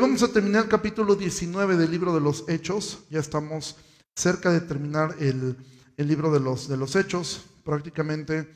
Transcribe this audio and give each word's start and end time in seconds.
Hoy 0.00 0.06
vamos 0.06 0.22
a 0.22 0.32
terminar 0.32 0.62
el 0.62 0.70
capítulo 0.70 1.14
19 1.14 1.76
del 1.76 1.90
libro 1.90 2.14
de 2.14 2.22
los 2.22 2.48
Hechos. 2.48 3.00
Ya 3.10 3.20
estamos 3.20 3.76
cerca 4.16 4.50
de 4.50 4.62
terminar 4.62 5.14
el, 5.20 5.58
libro 5.98 6.32
de 6.32 6.40
los, 6.40 6.96
Hechos. 6.96 7.44
Prácticamente 7.62 8.48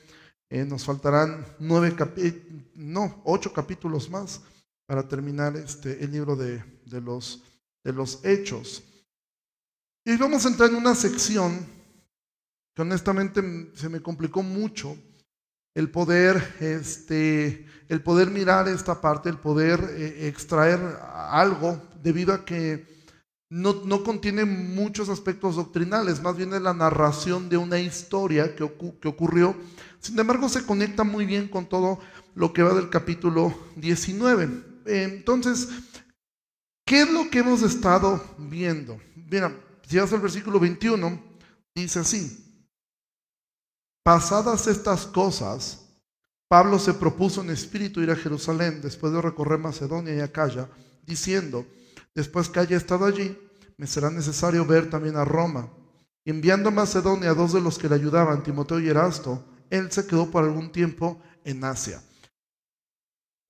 eh, 0.48 0.64
nos 0.64 0.86
faltarán 0.86 1.44
nueve 1.58 1.94
no, 2.76 3.20
ocho 3.26 3.52
capítulos 3.52 4.08
más 4.08 4.40
para 4.86 5.06
terminar 5.06 5.54
este, 5.58 6.02
el 6.02 6.12
libro 6.12 6.34
de 6.34 6.64
los 7.02 8.24
Hechos. 8.24 8.82
Y 10.02 10.16
vamos 10.16 10.46
a 10.46 10.48
entrar 10.48 10.70
en 10.70 10.76
una 10.76 10.94
sección 10.94 11.58
que 12.74 12.80
honestamente 12.80 13.70
se 13.74 13.90
me 13.90 14.00
complicó 14.00 14.42
mucho 14.42 14.96
el 15.74 15.90
poder, 15.90 16.56
este, 16.60 17.66
el 17.88 18.02
poder 18.02 18.30
mirar 18.30 18.68
esta 18.68 19.00
parte, 19.00 19.28
el 19.28 19.38
poder 19.38 19.80
eh, 19.96 20.28
extraer 20.28 20.80
algo, 21.12 21.82
debido 22.02 22.32
a 22.32 22.44
que 22.44 22.94
no, 23.50 23.82
no, 23.84 24.02
contiene 24.02 24.44
muchos 24.44 25.08
aspectos 25.08 25.56
doctrinales, 25.56 26.22
más 26.22 26.36
bien 26.36 26.54
es 26.54 26.62
la 26.62 26.74
narración 26.74 27.48
de 27.48 27.56
una 27.56 27.78
historia 27.78 28.54
que, 28.54 28.68
que 29.00 29.08
ocurrió. 29.08 29.54
Sin 30.00 30.18
embargo, 30.18 30.48
se 30.48 30.64
conecta 30.64 31.04
muy 31.04 31.24
bien 31.24 31.48
con 31.48 31.68
todo 31.68 32.00
lo 32.34 32.52
que 32.52 32.62
va 32.62 32.74
del 32.74 32.90
capítulo 32.90 33.56
19. 33.76 34.48
Entonces, 34.86 35.68
¿qué 36.84 37.02
es 37.02 37.10
lo 37.10 37.30
que 37.30 37.40
hemos 37.40 37.62
estado 37.62 38.22
viendo? 38.38 38.98
Mira, 39.14 39.54
si 39.86 39.98
vas 39.98 40.12
al 40.12 40.20
versículo 40.20 40.58
21, 40.58 41.22
dice 41.74 42.00
así. 42.00 42.43
Pasadas 44.04 44.66
estas 44.66 45.06
cosas, 45.06 45.80
Pablo 46.46 46.78
se 46.78 46.92
propuso 46.92 47.40
en 47.40 47.48
espíritu 47.48 48.02
ir 48.02 48.10
a 48.10 48.16
Jerusalén 48.16 48.82
después 48.82 49.14
de 49.14 49.22
recorrer 49.22 49.58
Macedonia 49.58 50.14
y 50.14 50.20
Acaya, 50.20 50.68
diciendo, 51.06 51.64
después 52.14 52.50
que 52.50 52.60
haya 52.60 52.76
estado 52.76 53.06
allí, 53.06 53.34
me 53.78 53.86
será 53.86 54.10
necesario 54.10 54.66
ver 54.66 54.90
también 54.90 55.16
a 55.16 55.24
Roma. 55.24 55.70
Enviando 56.26 56.68
a 56.68 56.72
Macedonia 56.72 57.30
a 57.30 57.34
dos 57.34 57.54
de 57.54 57.62
los 57.62 57.78
que 57.78 57.88
le 57.88 57.94
ayudaban, 57.94 58.42
Timoteo 58.42 58.78
y 58.78 58.90
Erasto, 58.90 59.42
él 59.70 59.90
se 59.90 60.06
quedó 60.06 60.30
por 60.30 60.44
algún 60.44 60.70
tiempo 60.70 61.22
en 61.42 61.64
Asia. 61.64 62.02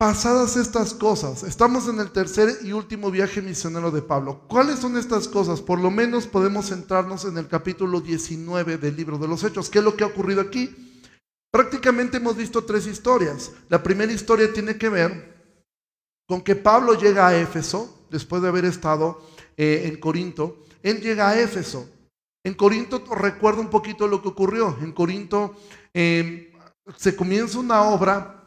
Pasadas 0.05 0.59
estas 0.59 0.93
cosas, 0.93 1.45
estamos 1.45 1.89
en 1.89 1.99
el 1.99 2.11
tercer 2.11 2.59
y 2.63 2.73
último 2.73 3.11
viaje 3.11 3.41
misionero 3.41 3.91
de 3.91 4.03
Pablo. 4.03 4.43
¿Cuáles 4.49 4.81
son 4.81 4.99
estas 4.99 5.29
cosas? 5.29 5.63
Por 5.63 5.81
lo 5.81 5.91
menos 5.91 6.27
podemos 6.27 6.67
centrarnos 6.67 7.25
en 7.25 7.39
el 7.39 7.49
capítulo 7.49 8.03
19 8.03 8.77
del 8.77 8.97
libro 8.97 9.17
de 9.17 9.27
los 9.27 9.43
Hechos. 9.45 9.71
¿Qué 9.71 9.79
es 9.79 9.85
lo 9.85 9.97
que 9.97 10.05
ha 10.05 10.09
ocurrido 10.09 10.43
aquí? 10.43 11.01
Prácticamente 11.51 12.19
hemos 12.19 12.37
visto 12.37 12.65
tres 12.65 12.87
historias. 12.87 13.53
La 13.71 13.83
primera 13.83 14.13
historia 14.13 14.53
tiene 14.53 14.77
que 14.77 14.91
ver 14.91 15.49
con 16.29 16.43
que 16.43 16.55
Pablo 16.55 17.01
llega 17.01 17.27
a 17.27 17.39
Éfeso, 17.39 18.05
después 18.11 18.43
de 18.43 18.49
haber 18.49 18.67
estado 18.67 19.23
eh, 19.57 19.85
en 19.87 19.99
Corinto. 19.99 20.67
Él 20.83 21.01
llega 21.01 21.31
a 21.31 21.41
Éfeso. 21.41 21.89
En 22.45 22.53
Corinto 22.53 23.03
recuerda 23.15 23.63
un 23.63 23.71
poquito 23.71 24.07
lo 24.07 24.21
que 24.21 24.29
ocurrió. 24.29 24.77
En 24.83 24.93
Corinto 24.93 25.57
eh, 25.95 26.53
se 26.95 27.17
comienza 27.17 27.59
una 27.59 27.85
obra 27.85 28.43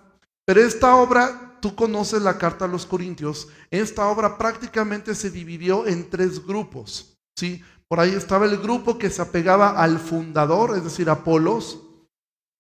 pero 0.48 0.62
esta 0.62 0.96
obra, 0.96 1.47
tú 1.60 1.76
conoces 1.76 2.22
la 2.22 2.38
carta 2.38 2.66
a 2.66 2.68
los 2.68 2.86
Corintios, 2.86 3.48
esta 3.72 4.08
obra 4.08 4.38
prácticamente 4.38 5.16
se 5.16 5.30
dividió 5.30 5.86
en 5.88 6.10
tres 6.10 6.46
grupos. 6.46 7.18
¿sí? 7.36 7.62
Por 7.88 8.00
ahí 8.00 8.12
estaba 8.12 8.46
el 8.46 8.58
grupo 8.58 8.98
que 8.98 9.10
se 9.10 9.22
apegaba 9.22 9.82
al 9.82 10.00
fundador, 10.00 10.76
es 10.76 10.84
decir, 10.84 11.10
Apolos, 11.10 11.82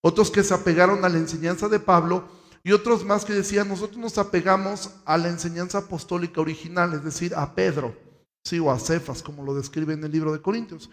otros 0.01 0.31
que 0.31 0.43
se 0.43 0.53
apegaron 0.53 1.03
a 1.03 1.09
la 1.09 1.17
enseñanza 1.17 1.67
de 1.67 1.79
Pablo 1.79 2.25
y 2.63 2.71
otros 2.71 3.05
más 3.05 3.25
que 3.25 3.33
decían, 3.33 3.67
nosotros 3.67 3.97
nos 3.97 4.17
apegamos 4.17 4.91
a 5.05 5.17
la 5.17 5.29
enseñanza 5.29 5.79
apostólica 5.79 6.41
original, 6.41 6.93
es 6.93 7.03
decir, 7.03 7.33
a 7.35 7.55
Pedro, 7.55 7.95
¿sí? 8.43 8.59
o 8.59 8.71
a 8.71 8.79
Cefas, 8.79 9.23
como 9.23 9.43
lo 9.43 9.53
describe 9.53 9.93
en 9.93 10.03
el 10.03 10.11
libro 10.11 10.33
de 10.33 10.41
Corintios. 10.41 10.89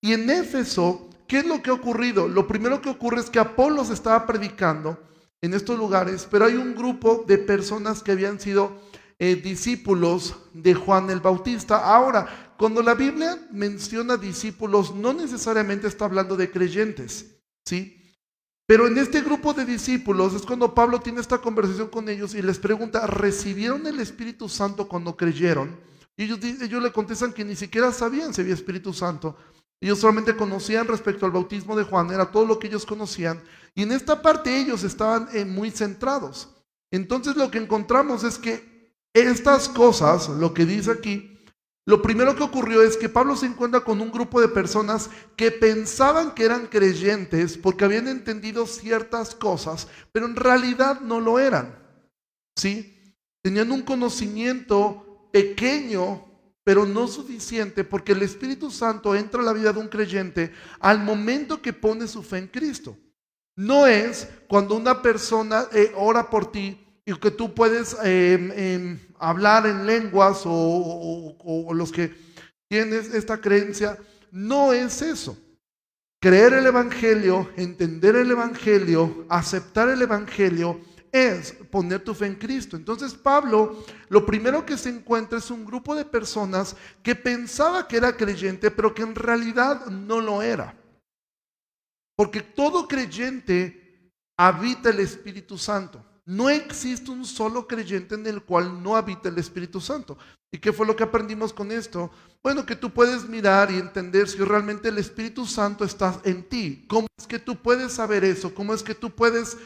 Y 0.00 0.12
en 0.12 0.30
Éfeso, 0.30 1.08
¿qué 1.26 1.38
es 1.38 1.46
lo 1.46 1.62
que 1.62 1.70
ha 1.70 1.74
ocurrido? 1.74 2.28
Lo 2.28 2.46
primero 2.46 2.80
que 2.80 2.90
ocurre 2.90 3.20
es 3.20 3.30
que 3.30 3.40
Apolos 3.40 3.90
estaba 3.90 4.26
predicando 4.26 5.07
en 5.40 5.54
estos 5.54 5.78
lugares, 5.78 6.26
pero 6.30 6.46
hay 6.46 6.54
un 6.54 6.74
grupo 6.74 7.24
de 7.26 7.38
personas 7.38 8.02
que 8.02 8.12
habían 8.12 8.40
sido 8.40 8.80
eh, 9.18 9.36
discípulos 9.36 10.36
de 10.52 10.74
Juan 10.74 11.10
el 11.10 11.20
Bautista. 11.20 11.78
Ahora, 11.78 12.54
cuando 12.58 12.82
la 12.82 12.94
Biblia 12.94 13.38
menciona 13.52 14.16
discípulos, 14.16 14.94
no 14.94 15.12
necesariamente 15.12 15.86
está 15.86 16.06
hablando 16.06 16.36
de 16.36 16.50
creyentes, 16.50 17.36
¿sí? 17.64 17.94
Pero 18.66 18.86
en 18.86 18.98
este 18.98 19.22
grupo 19.22 19.54
de 19.54 19.64
discípulos 19.64 20.34
es 20.34 20.42
cuando 20.42 20.74
Pablo 20.74 21.00
tiene 21.00 21.20
esta 21.20 21.38
conversación 21.38 21.88
con 21.88 22.08
ellos 22.08 22.34
y 22.34 22.42
les 22.42 22.58
pregunta, 22.58 23.06
¿recibieron 23.06 23.86
el 23.86 23.98
Espíritu 23.98 24.48
Santo 24.48 24.86
cuando 24.86 25.16
creyeron? 25.16 25.80
Y 26.16 26.24
ellos, 26.24 26.40
ellos 26.42 26.82
le 26.82 26.92
contestan 26.92 27.32
que 27.32 27.44
ni 27.44 27.56
siquiera 27.56 27.92
sabían 27.92 28.34
si 28.34 28.42
había 28.42 28.52
Espíritu 28.52 28.92
Santo. 28.92 29.36
Ellos 29.80 30.00
solamente 30.00 30.36
conocían 30.36 30.86
respecto 30.86 31.24
al 31.24 31.32
bautismo 31.32 31.76
de 31.76 31.84
Juan, 31.84 32.10
era 32.10 32.30
todo 32.30 32.44
lo 32.44 32.58
que 32.58 32.66
ellos 32.66 32.84
conocían. 32.84 33.40
Y 33.78 33.82
en 33.82 33.92
esta 33.92 34.20
parte 34.20 34.58
ellos 34.58 34.82
estaban 34.82 35.28
eh, 35.32 35.44
muy 35.44 35.70
centrados. 35.70 36.48
Entonces 36.90 37.36
lo 37.36 37.48
que 37.48 37.58
encontramos 37.58 38.24
es 38.24 38.36
que 38.36 38.92
estas 39.14 39.68
cosas, 39.68 40.28
lo 40.28 40.52
que 40.52 40.66
dice 40.66 40.90
aquí, 40.90 41.38
lo 41.86 42.02
primero 42.02 42.34
que 42.34 42.42
ocurrió 42.42 42.82
es 42.82 42.96
que 42.96 43.08
Pablo 43.08 43.36
se 43.36 43.46
encuentra 43.46 43.82
con 43.82 44.00
un 44.00 44.10
grupo 44.10 44.40
de 44.40 44.48
personas 44.48 45.10
que 45.36 45.52
pensaban 45.52 46.34
que 46.34 46.44
eran 46.44 46.66
creyentes 46.66 47.56
porque 47.56 47.84
habían 47.84 48.08
entendido 48.08 48.66
ciertas 48.66 49.36
cosas, 49.36 49.86
pero 50.10 50.26
en 50.26 50.34
realidad 50.34 51.00
no 51.00 51.20
lo 51.20 51.38
eran. 51.38 51.78
¿Sí? 52.56 53.14
Tenían 53.44 53.70
un 53.70 53.82
conocimiento 53.82 55.30
pequeño 55.32 56.24
pero 56.64 56.84
no 56.84 57.06
suficiente 57.06 57.84
porque 57.84 58.10
el 58.10 58.22
Espíritu 58.22 58.72
Santo 58.72 59.14
entra 59.14 59.40
a 59.40 59.44
la 59.44 59.52
vida 59.52 59.72
de 59.72 59.78
un 59.78 59.88
creyente 59.88 60.52
al 60.80 60.98
momento 60.98 61.62
que 61.62 61.72
pone 61.72 62.08
su 62.08 62.24
fe 62.24 62.38
en 62.38 62.48
Cristo. 62.48 62.98
No 63.58 63.88
es 63.88 64.28
cuando 64.46 64.76
una 64.76 65.02
persona 65.02 65.66
eh, 65.72 65.92
ora 65.96 66.30
por 66.30 66.52
ti 66.52 66.78
y 67.04 67.12
que 67.14 67.32
tú 67.32 67.54
puedes 67.54 67.96
em, 68.04 68.52
em, 68.52 68.98
hablar 69.18 69.66
en 69.66 69.84
lenguas 69.84 70.42
o, 70.44 71.72
los 71.74 71.90
que 71.90 72.14
tienes 72.68 73.12
esta 73.12 73.40
creencia. 73.40 73.98
No 74.30 74.72
es 74.72 75.02
eso. 75.02 75.36
Creer 76.20 76.52
el 76.52 76.66
Evangelio, 76.66 77.50
entender 77.56 78.14
el 78.14 78.30
Evangelio, 78.30 79.26
aceptar 79.28 79.88
el 79.88 80.02
Evangelio 80.02 80.80
es 81.10 81.50
poner 81.68 82.04
tu 82.04 82.14
fe 82.14 82.26
en 82.26 82.36
Cristo. 82.36 82.76
Entonces 82.76 83.12
Pablo 83.12 83.84
lo 84.08 84.24
primero 84.24 84.64
que 84.64 84.78
se 84.78 84.90
encuentra 84.90 85.38
es 85.38 85.50
un 85.50 85.64
grupo 85.64 85.96
de 85.96 86.04
personas 86.04 86.76
que 87.02 87.16
pensaba 87.16 87.88
que 87.88 87.96
era 87.96 88.16
creyente, 88.16 88.70
pero 88.70 88.94
que 88.94 89.02
en 89.02 89.16
realidad 89.16 89.86
no 89.86 90.20
lo 90.20 90.42
era. 90.42 90.77
Porque 92.18 92.42
todo 92.42 92.88
creyente 92.88 94.10
habita 94.36 94.90
el 94.90 94.98
Espíritu 94.98 95.56
Santo. 95.56 96.04
No 96.26 96.50
existe 96.50 97.12
un 97.12 97.24
solo 97.24 97.68
creyente 97.68 98.16
en 98.16 98.26
el 98.26 98.42
cual 98.42 98.82
no 98.82 98.96
habita 98.96 99.28
el 99.28 99.38
Espíritu 99.38 99.80
Santo. 99.80 100.18
¿Y 100.50 100.58
qué 100.58 100.72
fue 100.72 100.86
lo 100.86 100.96
que 100.96 101.04
aprendimos 101.04 101.52
con 101.52 101.70
esto? 101.70 102.10
Bueno, 102.42 102.66
que 102.66 102.74
tú 102.74 102.90
puedes 102.90 103.28
mirar 103.28 103.70
y 103.70 103.76
entender 103.76 104.28
si 104.28 104.38
realmente 104.38 104.88
el 104.88 104.98
Espíritu 104.98 105.46
Santo 105.46 105.84
está 105.84 106.20
en 106.24 106.42
ti. 106.48 106.84
¿Cómo 106.88 107.06
es 107.16 107.26
que 107.28 107.38
tú 107.38 107.56
puedes 107.62 107.92
saber 107.92 108.24
eso? 108.24 108.52
¿Cómo 108.52 108.74
es 108.74 108.82
que 108.82 108.96
tú 108.96 109.10
puedes 109.14 109.56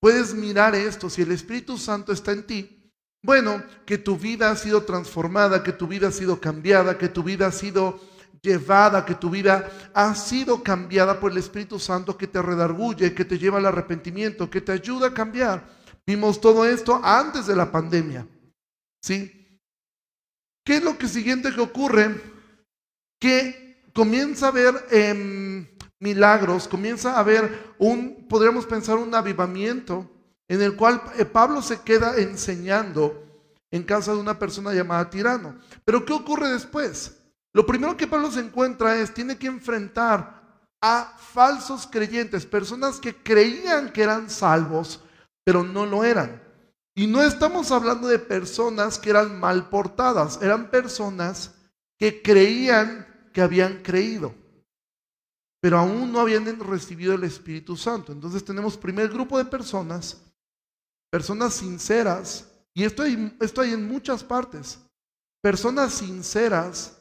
puedes 0.00 0.34
mirar 0.34 0.74
esto, 0.74 1.10
si 1.10 1.22
el 1.22 1.32
Espíritu 1.32 1.76
Santo 1.76 2.12
está 2.12 2.32
en 2.32 2.46
ti, 2.46 2.92
bueno, 3.22 3.62
que 3.84 3.98
tu 3.98 4.16
vida 4.16 4.50
ha 4.50 4.56
sido 4.56 4.84
transformada, 4.84 5.62
que 5.64 5.72
tu 5.72 5.88
vida 5.88 6.08
ha 6.08 6.12
sido 6.12 6.40
cambiada, 6.40 6.98
que 6.98 7.08
tu 7.08 7.22
vida 7.22 7.48
ha 7.48 7.52
sido 7.52 8.00
llevada, 8.42 9.04
que 9.04 9.14
tu 9.14 9.30
vida 9.30 9.70
ha 9.94 10.14
sido 10.14 10.62
cambiada 10.62 11.18
por 11.18 11.32
el 11.32 11.38
Espíritu 11.38 11.78
Santo 11.78 12.16
que 12.16 12.26
te 12.26 12.40
redarguye, 12.40 13.14
que 13.14 13.24
te 13.24 13.38
lleva 13.38 13.58
al 13.58 13.66
arrepentimiento, 13.66 14.50
que 14.50 14.60
te 14.60 14.72
ayuda 14.72 15.08
a 15.08 15.14
cambiar. 15.14 15.66
Vimos 16.06 16.40
todo 16.40 16.64
esto 16.64 17.00
antes 17.02 17.46
de 17.46 17.56
la 17.56 17.70
pandemia. 17.70 18.26
¿Sí? 19.02 19.60
¿Qué 20.64 20.76
es 20.76 20.82
lo 20.82 20.98
que 20.98 21.08
siguiente 21.08 21.54
que 21.54 21.60
ocurre? 21.60 22.20
Que 23.20 23.90
comienza 23.94 24.48
a 24.48 24.52
ver 24.52 24.74
milagros, 26.00 26.68
comienza 26.68 27.14
a 27.14 27.20
haber 27.20 27.74
un, 27.78 28.26
podríamos 28.28 28.66
pensar, 28.66 28.96
un 28.96 29.14
avivamiento 29.14 30.10
en 30.48 30.62
el 30.62 30.76
cual 30.76 31.02
eh, 31.16 31.24
Pablo 31.24 31.60
se 31.62 31.80
queda 31.82 32.16
enseñando 32.18 33.24
en 33.70 33.82
casa 33.82 34.12
de 34.12 34.18
una 34.18 34.38
persona 34.38 34.72
llamada 34.72 35.10
tirano. 35.10 35.58
Pero 35.84 36.04
¿qué 36.04 36.12
ocurre 36.12 36.48
después? 36.50 37.17
Lo 37.58 37.66
primero 37.66 37.96
que 37.96 38.06
Pablo 38.06 38.30
se 38.30 38.38
encuentra 38.38 38.94
es, 38.94 39.12
tiene 39.12 39.36
que 39.36 39.48
enfrentar 39.48 40.62
a 40.80 41.16
falsos 41.18 41.88
creyentes, 41.90 42.46
personas 42.46 43.00
que 43.00 43.16
creían 43.16 43.92
que 43.92 44.04
eran 44.04 44.30
salvos, 44.30 45.02
pero 45.42 45.64
no 45.64 45.84
lo 45.84 46.04
eran. 46.04 46.40
Y 46.94 47.08
no 47.08 47.20
estamos 47.20 47.72
hablando 47.72 48.06
de 48.06 48.20
personas 48.20 48.96
que 48.96 49.10
eran 49.10 49.40
mal 49.40 49.68
portadas, 49.68 50.38
eran 50.40 50.70
personas 50.70 51.52
que 51.98 52.22
creían 52.22 53.04
que 53.32 53.40
habían 53.42 53.82
creído 53.82 54.32
pero 55.60 55.78
aún 55.78 56.12
no 56.12 56.20
habían 56.20 56.60
recibido 56.60 57.14
el 57.14 57.24
Espíritu 57.24 57.76
Santo. 57.76 58.12
Entonces 58.12 58.44
tenemos 58.44 58.76
primer 58.76 59.08
grupo 59.08 59.38
de 59.38 59.44
personas, 59.44 60.22
personas 61.10 61.54
sinceras, 61.54 62.48
y 62.72 62.84
esto 62.84 63.02
hay, 63.02 63.36
esto 63.40 63.62
hay 63.62 63.72
en 63.72 63.88
muchas 63.88 64.22
partes, 64.22 64.78
personas 65.42 65.94
sinceras 65.94 66.97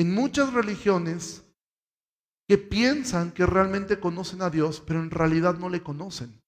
en 0.00 0.14
muchas 0.14 0.54
religiones 0.54 1.44
que 2.48 2.56
piensan 2.56 3.32
que 3.32 3.44
realmente 3.44 4.00
conocen 4.00 4.40
a 4.40 4.48
Dios, 4.48 4.82
pero 4.86 5.00
en 5.00 5.10
realidad 5.10 5.58
no 5.58 5.68
le 5.68 5.82
conocen. 5.82 6.40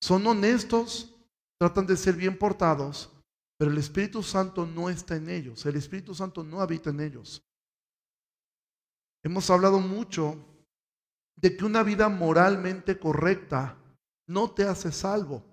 Son 0.00 0.26
honestos, 0.26 1.14
tratan 1.60 1.86
de 1.86 1.94
ser 1.94 2.14
bien 2.14 2.38
portados, 2.38 3.12
pero 3.58 3.70
el 3.70 3.76
Espíritu 3.76 4.22
Santo 4.22 4.64
no 4.64 4.88
está 4.88 5.14
en 5.14 5.28
ellos, 5.28 5.66
el 5.66 5.76
Espíritu 5.76 6.14
Santo 6.14 6.42
no 6.42 6.62
habita 6.62 6.88
en 6.88 7.00
ellos. 7.00 7.46
Hemos 9.22 9.50
hablado 9.50 9.78
mucho 9.78 10.42
de 11.36 11.58
que 11.58 11.66
una 11.66 11.82
vida 11.82 12.08
moralmente 12.08 12.98
correcta 12.98 13.76
no 14.26 14.50
te 14.50 14.64
hace 14.64 14.90
salvo. 14.90 15.44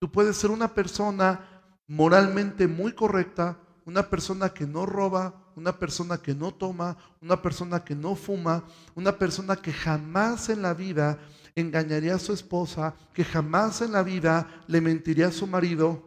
Tú 0.00 0.10
puedes 0.10 0.38
ser 0.38 0.50
una 0.50 0.72
persona 0.72 1.76
moralmente 1.86 2.66
muy 2.66 2.94
correcta, 2.94 3.60
una 3.84 4.08
persona 4.08 4.54
que 4.54 4.66
no 4.66 4.86
roba, 4.86 5.45
una 5.56 5.76
persona 5.76 6.18
que 6.18 6.34
no 6.34 6.52
toma, 6.52 6.96
una 7.20 7.40
persona 7.40 7.82
que 7.82 7.94
no 7.94 8.14
fuma, 8.14 8.62
una 8.94 9.18
persona 9.18 9.56
que 9.56 9.72
jamás 9.72 10.50
en 10.50 10.62
la 10.62 10.74
vida 10.74 11.18
engañaría 11.54 12.14
a 12.14 12.18
su 12.18 12.34
esposa, 12.34 12.94
que 13.14 13.24
jamás 13.24 13.80
en 13.80 13.92
la 13.92 14.02
vida 14.02 14.62
le 14.68 14.80
mentiría 14.82 15.28
a 15.28 15.32
su 15.32 15.46
marido 15.46 16.04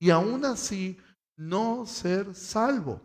y 0.00 0.10
aún 0.10 0.44
así 0.44 0.98
no 1.36 1.86
ser 1.86 2.34
salvo. 2.34 3.00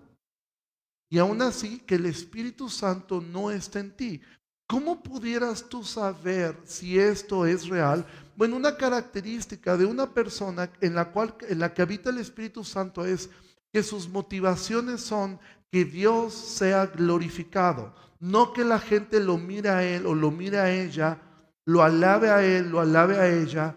Y 1.08 1.20
aún 1.20 1.42
así 1.44 1.80
que 1.80 1.96
el 1.96 2.08
Espíritu 2.08 2.68
Santo 2.68 3.22
no 3.22 3.52
está 3.52 3.80
en 3.80 3.96
ti. 3.96 4.22
¿Cómo 4.68 5.04
pudieras 5.04 5.70
tú 5.70 5.84
saber 5.84 6.58
si 6.66 6.98
esto 6.98 7.46
es 7.46 7.68
real? 7.68 8.04
Bueno, 8.36 8.56
una 8.56 8.76
característica 8.76 9.78
de 9.78 9.86
una 9.86 10.12
persona 10.12 10.72
en 10.82 10.96
la 10.96 11.12
cual 11.12 11.36
en 11.48 11.60
la 11.60 11.72
que 11.72 11.84
habita 11.84 12.10
el 12.10 12.18
Espíritu 12.18 12.64
Santo 12.64 13.06
es 13.06 13.30
que 13.72 13.84
sus 13.84 14.10
motivaciones 14.10 15.02
son 15.02 15.40
que 15.72 15.86
Dios 15.86 16.34
sea 16.34 16.88
glorificado, 16.88 17.94
no 18.20 18.54
que 18.54 18.64
la 18.64 18.80
gente 18.80 19.20
lo 19.20 19.38
mire 19.38 19.70
a 19.70 19.84
él 19.84 20.06
o 20.06 20.16
lo 20.16 20.32
mire 20.32 20.60
a 20.60 20.72
ella, 20.72 21.22
lo 21.66 21.84
alabe 21.84 22.30
a 22.30 22.44
él, 22.44 22.70
lo 22.70 22.80
alabe 22.80 23.18
a 23.18 23.28
ella 23.28 23.76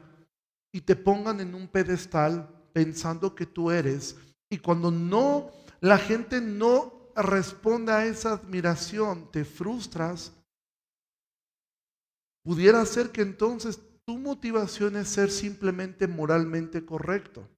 y 0.72 0.80
te 0.80 0.94
pongan 0.94 1.40
en 1.40 1.54
un 1.54 1.68
pedestal 1.68 2.48
pensando 2.72 3.34
que 3.34 3.46
tú 3.46 3.70
eres. 3.70 4.16
Y 4.50 4.58
cuando 4.58 4.90
no 4.90 5.50
la 5.80 5.98
gente 5.98 6.40
no 6.40 7.12
responde 7.14 7.92
a 7.92 8.04
esa 8.06 8.32
admiración, 8.32 9.30
te 9.30 9.44
frustras. 9.44 10.32
Pudiera 12.44 12.84
ser 12.86 13.10
que 13.10 13.22
entonces 13.22 13.80
tu 14.04 14.18
motivación 14.18 14.96
es 14.96 15.08
ser 15.08 15.30
simplemente 15.30 16.06
moralmente 16.06 16.84
correcto. 16.84 17.48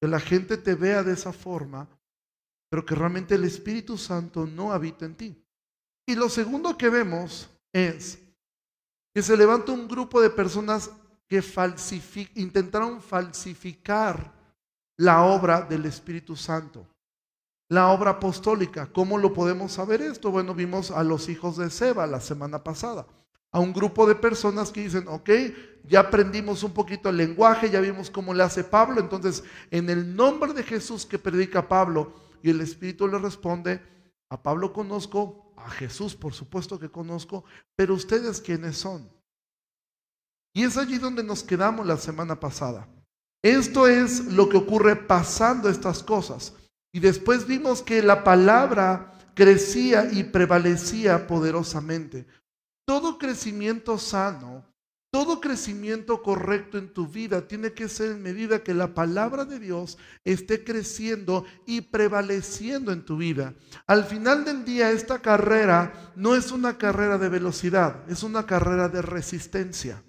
Que 0.00 0.08
la 0.08 0.20
gente 0.20 0.56
te 0.56 0.74
vea 0.74 1.02
de 1.02 1.12
esa 1.12 1.32
forma, 1.32 1.88
pero 2.72 2.86
que 2.86 2.94
realmente 2.94 3.34
el 3.34 3.44
Espíritu 3.44 3.98
Santo 3.98 4.46
no 4.46 4.72
habita 4.72 5.04
en 5.04 5.14
ti. 5.14 5.44
Y 6.06 6.14
lo 6.14 6.30
segundo 6.30 6.78
que 6.78 6.88
vemos 6.88 7.50
es 7.70 8.18
que 9.14 9.20
se 9.20 9.36
levanta 9.36 9.72
un 9.72 9.86
grupo 9.86 10.22
de 10.22 10.30
personas 10.30 10.90
que 11.28 11.44
intentaron 12.36 13.02
falsificar 13.02 14.32
la 14.96 15.22
obra 15.22 15.60
del 15.60 15.84
Espíritu 15.84 16.34
Santo, 16.34 16.86
la 17.68 17.88
obra 17.88 18.12
apostólica. 18.12 18.90
¿Cómo 18.90 19.18
lo 19.18 19.34
podemos 19.34 19.72
saber 19.72 20.00
esto? 20.00 20.30
Bueno, 20.30 20.54
vimos 20.54 20.90
a 20.90 21.04
los 21.04 21.28
hijos 21.28 21.58
de 21.58 21.68
Seba 21.68 22.06
la 22.06 22.22
semana 22.22 22.64
pasada 22.64 23.06
a 23.50 23.60
un 23.60 23.74
grupo 23.74 24.06
de 24.06 24.14
personas 24.14 24.70
que 24.70 24.84
dicen, 24.84 25.04
ok, 25.08 25.28
ya 25.86 26.00
aprendimos 26.00 26.62
un 26.62 26.72
poquito 26.72 27.10
el 27.10 27.18
lenguaje, 27.18 27.68
ya 27.68 27.82
vimos 27.82 28.10
cómo 28.10 28.32
le 28.32 28.42
hace 28.42 28.64
Pablo, 28.64 28.98
entonces 28.98 29.44
en 29.70 29.90
el 29.90 30.16
nombre 30.16 30.54
de 30.54 30.62
Jesús 30.62 31.04
que 31.04 31.18
predica 31.18 31.68
Pablo, 31.68 32.31
y 32.42 32.50
el 32.50 32.60
Espíritu 32.60 33.08
le 33.08 33.18
responde, 33.18 33.80
a 34.28 34.42
Pablo 34.42 34.72
conozco, 34.72 35.54
a 35.56 35.70
Jesús 35.70 36.16
por 36.16 36.34
supuesto 36.34 36.78
que 36.78 36.90
conozco, 36.90 37.44
pero 37.76 37.94
ustedes 37.94 38.40
quiénes 38.40 38.76
son. 38.76 39.08
Y 40.54 40.64
es 40.64 40.76
allí 40.76 40.98
donde 40.98 41.22
nos 41.22 41.42
quedamos 41.42 41.86
la 41.86 41.96
semana 41.96 42.38
pasada. 42.38 42.88
Esto 43.42 43.86
es 43.86 44.26
lo 44.26 44.48
que 44.48 44.56
ocurre 44.56 44.96
pasando 44.96 45.68
estas 45.68 46.02
cosas. 46.02 46.54
Y 46.92 47.00
después 47.00 47.46
vimos 47.46 47.82
que 47.82 48.02
la 48.02 48.22
palabra 48.22 49.12
crecía 49.34 50.10
y 50.12 50.24
prevalecía 50.24 51.26
poderosamente. 51.26 52.26
Todo 52.86 53.18
crecimiento 53.18 53.98
sano, 53.98 54.64
todo 55.12 55.42
crecimiento 55.42 56.22
correcto 56.22 56.78
en 56.78 56.88
tu 56.88 57.06
vida 57.06 57.46
tiene 57.46 57.72
que 57.72 57.90
ser 57.90 58.12
en 58.12 58.22
medida 58.22 58.62
que 58.62 58.72
la 58.72 58.94
palabra 58.94 59.44
de 59.44 59.60
Dios 59.60 59.98
esté 60.24 60.64
creciendo 60.64 61.44
y 61.66 61.82
prevaleciendo 61.82 62.92
en 62.92 63.04
tu 63.04 63.18
vida. 63.18 63.52
Al 63.86 64.04
final 64.06 64.46
del 64.46 64.64
día, 64.64 64.90
esta 64.90 65.20
carrera 65.20 66.12
no 66.16 66.34
es 66.34 66.50
una 66.50 66.78
carrera 66.78 67.18
de 67.18 67.28
velocidad, 67.28 68.10
es 68.10 68.22
una 68.22 68.46
carrera 68.46 68.88
de 68.88 69.02
resistencia. 69.02 70.02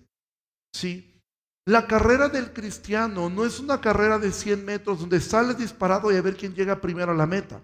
¿Sí? 0.73 1.21
La 1.65 1.85
carrera 1.85 2.29
del 2.29 2.53
cristiano 2.53 3.29
no 3.29 3.43
es 3.43 3.59
una 3.59 3.81
carrera 3.81 4.17
de 4.19 4.31
100 4.31 4.63
metros 4.63 5.01
donde 5.01 5.19
sales 5.19 5.57
disparado 5.57 6.13
y 6.13 6.15
a 6.15 6.21
ver 6.21 6.37
quién 6.37 6.55
llega 6.55 6.79
primero 6.79 7.11
a 7.11 7.15
la 7.15 7.27
meta. 7.27 7.59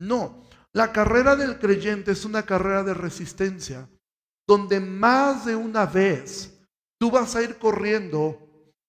No, 0.00 0.42
la 0.72 0.90
carrera 0.90 1.36
del 1.36 1.58
creyente 1.58 2.12
es 2.12 2.24
una 2.24 2.44
carrera 2.44 2.82
de 2.82 2.94
resistencia 2.94 3.90
donde 4.46 4.80
más 4.80 5.44
de 5.44 5.54
una 5.54 5.84
vez 5.84 6.57
tú 6.98 7.10
vas 7.10 7.36
a 7.36 7.42
ir 7.42 7.58
corriendo 7.58 8.38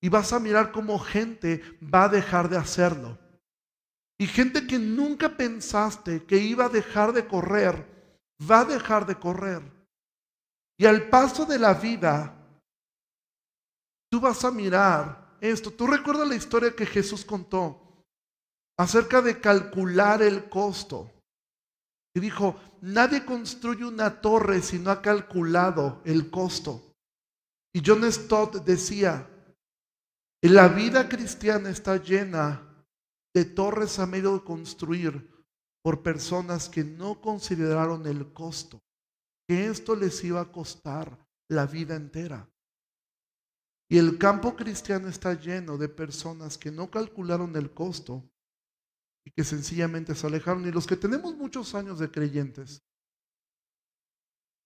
y 0.02 0.10
vas 0.10 0.34
a 0.34 0.40
mirar 0.40 0.72
cómo 0.72 1.00
gente 1.00 1.62
va 1.82 2.06
a 2.06 2.10
dejar 2.10 2.50
de 2.50 2.58
hacerlo. 2.58 3.18
Y 4.18 4.28
gente 4.28 4.68
que 4.68 4.78
nunca 4.78 5.38
pensaste 5.38 6.26
que 6.26 6.38
iba 6.38 6.66
a 6.66 6.70
dejar 6.70 7.14
de 7.14 7.26
correr, 7.26 7.86
va 8.50 8.62
a 8.62 8.66
dejar 8.66 9.06
de 9.06 9.16
correr. 9.16 9.62
Y 10.78 10.86
al 10.86 11.10
paso 11.10 11.46
de 11.46 11.60
la 11.60 11.74
vida, 11.74 12.36
tú 14.10 14.20
vas 14.20 14.44
a 14.44 14.52
mirar 14.52 15.38
esto. 15.42 15.72
Tú 15.72 15.88
recuerdas 15.88 16.28
la 16.28 16.36
historia 16.36 16.76
que 16.76 16.86
Jesús 16.86 17.24
contó 17.24 18.06
acerca 18.78 19.22
de 19.22 19.40
calcular 19.40 20.22
el 20.22 20.50
costo. 20.50 21.12
Y 22.14 22.20
dijo, 22.20 22.56
nadie 22.82 23.24
construye 23.24 23.86
una 23.86 24.22
torre 24.22 24.62
si 24.62 24.80
no 24.80 24.92
ha 24.92 25.02
calculado 25.02 26.02
el 26.06 26.30
costo. 26.30 26.89
Y 27.74 27.82
John 27.86 28.04
Stott 28.12 28.64
decía, 28.66 29.30
la 30.42 30.68
vida 30.70 31.08
cristiana 31.08 31.70
está 31.70 31.98
llena 31.98 32.86
de 33.34 33.46
torres 33.46 34.00
a 34.00 34.06
medio 34.06 34.44
construir 34.44 35.30
por 35.84 36.02
personas 36.02 36.70
que 36.70 36.84
no 36.84 37.22
consideraron 37.22 38.06
el 38.08 38.34
costo, 38.34 38.82
que 39.48 39.68
esto 39.68 39.96
les 39.96 40.24
iba 40.24 40.42
a 40.42 40.52
costar 40.52 41.28
la 41.50 41.66
vida 41.66 41.96
entera. 41.96 42.50
Y 43.92 43.98
el 43.98 44.18
campo 44.18 44.56
cristiano 44.56 45.08
está 45.08 45.34
lleno 45.34 45.78
de 45.78 45.90
personas 45.90 46.58
que 46.58 46.72
no 46.72 46.92
calcularon 46.92 47.56
el 47.56 47.74
costo 47.74 48.30
y 49.26 49.32
que 49.32 49.44
sencillamente 49.44 50.14
se 50.14 50.28
alejaron. 50.28 50.68
Y 50.68 50.72
los 50.72 50.86
que 50.86 50.96
tenemos 50.96 51.36
muchos 51.36 51.74
años 51.74 51.98
de 51.98 52.12
creyentes, 52.12 52.84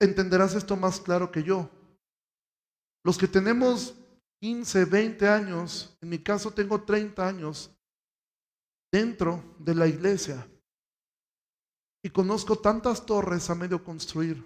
entenderás 0.02 0.56
esto 0.56 0.76
más 0.76 1.00
claro 1.00 1.32
que 1.32 1.44
yo. 1.44 1.70
Los 3.04 3.18
que 3.18 3.28
tenemos 3.28 3.96
15, 4.42 4.86
20 4.86 5.28
años, 5.28 5.98
en 6.02 6.10
mi 6.10 6.20
caso 6.20 6.52
tengo 6.52 6.82
30 6.84 7.28
años 7.28 7.72
dentro 8.92 9.56
de 9.60 9.76
la 9.76 9.88
iglesia 9.88 10.48
y 12.04 12.10
conozco 12.10 12.58
tantas 12.58 13.06
torres 13.06 13.50
a 13.50 13.56
medio 13.56 13.84
construir, 13.84 14.44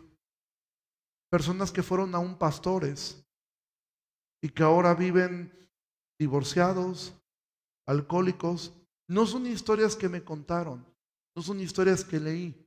personas 1.32 1.72
que 1.72 1.84
fueron 1.84 2.14
aún 2.16 2.38
pastores 2.38 3.24
y 4.42 4.50
que 4.50 4.64
ahora 4.64 4.94
viven 4.94 5.52
divorciados, 6.20 7.14
alcohólicos, 7.88 8.74
no 9.10 9.26
son 9.26 9.46
historias 9.48 9.96
que 9.96 10.10
me 10.10 10.24
contaron, 10.24 10.86
no 11.36 11.42
son 11.42 11.60
historias 11.60 12.04
que 12.04 12.20
leí. 12.20 12.64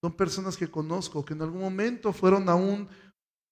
Son 0.00 0.16
personas 0.16 0.56
que 0.56 0.70
conozco, 0.70 1.24
que 1.24 1.34
en 1.34 1.42
algún 1.42 1.60
momento 1.60 2.12
fueron 2.12 2.48
aún 2.48 2.88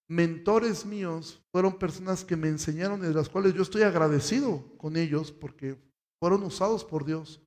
mentores 0.08 0.86
míos, 0.86 1.42
fueron 1.50 1.78
personas 1.78 2.25
que 2.25 2.36
me 2.36 2.48
enseñaron 2.48 3.00
y 3.00 3.08
de 3.08 3.14
las 3.14 3.28
cuales 3.28 3.54
yo 3.54 3.62
estoy 3.62 3.82
agradecido 3.82 4.76
con 4.78 4.96
ellos 4.96 5.32
porque 5.32 5.78
fueron 6.20 6.42
usados 6.42 6.84
por 6.84 7.04
Dios. 7.04 7.42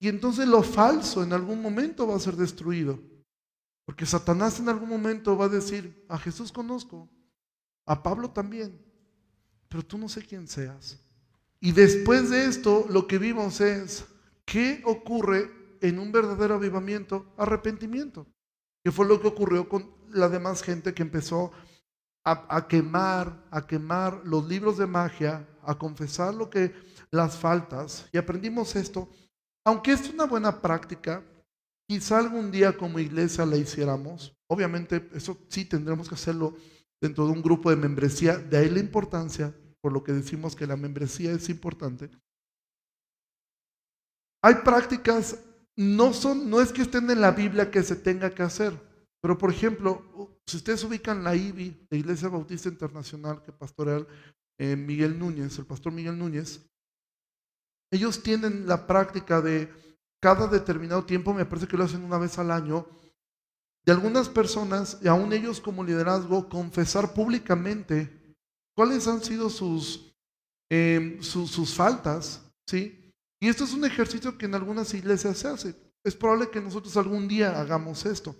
Y 0.00 0.08
entonces 0.08 0.48
lo 0.48 0.62
falso 0.62 1.22
en 1.22 1.32
algún 1.32 1.62
momento 1.62 2.06
va 2.06 2.16
a 2.16 2.20
ser 2.20 2.34
destruido. 2.34 2.98
Porque 3.84 4.06
Satanás 4.06 4.58
en 4.58 4.68
algún 4.68 4.88
momento 4.88 5.36
va 5.36 5.44
a 5.44 5.48
decir, 5.48 6.04
a 6.08 6.18
Jesús 6.18 6.50
conozco, 6.50 7.08
a 7.84 8.02
Pablo 8.02 8.30
también, 8.30 8.80
pero 9.68 9.84
tú 9.84 9.98
no 9.98 10.08
sé 10.08 10.22
quién 10.22 10.46
seas. 10.48 10.98
Y 11.60 11.72
después 11.72 12.30
de 12.30 12.46
esto, 12.46 12.86
lo 12.88 13.06
que 13.06 13.18
vimos 13.18 13.60
es, 13.60 14.04
¿qué 14.44 14.82
ocurre 14.84 15.50
en 15.80 15.98
un 15.98 16.10
verdadero 16.10 16.54
avivamiento? 16.54 17.32
Arrepentimiento. 17.36 18.26
Que 18.84 18.92
fue 18.92 19.06
lo 19.06 19.20
que 19.20 19.28
ocurrió 19.28 19.68
con 19.68 19.90
la 20.10 20.28
demás 20.28 20.62
gente 20.62 20.94
que 20.94 21.02
empezó 21.02 21.52
a, 22.24 22.68
quemar, 22.68 23.44
a 23.50 23.66
quemar 23.66 24.20
los 24.24 24.46
libros 24.46 24.78
de 24.78 24.86
magia, 24.86 25.48
a 25.62 25.76
confesar 25.76 26.34
lo 26.34 26.48
que 26.48 26.72
las 27.10 27.36
faltas 27.36 28.08
y 28.12 28.18
aprendimos 28.18 28.76
esto. 28.76 29.08
Aunque 29.64 29.92
es 29.92 30.08
una 30.08 30.24
buena 30.24 30.60
práctica, 30.60 31.24
quizá 31.88 32.18
algún 32.18 32.50
día 32.50 32.76
como 32.76 32.98
iglesia 32.98 33.44
la 33.46 33.56
hiciéramos. 33.56 34.34
Obviamente 34.48 35.08
eso 35.14 35.38
sí 35.48 35.64
tendremos 35.64 36.08
que 36.08 36.14
hacerlo 36.14 36.56
dentro 37.00 37.26
de 37.26 37.32
un 37.32 37.42
grupo 37.42 37.70
de 37.70 37.76
membresía. 37.76 38.38
De 38.38 38.56
ahí 38.56 38.70
la 38.70 38.80
importancia, 38.80 39.54
por 39.80 39.92
lo 39.92 40.02
que 40.02 40.12
decimos 40.12 40.54
que 40.54 40.66
la 40.66 40.76
membresía 40.76 41.32
es 41.32 41.48
importante. 41.48 42.10
Hay 44.44 44.56
prácticas, 44.56 45.38
no, 45.76 46.12
son, 46.12 46.50
no 46.50 46.60
es 46.60 46.72
que 46.72 46.82
estén 46.82 47.10
en 47.10 47.20
la 47.20 47.32
Biblia 47.32 47.70
que 47.70 47.82
se 47.82 47.96
tenga 47.96 48.30
que 48.30 48.42
hacer, 48.42 48.72
pero 49.20 49.38
por 49.38 49.50
ejemplo, 49.50 50.40
si 50.46 50.56
ustedes 50.56 50.84
ubican 50.84 51.24
la 51.24 51.34
IBI, 51.34 51.86
la 51.90 51.96
Iglesia 51.96 52.28
Bautista 52.28 52.68
Internacional 52.68 53.42
que 53.42 53.52
pastorea 53.52 54.04
eh, 54.58 54.76
Miguel 54.76 55.18
Núñez, 55.18 55.58
el 55.58 55.66
pastor 55.66 55.92
Miguel 55.92 56.18
Núñez, 56.18 56.60
ellos 57.90 58.22
tienen 58.22 58.66
la 58.66 58.86
práctica 58.86 59.40
de 59.40 59.70
cada 60.20 60.46
determinado 60.46 61.04
tiempo, 61.04 61.34
me 61.34 61.44
parece 61.44 61.66
que 61.66 61.76
lo 61.76 61.84
hacen 61.84 62.04
una 62.04 62.18
vez 62.18 62.38
al 62.38 62.50
año, 62.50 62.86
de 63.84 63.92
algunas 63.92 64.28
personas, 64.28 64.98
y 65.02 65.08
aún 65.08 65.32
ellos 65.32 65.60
como 65.60 65.82
liderazgo, 65.82 66.48
confesar 66.48 67.12
públicamente 67.12 68.36
cuáles 68.76 69.08
han 69.08 69.22
sido 69.22 69.50
sus, 69.50 70.14
eh, 70.70 71.18
sus 71.20 71.74
faltas, 71.74 72.48
¿sí? 72.66 73.01
Y 73.42 73.48
esto 73.48 73.64
es 73.64 73.74
un 73.74 73.84
ejercicio 73.84 74.38
que 74.38 74.46
en 74.46 74.54
algunas 74.54 74.94
iglesias 74.94 75.36
se 75.36 75.48
hace. 75.48 75.74
Es 76.04 76.14
probable 76.14 76.48
que 76.48 76.60
nosotros 76.60 76.96
algún 76.96 77.26
día 77.26 77.60
hagamos 77.60 78.06
esto. 78.06 78.36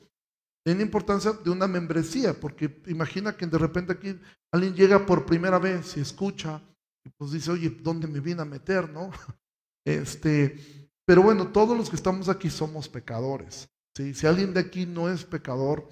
Tiene 0.65 0.85
importancia 0.85 1.33
de 1.33 1.51
una 1.51 1.67
membresía, 1.67 2.39
porque 2.39 2.81
imagina 2.87 3.37
que 3.37 3.45
de 3.49 3.59
repente 3.59 3.93
aquí 3.93 4.17
alguien 4.53 4.77
llega 4.77 5.05
por 5.05 5.27
primera 5.27 5.59
vez 5.59 5.97
y 5.97 6.01
escucha, 6.01 6.63
y 7.05 7.11
pues 7.19 7.33
dice, 7.33 7.51
oye, 7.51 7.69
¿dónde 7.69 8.07
me 8.07 8.21
vine 8.21 8.43
a 8.43 8.45
meter, 8.45 8.89
no? 8.89 9.11
Este, 9.85 10.89
pero 11.05 11.23
bueno, 11.23 11.51
todos 11.51 11.77
los 11.77 11.91
que 11.91 11.97
estamos 11.97 12.29
aquí 12.29 12.49
somos 12.49 12.89
pecadores. 12.89 13.69
¿sí? 13.97 14.15
Si 14.15 14.29
alguien 14.29 14.55
de 14.55 14.61
aquí 14.61 14.87
no 14.87 15.09
es 15.09 15.25
pecador, 15.25 15.89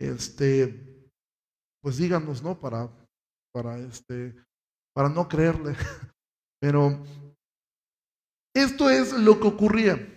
este, 0.00 1.10
pues 1.82 1.98
díganos, 1.98 2.42
¿no? 2.42 2.58
Para, 2.58 2.90
para, 3.52 3.76
este, 3.80 4.34
para 4.94 5.10
no 5.10 5.28
creerle. 5.28 5.76
Pero 6.58 7.04
esto 8.56 8.90
es 8.90 9.12
lo 9.12 9.38
que 9.38 9.48
ocurría. 9.48 10.12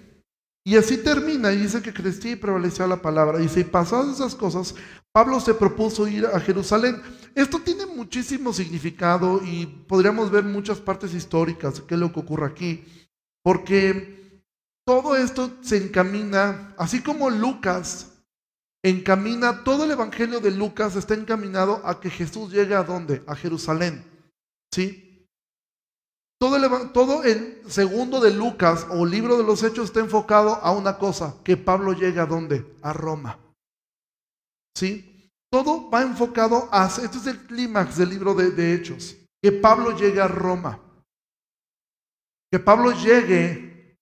Y 0.64 0.78
así 0.78 0.98
termina, 0.98 1.52
y 1.52 1.58
dice 1.58 1.82
que 1.82 1.94
crecía 1.94 2.32
y 2.32 2.36
prevalecía 2.36 2.88
la 2.88 3.02
palabra. 3.02 3.42
Y 3.42 3.50
si 3.50 3.64
pasadas 3.64 4.16
esas 4.16 4.36
cosas, 4.36 4.76
Pablo 5.12 5.40
se 5.40 5.54
propuso 5.54 6.08
ir 6.08 6.26
a 6.26 6.40
Jerusalén. 6.40 7.02
Esto 7.36 7.60
tiene 7.60 7.86
muchísimo 7.86 8.54
significado 8.54 9.42
y 9.44 9.66
podríamos 9.66 10.32
ver 10.32 10.44
muchas 10.44 10.80
partes 10.80 11.14
históricas 11.14 11.82
qué 11.82 11.96
es 11.96 12.00
lo 12.00 12.14
que 12.14 12.20
ocurre 12.20 12.46
aquí. 12.46 12.86
Porque 13.44 14.44
todo 14.86 15.16
esto 15.16 15.52
se 15.62 15.78
encamina, 15.78 16.74
así 16.78 17.02
como 17.02 17.30
Lucas 17.30 18.14
encamina, 18.84 19.64
todo 19.64 19.86
el 19.86 19.92
evangelio 19.92 20.40
de 20.40 20.52
Lucas 20.52 20.96
está 20.96 21.14
encaminado 21.14 21.82
a 21.84 22.00
que 22.00 22.10
Jesús 22.10 22.52
llegue 22.52 22.76
a 22.76 22.84
dónde? 22.84 23.22
A 23.28 23.36
Jerusalén. 23.36 24.04
¿Sí? 24.72 25.09
Todo 26.40 27.24
el, 27.26 27.62
segundo 27.70 28.22
de 28.22 28.32
Lucas 28.32 28.88
o 28.92 29.06
libro 29.06 29.38
de 29.38 29.44
los 29.44 29.62
Hechos 29.62 29.86
está 29.86 30.00
enfocado 30.00 30.56
a 30.56 30.72
una 30.72 30.98
cosa, 30.98 31.36
que 31.44 31.58
Pablo 31.58 31.92
llega 31.92 32.24
a 32.24 32.28
dónde? 32.28 32.78
A 32.82 32.94
Roma. 32.94 33.38
¿Sí? 34.74 35.30
Todo 35.52 35.90
va 35.90 36.02
enfocado 36.02 36.70
a, 36.72 36.86
este 36.86 37.18
es 37.18 37.28
el 37.28 37.46
clímax 37.46 37.98
del 37.98 38.10
libro 38.10 38.34
de, 38.36 38.74
Hechos, 38.74 39.18
que 39.44 39.52
Pablo 39.52 39.92
llegue 39.98 40.22
a 40.22 40.30
Roma. 40.30 40.80
Que 42.50 42.60
Pablo 42.60 42.94
llegue, 42.94 43.98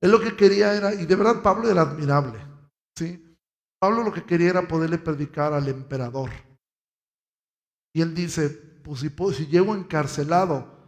él 0.00 0.10
lo 0.10 0.20
que 0.20 0.36
quería 0.36 0.72
era, 0.74 0.94
y 0.94 1.06
de 1.06 1.16
verdad 1.16 1.42
Pablo 1.42 1.68
era 1.68 1.82
admirable, 1.82 2.38
¿sí? 2.96 3.36
Pablo 3.80 4.04
lo 4.04 4.12
que 4.12 4.24
quería 4.24 4.50
era 4.50 4.68
poderle 4.68 4.98
predicar 4.98 5.52
al 5.52 5.66
emperador. 5.66 6.30
Y 7.92 8.00
él 8.00 8.14
dice, 8.14 8.48
pues 8.48 9.00
si, 9.00 9.08
si 9.08 9.46
llego 9.48 9.74
encarcelado, 9.74 10.79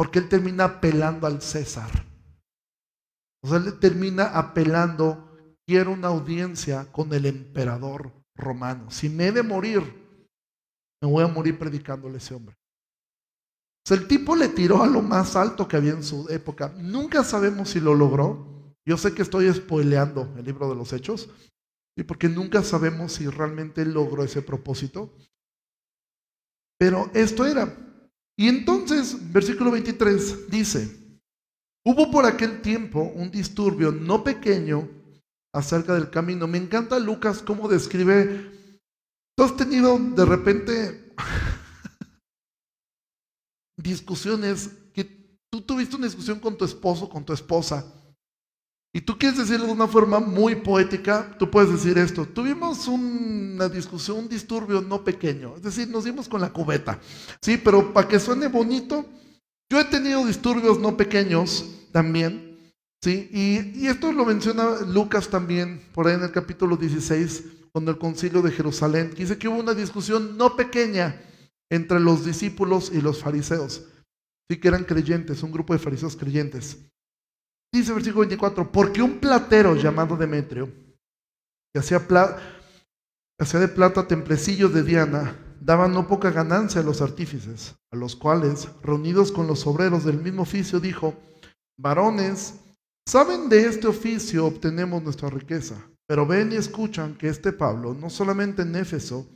porque 0.00 0.18
él 0.18 0.30
termina 0.30 0.64
apelando 0.64 1.26
al 1.26 1.42
César. 1.42 1.90
O 3.44 3.48
sea, 3.48 3.58
él 3.58 3.78
termina 3.78 4.28
apelando, 4.28 5.36
quiero 5.66 5.92
una 5.92 6.08
audiencia 6.08 6.90
con 6.90 7.12
el 7.12 7.26
emperador 7.26 8.10
romano. 8.34 8.90
Si 8.90 9.10
me 9.10 9.26
he 9.26 9.32
de 9.32 9.42
morir, 9.42 9.82
me 11.02 11.06
voy 11.10 11.22
a 11.22 11.28
morir 11.28 11.58
predicándole 11.58 12.14
a 12.14 12.16
ese 12.16 12.32
hombre. 12.32 12.56
O 13.84 13.88
sea, 13.88 13.98
el 13.98 14.08
tipo 14.08 14.34
le 14.34 14.48
tiró 14.48 14.82
a 14.82 14.86
lo 14.86 15.02
más 15.02 15.36
alto 15.36 15.68
que 15.68 15.76
había 15.76 15.92
en 15.92 16.02
su 16.02 16.26
época. 16.30 16.72
Nunca 16.78 17.22
sabemos 17.22 17.68
si 17.68 17.78
lo 17.78 17.94
logró. 17.94 18.74
Yo 18.86 18.96
sé 18.96 19.12
que 19.12 19.20
estoy 19.20 19.52
spoileando 19.52 20.32
el 20.38 20.46
libro 20.46 20.66
de 20.70 20.76
los 20.76 20.94
hechos, 20.94 21.28
y 21.94 22.04
porque 22.04 22.30
nunca 22.30 22.62
sabemos 22.62 23.12
si 23.12 23.28
realmente 23.28 23.84
logró 23.84 24.24
ese 24.24 24.40
propósito. 24.40 25.14
Pero 26.78 27.10
esto 27.12 27.44
era, 27.44 27.89
y 28.40 28.48
entonces, 28.48 29.34
versículo 29.34 29.70
23 29.70 30.50
dice, 30.50 31.20
hubo 31.84 32.10
por 32.10 32.24
aquel 32.24 32.62
tiempo 32.62 33.02
un 33.02 33.30
disturbio 33.30 33.92
no 33.92 34.24
pequeño 34.24 34.88
acerca 35.54 35.92
del 35.92 36.08
camino. 36.08 36.46
Me 36.46 36.56
encanta 36.56 36.98
Lucas 36.98 37.42
cómo 37.42 37.68
describe, 37.68 38.80
tú 39.36 39.44
has 39.44 39.54
tenido 39.58 39.98
de 39.98 40.24
repente 40.24 41.12
discusiones, 43.76 44.70
que 44.94 45.36
tú 45.52 45.60
tuviste 45.60 45.96
una 45.96 46.06
discusión 46.06 46.40
con 46.40 46.56
tu 46.56 46.64
esposo, 46.64 47.10
con 47.10 47.26
tu 47.26 47.34
esposa, 47.34 47.92
y 48.92 49.00
tú 49.02 49.16
quieres 49.16 49.38
decirlo 49.38 49.66
de 49.66 49.72
una 49.72 49.86
forma 49.86 50.18
muy 50.18 50.56
poética, 50.56 51.36
tú 51.38 51.48
puedes 51.48 51.70
decir 51.70 51.96
esto. 51.96 52.26
Tuvimos 52.26 52.88
una 52.88 53.68
discusión, 53.68 54.18
un 54.18 54.28
disturbio 54.28 54.80
no 54.80 55.04
pequeño, 55.04 55.54
es 55.56 55.62
decir, 55.62 55.88
nos 55.88 56.04
dimos 56.04 56.28
con 56.28 56.40
la 56.40 56.52
cubeta. 56.52 56.98
Sí, 57.40 57.56
pero 57.56 57.92
para 57.92 58.08
que 58.08 58.18
suene 58.18 58.48
bonito, 58.48 59.06
yo 59.70 59.78
he 59.78 59.84
tenido 59.84 60.26
disturbios 60.26 60.80
no 60.80 60.96
pequeños 60.96 61.66
también. 61.92 62.58
Sí, 63.00 63.30
y, 63.32 63.86
esto 63.86 64.12
lo 64.12 64.26
menciona 64.26 64.80
Lucas 64.80 65.28
también, 65.28 65.80
por 65.94 66.08
ahí 66.08 66.14
en 66.14 66.24
el 66.24 66.32
capítulo 66.32 66.76
16, 66.76 67.44
con 67.72 67.88
el 67.88 67.96
concilio 67.96 68.42
de 68.42 68.50
Jerusalén, 68.50 69.12
dice 69.16 69.38
que 69.38 69.46
hubo 69.46 69.60
una 69.60 69.72
discusión 69.72 70.36
no 70.36 70.56
pequeña 70.56 71.22
entre 71.70 72.00
los 72.00 72.24
discípulos 72.24 72.90
y 72.92 73.00
los 73.00 73.20
fariseos. 73.20 73.84
Sí, 74.50 74.58
que 74.58 74.66
eran 74.66 74.82
creyentes, 74.82 75.44
un 75.44 75.52
grupo 75.52 75.72
de 75.72 75.78
fariseos 75.78 76.16
creyentes. 76.16 76.89
Dice 77.72 77.92
versículo 77.92 78.26
24, 78.26 78.72
porque 78.72 79.00
un 79.00 79.18
platero 79.20 79.76
llamado 79.76 80.16
Demetrio, 80.16 80.72
que 81.72 81.78
hacía, 81.78 82.04
hacía 83.38 83.60
de 83.60 83.68
plata 83.68 84.08
templecillos 84.08 84.74
de 84.74 84.82
Diana, 84.82 85.36
daba 85.60 85.86
no 85.86 86.08
poca 86.08 86.30
ganancia 86.30 86.80
a 86.80 86.84
los 86.84 87.00
artífices, 87.00 87.76
a 87.92 87.96
los 87.96 88.16
cuales, 88.16 88.68
reunidos 88.82 89.30
con 89.30 89.46
los 89.46 89.66
obreros 89.66 90.04
del 90.04 90.18
mismo 90.20 90.42
oficio, 90.42 90.80
dijo, 90.80 91.14
varones, 91.78 92.54
saben 93.06 93.48
de 93.48 93.66
este 93.66 93.86
oficio 93.86 94.46
obtenemos 94.46 95.02
nuestra 95.02 95.30
riqueza, 95.30 95.76
pero 96.08 96.26
ven 96.26 96.50
y 96.50 96.56
escuchan 96.56 97.14
que 97.14 97.28
este 97.28 97.52
Pablo, 97.52 97.94
no 97.94 98.10
solamente 98.10 98.62
en 98.62 98.74
Éfeso, 98.74 99.28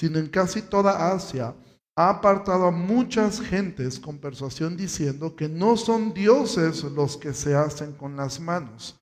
sino 0.00 0.18
en 0.18 0.28
casi 0.28 0.62
toda 0.62 1.12
Asia, 1.12 1.54
ha 1.98 2.10
apartado 2.10 2.66
a 2.66 2.70
muchas 2.70 3.40
gentes 3.40 3.98
con 3.98 4.18
persuasión 4.18 4.76
diciendo 4.76 5.34
que 5.34 5.48
no 5.48 5.76
son 5.76 6.14
dioses 6.14 6.84
los 6.84 7.16
que 7.16 7.34
se 7.34 7.56
hacen 7.56 7.92
con 7.92 8.16
las 8.16 8.38
manos. 8.38 9.00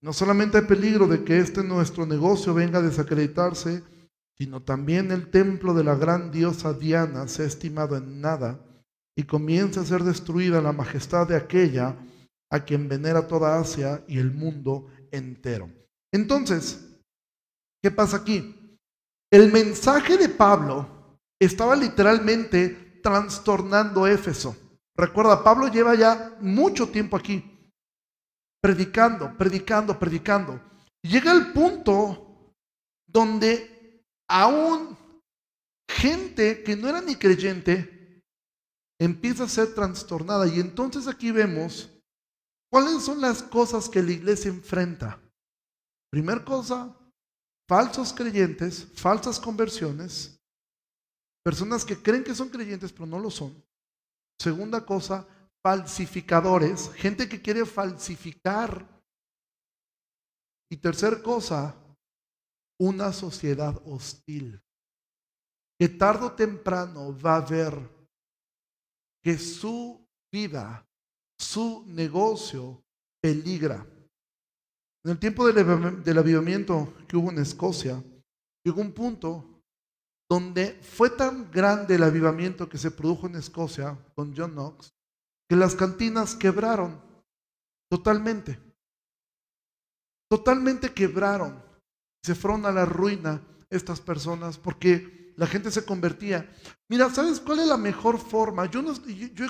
No 0.00 0.14
solamente 0.14 0.56
hay 0.56 0.64
peligro 0.64 1.06
de 1.06 1.24
que 1.24 1.38
este 1.38 1.62
nuestro 1.62 2.06
negocio 2.06 2.54
venga 2.54 2.78
a 2.78 2.82
desacreditarse, 2.82 3.82
sino 4.38 4.62
también 4.62 5.10
el 5.10 5.28
templo 5.28 5.74
de 5.74 5.84
la 5.84 5.94
gran 5.94 6.30
diosa 6.30 6.72
Diana 6.72 7.28
se 7.28 7.42
ha 7.42 7.46
estimado 7.46 7.98
en 7.98 8.22
nada 8.22 8.64
y 9.14 9.24
comienza 9.24 9.82
a 9.82 9.84
ser 9.84 10.02
destruida 10.02 10.62
la 10.62 10.72
majestad 10.72 11.28
de 11.28 11.36
aquella 11.36 11.96
a 12.50 12.60
quien 12.60 12.88
venera 12.88 13.28
toda 13.28 13.60
Asia 13.60 14.02
y 14.08 14.16
el 14.16 14.32
mundo 14.32 14.86
entero. 15.10 15.70
Entonces, 16.10 16.98
¿qué 17.82 17.90
pasa 17.90 18.16
aquí? 18.16 18.80
El 19.30 19.52
mensaje 19.52 20.16
de 20.16 20.30
Pablo 20.30 20.95
estaba 21.40 21.76
literalmente 21.76 23.00
trastornando 23.02 24.06
Éfeso. 24.06 24.56
Recuerda, 24.96 25.44
Pablo 25.44 25.68
lleva 25.68 25.94
ya 25.94 26.36
mucho 26.40 26.88
tiempo 26.88 27.16
aquí, 27.16 27.70
predicando, 28.62 29.36
predicando, 29.36 29.98
predicando. 29.98 30.60
Llega 31.02 31.32
el 31.32 31.52
punto 31.52 32.54
donde 33.06 34.02
aún 34.28 34.96
gente 35.88 36.62
que 36.62 36.76
no 36.76 36.88
era 36.88 37.00
ni 37.00 37.16
creyente 37.16 38.22
empieza 38.98 39.44
a 39.44 39.48
ser 39.48 39.74
trastornada. 39.74 40.46
Y 40.46 40.60
entonces 40.60 41.06
aquí 41.06 41.30
vemos 41.30 41.90
cuáles 42.70 43.02
son 43.02 43.20
las 43.20 43.42
cosas 43.42 43.88
que 43.88 44.02
la 44.02 44.12
iglesia 44.12 44.50
enfrenta. 44.50 45.20
Primer 46.10 46.44
cosa, 46.44 46.96
falsos 47.68 48.12
creyentes, 48.12 48.86
falsas 48.94 49.38
conversiones. 49.38 50.35
Personas 51.46 51.84
que 51.84 51.96
creen 51.96 52.24
que 52.24 52.34
son 52.34 52.48
creyentes 52.48 52.92
pero 52.92 53.06
no 53.06 53.20
lo 53.20 53.30
son. 53.30 53.54
Segunda 54.36 54.84
cosa, 54.84 55.24
falsificadores, 55.62 56.92
gente 56.94 57.28
que 57.28 57.40
quiere 57.40 57.64
falsificar. 57.64 58.84
Y 60.68 60.76
tercer 60.78 61.22
cosa, 61.22 61.76
una 62.80 63.12
sociedad 63.12 63.80
hostil, 63.86 64.60
que 65.78 65.88
tarde 65.88 66.26
o 66.26 66.32
temprano 66.32 67.16
va 67.16 67.36
a 67.36 67.40
ver 67.42 67.78
que 69.22 69.38
su 69.38 70.04
vida, 70.32 70.84
su 71.38 71.84
negocio 71.86 72.82
peligra. 73.22 73.86
En 75.04 75.12
el 75.12 75.18
tiempo 75.20 75.46
del, 75.46 76.02
del 76.02 76.18
avivamiento 76.18 76.92
que 77.06 77.16
hubo 77.16 77.30
en 77.30 77.38
Escocia, 77.38 78.02
llegó 78.64 78.80
un 78.80 78.90
punto 78.90 79.55
donde 80.28 80.78
fue 80.82 81.10
tan 81.10 81.50
grande 81.50 81.94
el 81.94 82.02
avivamiento 82.02 82.68
que 82.68 82.78
se 82.78 82.90
produjo 82.90 83.26
en 83.26 83.36
Escocia 83.36 83.96
con 84.14 84.34
John 84.36 84.52
Knox, 84.52 84.92
que 85.48 85.56
las 85.56 85.74
cantinas 85.74 86.34
quebraron 86.34 87.00
totalmente. 87.88 88.58
Totalmente 90.28 90.92
quebraron. 90.92 91.62
Se 92.22 92.34
fueron 92.34 92.66
a 92.66 92.72
la 92.72 92.84
ruina 92.84 93.40
estas 93.70 94.00
personas 94.00 94.58
porque 94.58 95.32
la 95.36 95.46
gente 95.46 95.70
se 95.70 95.84
convertía. 95.84 96.50
Mira, 96.88 97.10
¿sabes 97.10 97.40
cuál 97.40 97.60
es 97.60 97.66
la 97.68 97.76
mejor 97.76 98.18
forma? 98.18 98.66
Yo, 98.70 98.82
no, 98.82 98.94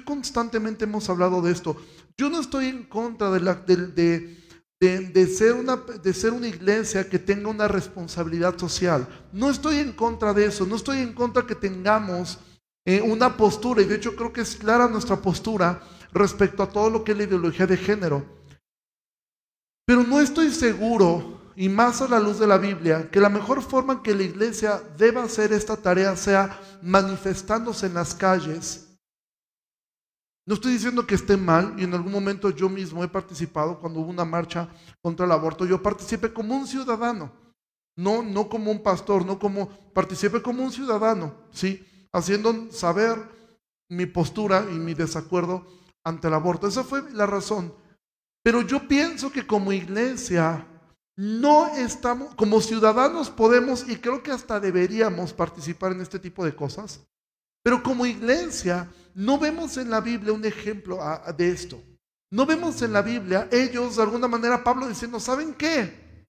constantemente 0.04 0.84
hemos 0.84 1.08
hablado 1.08 1.40
de 1.40 1.52
esto. 1.52 1.76
Yo 2.16 2.28
no 2.28 2.40
estoy 2.40 2.66
en 2.66 2.84
contra 2.84 3.30
de, 3.30 3.40
la, 3.40 3.54
de, 3.54 4.45
ser 4.80 5.54
una, 5.54 5.76
de 5.76 6.12
ser 6.12 6.32
una 6.32 6.48
iglesia 6.48 7.08
que 7.08 7.18
tenga 7.18 7.48
una 7.48 7.66
responsabilidad 7.66 8.58
social. 8.58 9.08
No 9.32 9.50
estoy 9.50 9.78
en 9.78 9.92
contra 9.92 10.34
de 10.34 10.46
eso, 10.46 10.66
no 10.66 10.76
estoy 10.76 10.98
en 10.98 11.14
contra 11.14 11.46
que 11.46 11.54
tengamos 11.54 12.38
eh, 12.84 13.00
una 13.00 13.36
postura, 13.36 13.82
y 13.82 13.86
de 13.86 13.96
hecho 13.96 14.14
creo 14.14 14.32
que 14.32 14.42
es 14.42 14.56
clara 14.56 14.88
nuestra 14.88 15.16
postura 15.16 15.80
respecto 16.12 16.62
a 16.62 16.68
todo 16.68 16.90
lo 16.90 17.04
que 17.04 17.12
es 17.12 17.18
la 17.18 17.24
ideología 17.24 17.66
de 17.66 17.76
género. 17.76 18.24
Pero 19.86 20.02
no 20.02 20.20
estoy 20.20 20.50
seguro, 20.50 21.40
y 21.56 21.68
más 21.70 22.02
a 22.02 22.08
la 22.08 22.20
luz 22.20 22.38
de 22.38 22.46
la 22.46 22.58
Biblia, 22.58 23.10
que 23.10 23.20
la 23.20 23.30
mejor 23.30 23.62
forma 23.62 23.94
en 23.94 24.02
que 24.02 24.14
la 24.14 24.24
iglesia 24.24 24.82
deba 24.98 25.24
hacer 25.24 25.52
esta 25.52 25.76
tarea 25.76 26.14
sea 26.16 26.60
manifestándose 26.82 27.86
en 27.86 27.94
las 27.94 28.14
calles 28.14 28.85
no 30.46 30.54
estoy 30.54 30.72
diciendo 30.72 31.04
que 31.06 31.16
esté 31.16 31.36
mal 31.36 31.74
y 31.76 31.82
en 31.82 31.92
algún 31.92 32.12
momento 32.12 32.50
yo 32.50 32.68
mismo 32.68 33.02
he 33.02 33.08
participado 33.08 33.80
cuando 33.80 33.98
hubo 33.98 34.10
una 34.10 34.24
marcha 34.24 34.68
contra 35.02 35.26
el 35.26 35.32
aborto. 35.32 35.66
Yo 35.66 35.82
participé 35.82 36.32
como 36.32 36.54
un 36.54 36.68
ciudadano, 36.68 37.32
no, 37.96 38.22
no 38.22 38.48
como 38.48 38.70
un 38.70 38.80
pastor, 38.80 39.26
no 39.26 39.40
como 39.40 39.68
participé 39.92 40.40
como 40.40 40.62
un 40.62 40.70
ciudadano, 40.70 41.34
sí, 41.50 41.84
haciendo 42.12 42.70
saber 42.70 43.18
mi 43.88 44.06
postura 44.06 44.66
y 44.70 44.74
mi 44.74 44.94
desacuerdo 44.94 45.66
ante 46.04 46.28
el 46.28 46.34
aborto. 46.34 46.68
Esa 46.68 46.84
fue 46.84 47.10
la 47.10 47.26
razón. 47.26 47.74
Pero 48.44 48.62
yo 48.62 48.86
pienso 48.86 49.32
que 49.32 49.44
como 49.44 49.72
iglesia 49.72 50.64
no 51.16 51.74
estamos, 51.74 52.36
como 52.36 52.60
ciudadanos 52.60 53.30
podemos 53.30 53.88
y 53.88 53.96
creo 53.96 54.22
que 54.22 54.30
hasta 54.30 54.60
deberíamos 54.60 55.32
participar 55.32 55.90
en 55.90 56.02
este 56.02 56.20
tipo 56.20 56.44
de 56.44 56.54
cosas. 56.54 57.00
Pero 57.64 57.82
como 57.82 58.06
iglesia 58.06 58.88
no 59.16 59.38
vemos 59.38 59.78
en 59.78 59.88
la 59.88 60.02
Biblia 60.02 60.34
un 60.34 60.44
ejemplo 60.44 61.00
de 61.38 61.50
esto. 61.50 61.82
No 62.30 62.44
vemos 62.44 62.82
en 62.82 62.92
la 62.92 63.00
Biblia 63.00 63.48
ellos, 63.50 63.96
de 63.96 64.02
alguna 64.02 64.28
manera, 64.28 64.62
Pablo 64.62 64.86
diciendo, 64.86 65.18
¿saben 65.18 65.54
qué? 65.54 66.26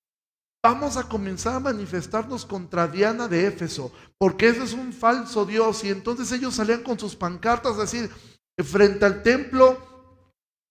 Vamos 0.63 0.95
a 0.95 1.03
comenzar 1.03 1.55
a 1.55 1.59
manifestarnos 1.59 2.45
contra 2.45 2.87
Diana 2.87 3.27
de 3.27 3.45
Éfeso, 3.45 3.91
porque 4.17 4.47
ese 4.47 4.63
es 4.63 4.71
un 4.71 4.93
falso 4.93 5.45
Dios. 5.45 5.83
Y 5.83 5.89
entonces 5.89 6.31
ellos 6.31 6.55
salían 6.55 6.81
con 6.81 6.97
sus 6.97 7.13
pancartas, 7.13 7.77
a 7.77 7.81
decir, 7.81 8.09
frente 8.57 9.03
al 9.03 9.21
templo 9.21 9.77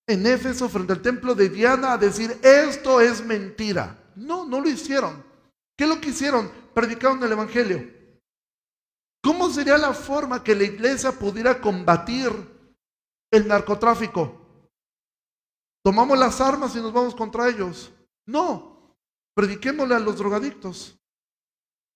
en 0.06 0.26
Éfeso, 0.26 0.70
frente 0.70 0.94
al 0.94 1.02
templo 1.02 1.34
de 1.34 1.50
Diana, 1.50 1.92
a 1.92 1.98
decir, 1.98 2.34
esto 2.42 3.02
es 3.02 3.22
mentira. 3.22 3.94
No, 4.16 4.46
no 4.46 4.62
lo 4.62 4.70
hicieron. 4.70 5.22
¿Qué 5.76 5.84
es 5.84 5.90
lo 5.90 6.00
que 6.00 6.08
hicieron? 6.08 6.50
Predicaron 6.72 7.22
el 7.22 7.32
Evangelio. 7.32 7.95
¿Cómo 9.26 9.50
sería 9.50 9.76
la 9.76 9.92
forma 9.92 10.44
que 10.44 10.54
la 10.54 10.62
iglesia 10.62 11.10
pudiera 11.10 11.60
combatir 11.60 12.30
el 13.32 13.48
narcotráfico? 13.48 14.70
¿Tomamos 15.84 16.16
las 16.16 16.40
armas 16.40 16.76
y 16.76 16.78
nos 16.78 16.92
vamos 16.92 17.12
contra 17.16 17.48
ellos? 17.48 17.92
No, 18.24 18.96
prediquémosle 19.34 19.96
a 19.96 19.98
los 19.98 20.16
drogadictos, 20.16 20.96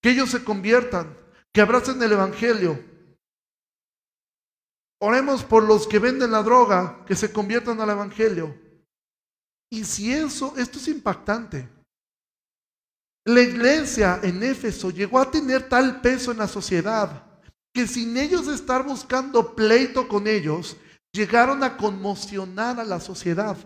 que 0.03 0.11
ellos 0.11 0.29
se 0.29 0.43
conviertan, 0.43 1.17
que 1.53 1.61
abracen 1.61 2.03
el 2.03 2.11
Evangelio. 2.11 2.85
Oremos 5.01 5.45
por 5.45 5.63
los 5.63 5.87
que 5.87 6.01
venden 6.01 6.33
la 6.33 6.43
droga, 6.43 7.05
que 7.07 7.15
se 7.15 7.33
conviertan 7.33 7.81
al 7.81 7.91
Evangelio. 7.91 8.61
Y 9.71 9.85
si 9.85 10.13
eso, 10.13 10.53
esto 10.57 10.79
es 10.79 10.89
impactante. 10.89 11.69
La 13.31 13.43
iglesia 13.43 14.19
en 14.25 14.43
Éfeso 14.43 14.91
llegó 14.91 15.21
a 15.21 15.31
tener 15.31 15.69
tal 15.69 16.01
peso 16.01 16.33
en 16.33 16.39
la 16.39 16.49
sociedad 16.49 17.25
que 17.73 17.87
sin 17.87 18.17
ellos 18.17 18.49
estar 18.49 18.85
buscando 18.85 19.55
pleito 19.55 20.09
con 20.09 20.27
ellos, 20.27 20.77
llegaron 21.13 21.63
a 21.63 21.77
conmocionar 21.77 22.81
a 22.81 22.85
la 22.85 22.99
sociedad. 22.99 23.57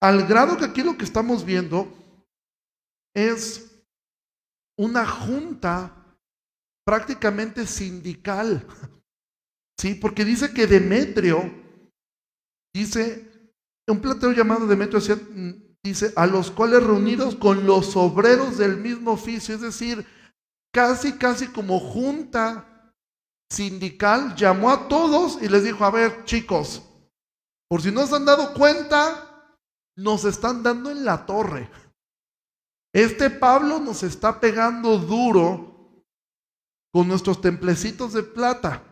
Al 0.00 0.26
grado 0.26 0.56
que 0.56 0.64
aquí 0.64 0.82
lo 0.82 0.98
que 0.98 1.04
estamos 1.04 1.44
viendo 1.44 1.92
es 3.14 3.70
una 4.76 5.06
junta 5.06 6.16
prácticamente 6.84 7.64
sindical. 7.68 8.66
Sí, 9.78 9.94
porque 9.94 10.24
dice 10.24 10.52
que 10.52 10.66
Demetrio, 10.66 11.54
dice, 12.74 13.52
un 13.86 14.00
platero 14.00 14.32
llamado 14.32 14.66
Demetrio 14.66 15.00
dice, 15.82 16.12
a 16.16 16.26
los 16.26 16.50
cuales 16.50 16.82
reunidos 16.82 17.34
con 17.34 17.66
los 17.66 17.96
obreros 17.96 18.58
del 18.58 18.76
mismo 18.76 19.12
oficio, 19.12 19.54
es 19.54 19.60
decir, 19.60 20.06
casi, 20.72 21.12
casi 21.14 21.48
como 21.48 21.80
junta 21.80 22.94
sindical, 23.50 24.34
llamó 24.36 24.70
a 24.70 24.88
todos 24.88 25.38
y 25.42 25.48
les 25.48 25.64
dijo, 25.64 25.84
a 25.84 25.90
ver, 25.90 26.24
chicos, 26.24 26.82
por 27.68 27.82
si 27.82 27.90
no 27.90 28.06
se 28.06 28.16
han 28.16 28.24
dado 28.24 28.54
cuenta, 28.54 29.28
nos 29.96 30.24
están 30.24 30.62
dando 30.62 30.90
en 30.90 31.04
la 31.04 31.26
torre. 31.26 31.70
Este 32.94 33.30
Pablo 33.30 33.78
nos 33.78 34.02
está 34.02 34.40
pegando 34.40 34.98
duro 34.98 36.04
con 36.92 37.08
nuestros 37.08 37.40
templecitos 37.40 38.12
de 38.12 38.22
plata. 38.22 38.82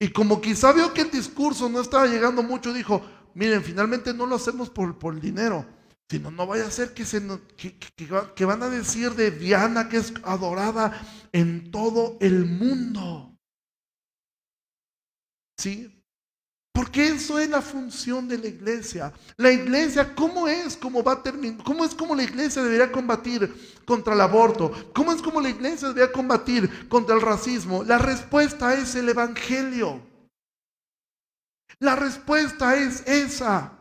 Y 0.00 0.10
como 0.10 0.40
quizá 0.40 0.72
vio 0.72 0.92
que 0.92 1.02
el 1.02 1.10
discurso 1.10 1.68
no 1.68 1.80
estaba 1.80 2.06
llegando 2.06 2.42
mucho, 2.42 2.72
dijo, 2.72 3.02
miren, 3.34 3.62
finalmente 3.62 4.12
no 4.12 4.26
lo 4.26 4.36
hacemos 4.36 4.70
por, 4.70 4.98
por 4.98 5.14
el 5.14 5.20
dinero, 5.20 5.66
Sino 6.08 6.30
no 6.30 6.46
vaya 6.46 6.66
a 6.66 6.70
ser 6.70 6.94
que, 6.94 7.04
se, 7.04 7.20
que, 8.36 8.44
van 8.44 8.62
a 8.62 8.68
decir 8.68 9.12
de 9.12 9.32
Diana 9.32 9.88
que 9.88 9.96
es 9.96 10.12
adorada 10.22 11.00
en 11.32 11.70
todo 11.72 12.16
el 12.20 12.44
mundo. 12.46 13.36
¿Sí? 15.58 15.92
Porque 16.72 17.08
eso 17.08 17.38
es 17.38 17.48
la 17.48 17.62
función 17.62 18.28
de 18.28 18.38
la 18.38 18.48
iglesia. 18.48 19.12
La 19.38 19.50
iglesia, 19.50 20.14
¿cómo 20.14 20.46
es? 20.46 20.76
¿Cómo 20.76 21.02
va 21.02 21.12
a 21.12 21.22
terminar? 21.22 21.64
¿Cómo 21.64 21.84
es 21.84 21.94
como 21.94 22.14
la 22.14 22.22
iglesia 22.22 22.62
debería 22.62 22.92
combatir 22.92 23.80
contra 23.86 24.12
el 24.12 24.20
aborto? 24.20 24.90
¿Cómo 24.94 25.10
es 25.10 25.22
como 25.22 25.40
la 25.40 25.48
iglesia 25.48 25.88
debería 25.88 26.12
combatir 26.12 26.86
contra 26.88 27.14
el 27.14 27.22
racismo? 27.22 27.82
La 27.82 27.96
respuesta 27.98 28.74
es 28.74 28.94
el 28.94 29.08
Evangelio. 29.08 30.02
La 31.78 31.96
respuesta 31.96 32.76
es 32.76 33.02
esa. 33.06 33.75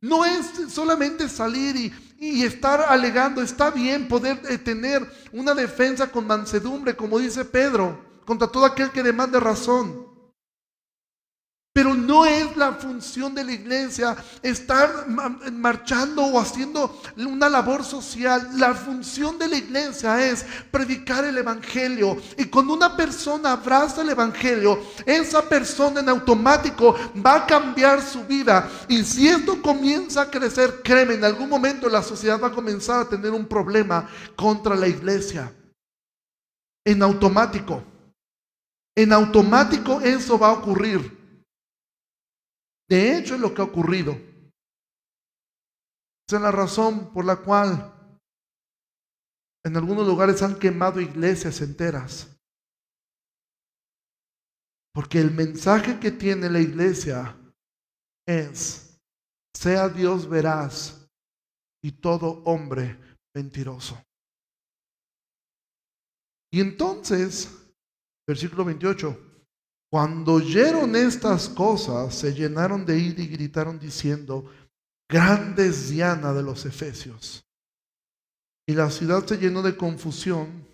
No 0.00 0.24
es 0.24 0.72
solamente 0.72 1.28
salir 1.28 1.92
y, 2.18 2.44
estar 2.44 2.80
alegando, 2.80 3.42
está 3.42 3.70
bien 3.70 4.08
poder 4.08 4.40
eh, 4.48 4.58
tener 4.58 5.08
una 5.32 5.54
defensa 5.54 6.10
con 6.10 6.26
mansedumbre, 6.26 6.96
como 6.96 7.18
dice 7.18 7.44
Pedro, 7.44 8.04
contra 8.24 8.48
todo 8.48 8.64
aquel 8.64 8.90
que 8.90 9.02
demande 9.02 9.38
razón. 9.38 10.07
Pero 11.78 11.94
no 11.94 12.26
es 12.26 12.56
la 12.56 12.72
función 12.72 13.36
de 13.36 13.44
la 13.44 13.52
iglesia 13.52 14.16
estar 14.42 15.06
marchando 15.06 16.24
o 16.24 16.40
haciendo 16.40 17.00
una 17.16 17.48
labor 17.48 17.84
social. 17.84 18.50
La 18.54 18.74
función 18.74 19.38
de 19.38 19.46
la 19.46 19.58
iglesia 19.58 20.28
es 20.28 20.44
predicar 20.72 21.24
el 21.24 21.38
Evangelio. 21.38 22.16
Y 22.36 22.46
cuando 22.46 22.74
una 22.74 22.96
persona 22.96 23.52
abraza 23.52 24.02
el 24.02 24.08
Evangelio, 24.08 24.76
esa 25.06 25.40
persona 25.40 26.00
en 26.00 26.08
automático 26.08 26.96
va 27.24 27.36
a 27.36 27.46
cambiar 27.46 28.02
su 28.02 28.24
vida. 28.24 28.68
Y 28.88 29.04
si 29.04 29.28
esto 29.28 29.62
comienza 29.62 30.22
a 30.22 30.30
crecer, 30.32 30.82
créeme, 30.82 31.14
en 31.14 31.22
algún 31.22 31.48
momento 31.48 31.88
la 31.88 32.02
sociedad 32.02 32.40
va 32.42 32.48
a 32.48 32.52
comenzar 32.52 33.02
a 33.02 33.08
tener 33.08 33.30
un 33.30 33.46
problema 33.46 34.10
contra 34.34 34.74
la 34.74 34.88
iglesia. 34.88 35.54
En 36.84 37.04
automático. 37.04 37.84
En 38.96 39.12
automático 39.12 40.00
eso 40.00 40.36
va 40.36 40.48
a 40.48 40.54
ocurrir. 40.54 41.17
De 42.88 43.16
hecho, 43.16 43.34
es 43.34 43.40
lo 43.40 43.54
que 43.54 43.60
ha 43.60 43.66
ocurrido. 43.66 44.12
Esa 46.28 46.36
es 46.36 46.42
la 46.42 46.52
razón 46.52 47.12
por 47.12 47.24
la 47.24 47.36
cual 47.36 47.94
en 49.64 49.76
algunos 49.76 50.06
lugares 50.06 50.42
han 50.42 50.58
quemado 50.58 51.00
iglesias 51.00 51.60
enteras. 51.60 52.34
Porque 54.94 55.20
el 55.20 55.30
mensaje 55.30 56.00
que 56.00 56.10
tiene 56.10 56.50
la 56.50 56.60
iglesia 56.60 57.36
es, 58.26 58.98
sea 59.54 59.88
Dios 59.88 60.28
veraz 60.28 61.08
y 61.82 61.92
todo 61.92 62.42
hombre 62.44 62.98
mentiroso. 63.34 64.02
Y 66.50 66.60
entonces, 66.60 67.70
versículo 68.26 68.64
28, 68.64 69.27
cuando 69.90 70.34
oyeron 70.34 70.94
estas 70.96 71.48
cosas, 71.48 72.14
se 72.14 72.34
llenaron 72.34 72.84
de 72.84 72.98
ira 72.98 73.22
y 73.22 73.28
gritaron 73.28 73.78
diciendo, 73.78 74.44
grande 75.10 75.68
es 75.68 75.88
Diana 75.88 76.32
de 76.32 76.42
los 76.42 76.66
Efesios. 76.66 77.44
Y 78.68 78.74
la 78.74 78.90
ciudad 78.90 79.24
se 79.24 79.38
llenó 79.38 79.62
de 79.62 79.76
confusión 79.76 80.66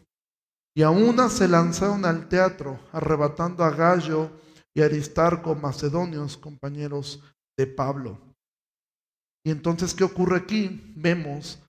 y 0.77 0.83
a 0.83 0.91
una 0.91 1.29
se 1.29 1.47
lanzaron 1.47 2.05
al 2.05 2.29
teatro, 2.29 2.81
arrebatando 2.91 3.63
a 3.63 3.71
Gallo 3.71 4.31
y 4.75 4.83
Aristarco, 4.83 5.55
macedonios, 5.55 6.37
compañeros 6.37 7.23
de 7.57 7.69
Pablo. 7.69 8.19
Y 9.47 9.51
entonces, 9.53 9.95
¿qué 9.95 10.03
ocurre 10.03 10.39
aquí? 10.39 10.93
Vemos 10.97 11.61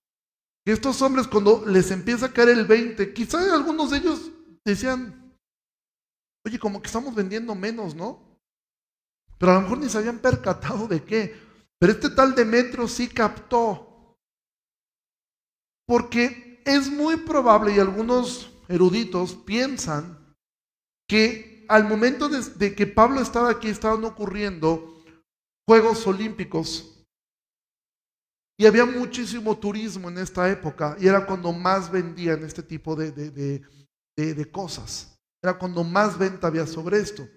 que 0.65 0.71
estos 0.71 0.99
hombres 1.03 1.27
cuando 1.27 1.63
les 1.67 1.91
empieza 1.91 2.25
a 2.25 2.33
caer 2.33 2.49
el 2.49 2.65
20, 2.65 3.13
quizá 3.13 3.53
algunos 3.53 3.91
de 3.91 3.97
ellos 3.97 4.31
decían, 4.65 5.24
oye, 6.45 6.59
como 6.59 6.81
que 6.81 6.87
estamos 6.87 7.13
vendiendo 7.13 7.55
menos, 7.55 7.95
¿no? 7.95 8.39
Pero 9.37 9.51
a 9.51 9.55
lo 9.55 9.61
mejor 9.61 9.77
ni 9.79 9.89
se 9.89 9.97
habían 9.97 10.19
percatado 10.19 10.87
de 10.87 11.03
qué. 11.03 11.35
Pero 11.79 11.91
este 11.91 12.09
tal 12.09 12.35
Demetrio 12.35 12.87
sí 12.87 13.07
captó. 13.07 14.17
Porque 15.87 16.61
es 16.65 16.89
muy 16.89 17.17
probable, 17.17 17.75
y 17.75 17.79
algunos 17.79 18.51
eruditos 18.67 19.35
piensan, 19.35 20.35
que 21.07 21.65
al 21.67 21.87
momento 21.87 22.29
de, 22.29 22.41
de 22.41 22.75
que 22.75 22.87
Pablo 22.87 23.21
estaba 23.21 23.49
aquí 23.49 23.67
estaban 23.67 24.03
ocurriendo 24.03 25.03
Juegos 25.67 26.05
Olímpicos 26.07 26.95
y 28.57 28.65
había 28.65 28.85
muchísimo 28.85 29.57
turismo 29.57 30.09
en 30.09 30.17
esta 30.17 30.49
época 30.49 30.95
y 30.99 31.07
era 31.07 31.25
cuando 31.25 31.51
más 31.51 31.91
vendían 31.91 32.43
este 32.43 32.63
tipo 32.63 32.95
de, 32.95 33.11
de, 33.11 34.51
cosas. 34.51 35.14
Era 35.45 35.59
cuando 35.59 35.83
más 35.83 36.17
venta 36.17 36.47
había 36.47 36.65
sobre 36.65 36.97
esto. 36.97 37.27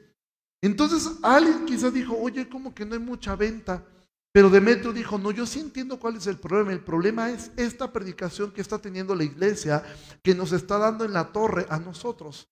Entonces 0.62 1.18
alguien 1.22 1.66
quizás 1.66 1.92
dijo, 1.92 2.16
oye, 2.16 2.48
como 2.48 2.74
que 2.74 2.86
no 2.86 2.94
hay 2.94 3.00
mucha 3.00 3.36
venta. 3.36 3.84
Pero 4.32 4.48
Demetrio 4.48 4.94
dijo, 4.94 5.18
no, 5.18 5.30
yo 5.30 5.44
sí 5.44 5.60
entiendo 5.60 6.00
cuál 6.00 6.16
es 6.16 6.26
el 6.26 6.38
problema. 6.38 6.72
El 6.72 6.80
problema 6.80 7.30
es 7.30 7.50
esta 7.58 7.92
predicación 7.92 8.50
que 8.50 8.62
está 8.62 8.78
teniendo 8.78 9.14
la 9.14 9.24
iglesia, 9.24 9.84
que 10.22 10.34
nos 10.34 10.52
está 10.52 10.78
dando 10.78 11.04
en 11.04 11.12
la 11.12 11.32
torre 11.32 11.66
a 11.68 11.78
nosotros. 11.78 12.48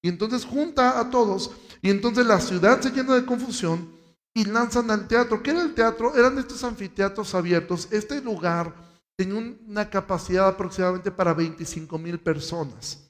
Y 0.00 0.08
entonces 0.08 0.44
junta 0.44 1.00
a 1.00 1.10
todos, 1.10 1.50
y 1.82 1.90
entonces 1.90 2.24
la 2.24 2.40
ciudad 2.40 2.80
se 2.80 2.92
llena 2.92 3.16
de 3.16 3.26
confusión, 3.26 3.90
y 4.32 4.44
lanzan 4.44 4.92
al 4.92 5.08
teatro. 5.08 5.42
¿Qué 5.42 5.50
era 5.50 5.62
el 5.62 5.74
teatro? 5.74 6.14
Eran 6.14 6.38
estos 6.38 6.62
anfiteatros 6.62 7.34
abiertos. 7.34 7.88
Este 7.90 8.20
lugar 8.22 8.72
tenía 9.16 9.56
una 9.66 9.90
capacidad 9.90 10.46
aproximadamente 10.46 11.10
para 11.10 11.34
25 11.34 11.98
mil 11.98 12.20
personas. 12.20 13.07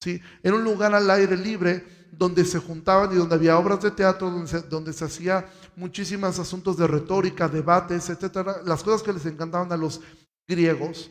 ¿Sí? 0.00 0.20
Era 0.42 0.56
un 0.56 0.64
lugar 0.64 0.94
al 0.94 1.10
aire 1.10 1.36
libre 1.36 1.84
donde 2.12 2.44
se 2.44 2.58
juntaban 2.58 3.12
y 3.12 3.16
donde 3.16 3.34
había 3.34 3.58
obras 3.58 3.82
de 3.82 3.90
teatro, 3.90 4.30
donde 4.30 4.48
se, 4.48 4.62
donde 4.62 4.92
se 4.92 5.04
hacía 5.04 5.48
muchísimos 5.76 6.38
asuntos 6.38 6.76
de 6.76 6.86
retórica, 6.86 7.48
debates, 7.48 8.10
etcétera, 8.10 8.62
las 8.64 8.82
cosas 8.82 9.02
que 9.02 9.12
les 9.12 9.26
encantaban 9.26 9.72
a 9.72 9.76
los 9.76 10.00
griegos. 10.46 11.10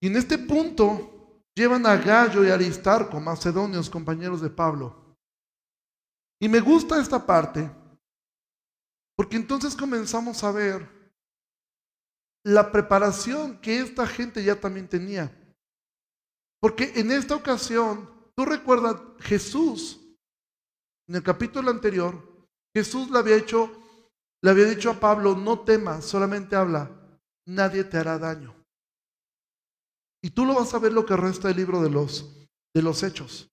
Y 0.00 0.08
en 0.08 0.16
este 0.16 0.38
punto 0.38 1.42
llevan 1.54 1.86
a 1.86 1.96
Gallo 1.96 2.44
y 2.44 2.50
Aristarco, 2.50 3.20
macedonios, 3.20 3.88
compañeros 3.88 4.40
de 4.40 4.50
Pablo. 4.50 5.16
Y 6.40 6.48
me 6.48 6.60
gusta 6.60 7.00
esta 7.00 7.24
parte 7.24 7.70
porque 9.16 9.36
entonces 9.36 9.74
comenzamos 9.74 10.44
a 10.44 10.52
ver 10.52 10.86
la 12.44 12.70
preparación 12.70 13.58
que 13.60 13.80
esta 13.80 14.06
gente 14.06 14.44
ya 14.44 14.60
también 14.60 14.86
tenía. 14.86 15.35
Porque 16.60 16.92
en 16.96 17.12
esta 17.12 17.36
ocasión, 17.36 18.10
tú 18.34 18.44
recuerdas, 18.44 18.96
Jesús, 19.20 20.00
en 21.08 21.16
el 21.16 21.22
capítulo 21.22 21.70
anterior, 21.70 22.48
Jesús 22.74 23.10
le 23.10 23.18
había 23.18 23.36
hecho, 23.36 23.70
le 24.42 24.50
había 24.50 24.64
dicho 24.64 24.90
a 24.90 25.00
Pablo, 25.00 25.34
no 25.36 25.60
temas, 25.60 26.04
solamente 26.04 26.56
habla, 26.56 26.90
nadie 27.46 27.84
te 27.84 27.98
hará 27.98 28.18
daño. 28.18 28.54
Y 30.22 30.30
tú 30.30 30.44
lo 30.44 30.54
vas 30.54 30.74
a 30.74 30.78
ver 30.78 30.92
lo 30.92 31.06
que 31.06 31.16
resta 31.16 31.48
del 31.48 31.58
libro 31.58 31.82
de 31.82 31.90
los, 31.90 32.48
de 32.74 32.82
los 32.82 33.02
hechos. 33.02 33.48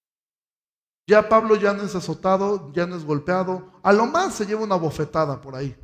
Ya 1.07 1.27
Pablo 1.27 1.55
ya 1.55 1.73
no 1.73 1.83
es 1.83 1.95
azotado, 1.95 2.71
ya 2.73 2.87
no 2.87 2.95
es 2.95 3.03
golpeado, 3.03 3.71
a 3.83 3.91
lo 3.91 4.05
más 4.05 4.35
se 4.35 4.45
lleva 4.45 4.63
una 4.63 4.75
bofetada 4.75 5.41
por 5.41 5.55
ahí. 5.55 5.75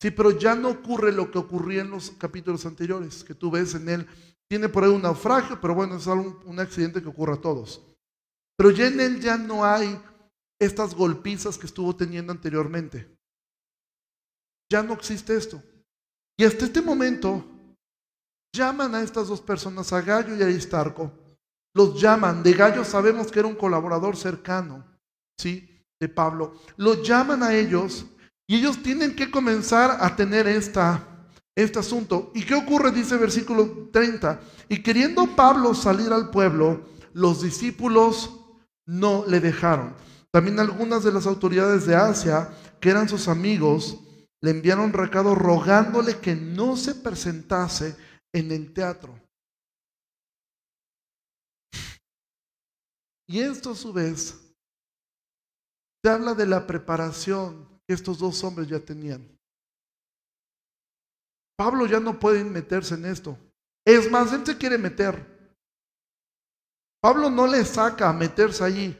Sí, 0.00 0.10
pero 0.10 0.30
ya 0.32 0.54
no 0.54 0.70
ocurre 0.70 1.12
lo 1.12 1.30
que 1.30 1.38
ocurría 1.38 1.82
en 1.82 1.90
los 1.90 2.10
capítulos 2.10 2.66
anteriores, 2.66 3.24
que 3.24 3.34
tú 3.34 3.50
ves 3.50 3.74
en 3.74 3.88
él. 3.88 4.08
Tiene 4.48 4.68
por 4.68 4.84
ahí 4.84 4.90
un 4.90 5.02
naufragio, 5.02 5.60
pero 5.60 5.74
bueno, 5.74 5.96
es 5.96 6.06
un, 6.06 6.38
un 6.44 6.60
accidente 6.60 7.02
que 7.02 7.08
ocurre 7.08 7.34
a 7.34 7.40
todos. 7.40 7.80
Pero 8.56 8.70
ya 8.70 8.86
en 8.86 9.00
él 9.00 9.20
ya 9.20 9.36
no 9.36 9.64
hay 9.64 10.00
estas 10.60 10.94
golpizas 10.94 11.58
que 11.58 11.66
estuvo 11.66 11.94
teniendo 11.94 12.32
anteriormente. 12.32 13.16
Ya 14.70 14.82
no 14.82 14.94
existe 14.94 15.36
esto. 15.36 15.62
Y 16.38 16.44
hasta 16.44 16.64
este 16.64 16.82
momento 16.82 17.44
llaman 18.54 18.94
a 18.94 19.02
estas 19.02 19.28
dos 19.28 19.40
personas, 19.40 19.92
a 19.92 20.00
Gallo 20.00 20.36
y 20.36 20.42
a 20.42 20.46
Aristarco, 20.46 21.12
los 21.74 22.00
llaman, 22.00 22.42
de 22.42 22.52
Gallo 22.52 22.84
sabemos 22.84 23.30
que 23.30 23.40
era 23.40 23.48
un 23.48 23.56
colaborador 23.56 24.16
cercano, 24.16 24.84
¿sí? 25.38 25.82
De 26.00 26.08
Pablo. 26.08 26.54
Los 26.76 27.06
llaman 27.06 27.42
a 27.42 27.52
ellos 27.54 28.06
y 28.46 28.56
ellos 28.56 28.80
tienen 28.82 29.16
que 29.16 29.30
comenzar 29.30 29.98
a 30.00 30.14
tener 30.14 30.46
esta, 30.46 31.13
este 31.54 31.78
asunto. 31.78 32.32
¿Y 32.34 32.44
qué 32.44 32.54
ocurre? 32.54 32.90
Dice 32.90 33.16
versículo 33.16 33.88
30. 33.92 34.40
Y 34.68 34.82
queriendo 34.82 35.36
Pablo 35.36 35.74
salir 35.74 36.12
al 36.12 36.30
pueblo, 36.30 36.86
los 37.12 37.42
discípulos 37.42 38.40
no 38.86 39.24
le 39.26 39.40
dejaron. 39.40 39.94
También 40.30 40.58
algunas 40.58 41.04
de 41.04 41.12
las 41.12 41.26
autoridades 41.26 41.86
de 41.86 41.94
Asia, 41.94 42.50
que 42.80 42.90
eran 42.90 43.08
sus 43.08 43.28
amigos, 43.28 44.00
le 44.40 44.50
enviaron 44.50 44.92
recado 44.92 45.34
rogándole 45.34 46.18
que 46.18 46.34
no 46.34 46.76
se 46.76 46.94
presentase 46.94 47.96
en 48.32 48.50
el 48.50 48.72
teatro. 48.72 49.18
Y 53.26 53.40
esto 53.40 53.70
a 53.70 53.74
su 53.74 53.92
vez 53.92 54.38
te 56.02 56.10
habla 56.10 56.34
de 56.34 56.46
la 56.46 56.66
preparación 56.66 57.66
que 57.86 57.94
estos 57.94 58.18
dos 58.18 58.44
hombres 58.44 58.68
ya 58.68 58.80
tenían. 58.80 59.33
Pablo 61.56 61.86
ya 61.86 62.00
no 62.00 62.18
puede 62.18 62.44
meterse 62.44 62.94
en 62.94 63.06
esto. 63.06 63.38
Es 63.86 64.10
más, 64.10 64.32
él 64.32 64.44
se 64.44 64.56
quiere 64.56 64.78
meter. 64.78 65.34
Pablo 67.00 67.30
no 67.30 67.46
le 67.46 67.64
saca 67.64 68.08
a 68.08 68.12
meterse 68.12 68.64
allí. 68.64 68.98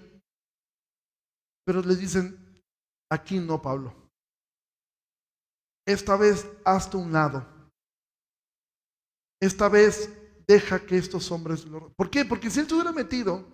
Pero 1.64 1.80
le 1.80 1.96
dicen, 1.96 2.62
aquí 3.10 3.38
no, 3.38 3.60
Pablo. 3.60 3.94
Esta 5.86 6.16
vez 6.16 6.46
hazte 6.64 6.96
un 6.96 7.12
lado. 7.12 7.46
Esta 9.40 9.68
vez 9.68 10.10
deja 10.46 10.84
que 10.84 10.96
estos 10.96 11.30
hombres 11.30 11.64
lo... 11.64 11.92
¿Por 11.94 12.10
qué? 12.10 12.24
Porque 12.24 12.50
si 12.50 12.60
él 12.60 12.68
se 12.68 12.74
hubiera 12.74 12.92
metido, 12.92 13.44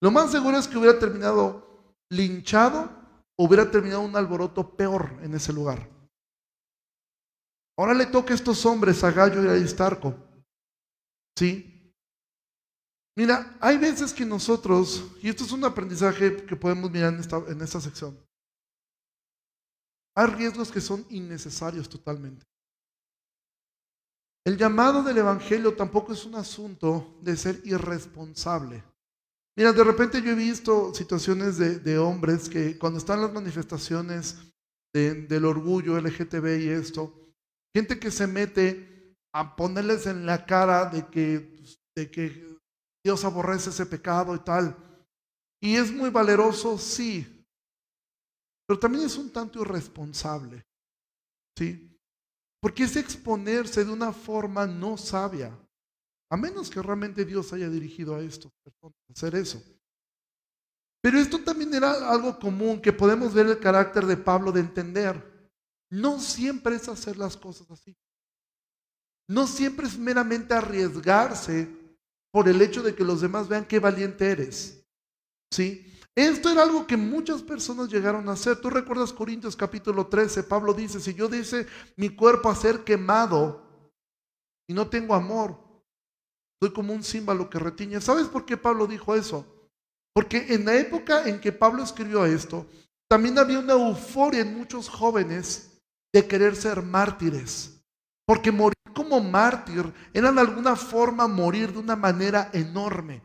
lo 0.00 0.10
más 0.10 0.30
seguro 0.30 0.58
es 0.58 0.68
que 0.68 0.78
hubiera 0.78 0.98
terminado 0.98 1.94
linchado 2.10 2.90
o 3.36 3.44
hubiera 3.44 3.70
terminado 3.70 4.02
un 4.02 4.16
alboroto 4.16 4.76
peor 4.76 5.18
en 5.22 5.34
ese 5.34 5.52
lugar. 5.52 5.97
Ahora 7.78 7.94
le 7.94 8.06
toca 8.06 8.32
a 8.32 8.36
estos 8.36 8.66
hombres, 8.66 9.04
a 9.04 9.12
Gallo 9.12 9.42
y 9.44 9.46
a 9.46 9.52
Aristarco. 9.52 10.12
¿Sí? 11.38 11.94
Mira, 13.16 13.56
hay 13.60 13.78
veces 13.78 14.12
que 14.12 14.26
nosotros, 14.26 15.12
y 15.22 15.28
esto 15.28 15.44
es 15.44 15.52
un 15.52 15.64
aprendizaje 15.64 16.44
que 16.44 16.56
podemos 16.56 16.90
mirar 16.90 17.14
en 17.14 17.20
esta, 17.20 17.36
en 17.36 17.60
esta 17.62 17.80
sección, 17.80 18.18
hay 20.16 20.26
riesgos 20.26 20.72
que 20.72 20.80
son 20.80 21.06
innecesarios 21.10 21.88
totalmente. 21.88 22.44
El 24.44 24.56
llamado 24.56 25.04
del 25.04 25.18
Evangelio 25.18 25.76
tampoco 25.76 26.12
es 26.12 26.24
un 26.24 26.34
asunto 26.34 27.16
de 27.22 27.36
ser 27.36 27.60
irresponsable. 27.64 28.82
Mira, 29.56 29.72
de 29.72 29.84
repente 29.84 30.20
yo 30.20 30.32
he 30.32 30.34
visto 30.34 30.92
situaciones 30.94 31.58
de, 31.58 31.98
hombres 31.98 32.48
que 32.48 32.76
cuando 32.76 32.98
están 32.98 33.20
las 33.20 33.32
manifestaciones 33.32 34.36
del 34.92 35.44
orgullo 35.44 36.00
LGTB 36.00 36.60
y 36.60 36.68
esto, 36.70 37.17
gente 37.78 38.00
que 38.00 38.10
se 38.10 38.26
mete 38.26 39.16
a 39.32 39.54
ponerles 39.54 40.06
en 40.06 40.26
la 40.26 40.44
cara 40.44 40.86
de 40.86 41.06
que, 41.06 41.62
de 41.96 42.10
que 42.10 42.58
Dios 43.04 43.24
aborrece 43.24 43.70
ese 43.70 43.86
pecado 43.86 44.34
y 44.34 44.40
tal. 44.40 44.76
Y 45.62 45.76
es 45.76 45.92
muy 45.92 46.10
valeroso, 46.10 46.76
sí, 46.76 47.46
pero 48.66 48.80
también 48.80 49.06
es 49.06 49.16
un 49.16 49.32
tanto 49.32 49.62
irresponsable, 49.62 50.66
¿sí? 51.56 51.96
Porque 52.60 52.82
es 52.82 52.96
exponerse 52.96 53.84
de 53.84 53.92
una 53.92 54.12
forma 54.12 54.66
no 54.66 54.98
sabia. 54.98 55.56
A 56.30 56.36
menos 56.36 56.68
que 56.68 56.82
realmente 56.82 57.24
Dios 57.24 57.52
haya 57.52 57.70
dirigido 57.70 58.16
a 58.16 58.20
estos 58.20 58.52
personas 58.62 58.98
hacer 59.08 59.36
eso. 59.36 59.62
Pero 61.00 61.18
esto 61.18 61.42
también 61.44 61.72
era 61.72 62.10
algo 62.10 62.38
común 62.40 62.82
que 62.82 62.92
podemos 62.92 63.32
ver 63.32 63.46
el 63.46 63.60
carácter 63.60 64.04
de 64.04 64.16
Pablo 64.16 64.50
de 64.50 64.60
entender. 64.60 65.27
No 65.90 66.20
siempre 66.20 66.76
es 66.76 66.88
hacer 66.88 67.16
las 67.16 67.36
cosas 67.36 67.70
así. 67.70 67.96
No 69.28 69.46
siempre 69.46 69.86
es 69.86 69.98
meramente 69.98 70.54
arriesgarse 70.54 71.68
por 72.30 72.48
el 72.48 72.60
hecho 72.62 72.82
de 72.82 72.94
que 72.94 73.04
los 73.04 73.20
demás 73.20 73.48
vean 73.48 73.66
qué 73.66 73.78
valiente 73.78 74.30
eres. 74.30 74.82
¿Sí? 75.52 75.84
Esto 76.14 76.50
era 76.50 76.62
algo 76.62 76.86
que 76.86 76.96
muchas 76.96 77.42
personas 77.42 77.88
llegaron 77.88 78.28
a 78.28 78.32
hacer. 78.32 78.60
Tú 78.60 78.70
recuerdas 78.70 79.12
Corintios 79.12 79.54
capítulo 79.54 80.06
13, 80.06 80.42
Pablo 80.42 80.74
dice, 80.74 81.00
si 81.00 81.14
yo 81.14 81.28
dice 81.28 81.66
mi 81.96 82.10
cuerpo 82.10 82.50
a 82.50 82.56
ser 82.56 82.84
quemado 82.84 83.62
y 84.66 84.74
no 84.74 84.88
tengo 84.88 85.14
amor, 85.14 85.56
soy 86.60 86.72
como 86.72 86.92
un 86.92 87.04
símbolo 87.04 87.48
que 87.48 87.58
retiñe. 87.58 88.00
¿Sabes 88.00 88.26
por 88.26 88.44
qué 88.44 88.56
Pablo 88.56 88.86
dijo 88.86 89.14
eso? 89.14 89.46
Porque 90.12 90.52
en 90.54 90.64
la 90.64 90.74
época 90.74 91.28
en 91.28 91.40
que 91.40 91.52
Pablo 91.52 91.84
escribió 91.84 92.26
esto, 92.26 92.66
también 93.08 93.38
había 93.38 93.60
una 93.60 93.74
euforia 93.74 94.40
en 94.40 94.58
muchos 94.58 94.88
jóvenes 94.88 95.67
de 96.12 96.26
querer 96.26 96.56
ser 96.56 96.82
mártires. 96.82 97.80
Porque 98.26 98.52
morir 98.52 98.74
como 98.94 99.20
mártir 99.20 99.92
era 100.12 100.32
de 100.32 100.40
alguna 100.40 100.76
forma 100.76 101.28
morir 101.28 101.72
de 101.72 101.78
una 101.78 101.96
manera 101.96 102.50
enorme. 102.52 103.22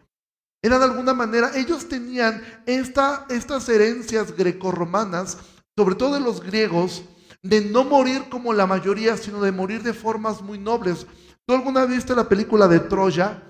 Era 0.61 0.79
de 0.79 0.85
alguna 0.85 1.13
manera, 1.13 1.51
ellos 1.55 1.89
tenían 1.89 2.41
esta, 2.65 3.25
estas 3.29 3.67
herencias 3.67 4.35
grecorromanas, 4.35 5.37
sobre 5.75 5.95
todo 5.95 6.13
de 6.13 6.21
los 6.21 6.41
griegos, 6.41 7.03
de 7.41 7.59
no 7.59 7.83
morir 7.83 8.29
como 8.29 8.53
la 8.53 8.65
mayoría, 8.65 9.17
sino 9.17 9.41
de 9.41 9.51
morir 9.51 9.83
de 9.83 9.93
formas 9.93 10.41
muy 10.41 10.57
nobles. 10.57 11.05
¿Tú 11.45 11.53
alguna 11.53 11.81
vez 11.81 11.97
viste 11.97 12.15
la 12.15 12.29
película 12.29 12.69
de 12.69 12.79
Troya? 12.79 13.43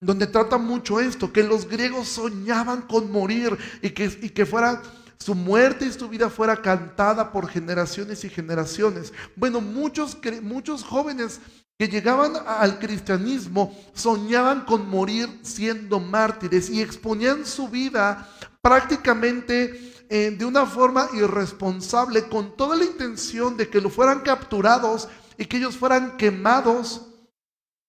Donde 0.00 0.26
trata 0.26 0.56
mucho 0.56 1.00
esto, 1.00 1.32
que 1.32 1.42
los 1.42 1.68
griegos 1.68 2.08
soñaban 2.08 2.82
con 2.82 3.12
morir 3.12 3.58
y 3.82 3.90
que, 3.90 4.04
y 4.22 4.30
que 4.30 4.46
fuera 4.46 4.82
su 5.22 5.34
muerte 5.34 5.86
y 5.86 5.92
su 5.92 6.08
vida 6.08 6.28
fuera 6.28 6.60
cantada 6.60 7.32
por 7.32 7.48
generaciones 7.48 8.24
y 8.24 8.28
generaciones. 8.28 9.12
Bueno, 9.36 9.60
muchos, 9.60 10.18
muchos 10.42 10.82
jóvenes 10.82 11.40
que 11.78 11.88
llegaban 11.88 12.32
al 12.46 12.78
cristianismo 12.78 13.76
soñaban 13.94 14.64
con 14.64 14.88
morir 14.88 15.28
siendo 15.42 16.00
mártires 16.00 16.68
y 16.68 16.82
exponían 16.82 17.46
su 17.46 17.68
vida 17.68 18.28
prácticamente 18.60 19.92
eh, 20.08 20.30
de 20.30 20.44
una 20.44 20.66
forma 20.66 21.08
irresponsable 21.14 22.28
con 22.28 22.56
toda 22.56 22.76
la 22.76 22.84
intención 22.84 23.56
de 23.56 23.68
que 23.68 23.80
lo 23.80 23.90
fueran 23.90 24.20
capturados 24.20 25.08
y 25.38 25.46
que 25.46 25.56
ellos 25.56 25.76
fueran 25.76 26.16
quemados 26.16 27.08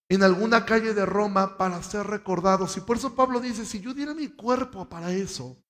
en 0.08 0.22
alguna 0.22 0.64
calle 0.64 0.94
de 0.94 1.04
Roma 1.04 1.56
para 1.58 1.82
ser 1.82 2.06
recordados. 2.06 2.76
Y 2.76 2.80
por 2.80 2.96
eso 2.96 3.14
Pablo 3.14 3.40
dice, 3.40 3.64
si 3.64 3.80
yo 3.80 3.92
diera 3.92 4.14
mi 4.14 4.28
cuerpo 4.28 4.88
para 4.88 5.12
eso, 5.12 5.63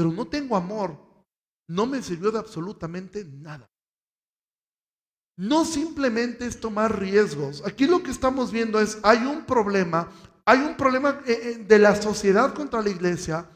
pero 0.00 0.10
no 0.10 0.26
tengo 0.26 0.56
amor, 0.56 0.96
no 1.68 1.84
me 1.84 2.00
sirvió 2.00 2.30
de 2.30 2.38
absolutamente 2.38 3.22
nada. 3.22 3.70
No 5.36 5.66
simplemente 5.66 6.46
es 6.46 6.58
tomar 6.58 6.98
riesgos. 6.98 7.62
Aquí 7.66 7.86
lo 7.86 8.02
que 8.02 8.10
estamos 8.10 8.50
viendo 8.50 8.80
es, 8.80 8.96
hay 9.02 9.18
un 9.18 9.44
problema, 9.44 10.10
hay 10.46 10.60
un 10.60 10.74
problema 10.74 11.20
eh, 11.26 11.38
eh, 11.42 11.64
de 11.68 11.78
la 11.78 12.00
sociedad 12.00 12.54
contra 12.54 12.80
la 12.80 12.88
iglesia. 12.88 13.46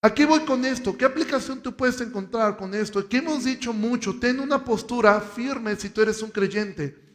Aquí 0.00 0.24
voy 0.24 0.46
con 0.46 0.64
esto. 0.64 0.96
¿Qué 0.96 1.04
aplicación 1.04 1.60
tú 1.60 1.76
puedes 1.76 2.00
encontrar 2.00 2.56
con 2.56 2.74
esto? 2.74 3.00
Aquí 3.00 3.18
hemos 3.18 3.44
dicho 3.44 3.74
mucho, 3.74 4.18
ten 4.18 4.40
una 4.40 4.64
postura 4.64 5.20
firme 5.20 5.76
si 5.76 5.90
tú 5.90 6.00
eres 6.00 6.22
un 6.22 6.30
creyente. 6.30 7.11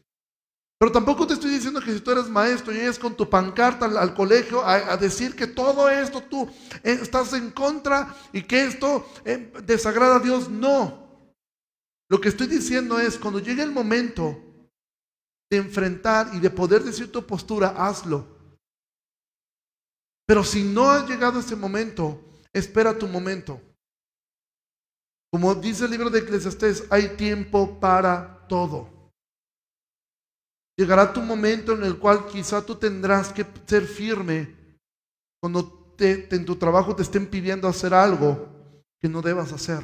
Pero 0.80 0.92
tampoco 0.92 1.26
te 1.26 1.34
estoy 1.34 1.50
diciendo 1.50 1.82
que 1.82 1.92
si 1.92 2.02
tú 2.02 2.12
eres 2.12 2.30
maestro 2.30 2.72
y 2.72 2.76
llegas 2.76 3.00
con 3.00 3.16
tu 3.16 3.28
pancarta 3.28 3.86
al, 3.86 4.14
colegio 4.14 4.64
a, 4.64 4.96
decir 4.98 5.36
que 5.36 5.48
todo 5.48 5.90
esto 5.90 6.22
tú 6.22 6.48
eh, 6.84 7.00
estás 7.02 7.34
en 7.34 7.50
contra 7.50 8.16
y 8.32 8.44
que 8.44 8.66
esto 8.66 9.10
eh, 9.26 9.52
desagrada 9.64 10.18
a 10.18 10.20
Dios. 10.20 10.50
No. 10.50 11.08
Lo 12.10 12.22
que 12.22 12.30
estoy 12.30 12.46
diciendo 12.46 13.00
es, 13.00 13.18
cuando 13.18 13.40
llegue 13.40 13.64
el 13.64 13.72
momento 13.72 14.38
de 15.50 15.58
enfrentar 15.58 16.30
y 16.34 16.40
de 16.40 16.50
poder 16.52 16.84
decir 16.84 17.12
tu 17.12 17.26
postura, 17.26 17.70
hazlo. 17.70 18.28
Pero 20.28 20.44
si 20.44 20.64
no 20.64 20.92
ha 20.92 21.08
llegado 21.08 21.40
ese 21.40 21.56
momento, 21.56 22.22
espera 22.54 22.98
tu 22.98 23.08
momento. 23.08 23.60
Como 25.32 25.56
dice 25.56 25.86
el 25.86 25.92
libro 25.92 26.10
de 26.10 26.20
Eclesiastés, 26.20 26.86
hay 26.92 27.16
tiempo 27.18 27.80
para 27.80 28.46
todo. 28.48 28.97
Llegará 30.78 31.12
tu 31.12 31.22
momento 31.22 31.74
en 31.74 31.84
el 31.84 31.98
cual 31.98 32.28
quizá 32.28 32.64
tú 32.64 32.76
tendrás 32.76 33.34
que 33.34 33.46
ser 33.66 33.86
firme 33.86 34.56
cuando 35.42 35.96
en 36.00 36.46
tu 36.46 36.56
trabajo 36.56 36.96
te 36.96 37.02
estén 37.02 37.28
pidiendo 37.28 37.68
hacer 37.68 37.94
algo 37.94 38.84
que 39.02 39.10
no 39.10 39.22
debas 39.22 39.52
hacer. 39.52 39.84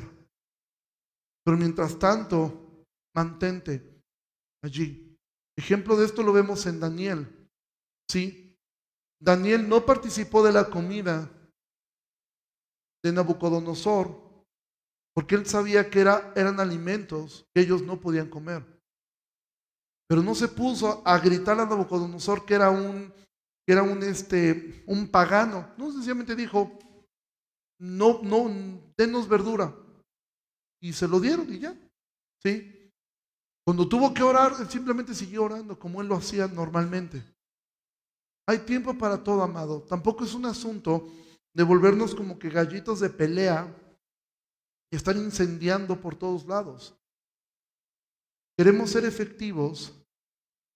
Pero 1.44 1.58
mientras 1.58 1.98
tanto, 1.98 2.86
mantente 3.16 4.02
allí. 4.64 5.18
Ejemplo 5.58 5.96
de 5.96 6.06
esto 6.06 6.24
lo 6.24 6.32
vemos 6.32 6.66
en 6.68 6.80
Daniel. 6.80 7.50
¿Sí? 8.10 8.56
Daniel 9.20 9.68
no 9.68 9.86
participó 9.86 10.44
de 10.44 10.52
la 10.52 10.70
comida 10.70 11.32
de 13.04 13.12
Nabucodonosor 13.12 14.24
porque 15.16 15.36
él 15.36 15.46
sabía 15.46 15.90
que 15.90 16.02
era, 16.02 16.34
eran 16.36 16.60
alimentos 16.60 17.46
que 17.54 17.62
ellos 17.62 17.84
no 17.84 18.00
podían 18.00 18.30
comer. 18.30 18.73
Pero 20.14 20.22
no 20.22 20.36
se 20.36 20.48
puso 20.48 21.02
a 21.04 21.18
gritar 21.18 21.60
a 21.60 21.66
Nabucodonosor 21.66 22.46
que 22.46 22.54
era 22.54 22.70
un, 22.70 23.12
que 23.66 23.74
era 23.74 23.82
un, 23.82 24.04
este, 24.04 24.84
un 24.86 25.08
pagano. 25.08 25.74
No, 25.76 25.92
sencillamente 25.92 26.36
dijo, 26.36 26.78
no, 27.80 28.22
no, 28.22 28.48
denos 28.96 29.28
verdura. 29.28 29.76
Y 30.80 30.94
se 30.94 31.08
lo 31.08 31.20
dieron 31.20 31.52
y 31.52 31.58
ya. 31.58 31.76
¿Sí? 32.44 32.92
Cuando 33.66 33.90
tuvo 33.90 34.14
que 34.14 34.22
orar, 34.22 34.54
él 34.60 34.70
simplemente 34.70 35.16
siguió 35.16 35.46
orando 35.46 35.80
como 35.80 36.00
él 36.00 36.10
lo 36.10 36.16
hacía 36.18 36.48
normalmente. 36.48 37.24
Hay 38.48 38.60
tiempo 38.60 38.96
para 38.96 39.24
todo, 39.24 39.42
amado. 39.42 39.82
Tampoco 39.82 40.26
es 40.26 40.36
un 40.36 40.46
asunto 40.46 41.12
de 41.56 41.64
volvernos 41.64 42.14
como 42.14 42.38
que 42.38 42.52
gallitos 42.52 43.00
de 43.00 43.10
pelea 43.10 43.76
y 44.92 44.96
estar 44.96 45.18
incendiando 45.18 46.00
por 46.00 46.16
todos 46.16 46.46
lados. 46.46 46.96
Queremos 48.56 48.92
ser 48.92 49.06
efectivos 49.06 50.00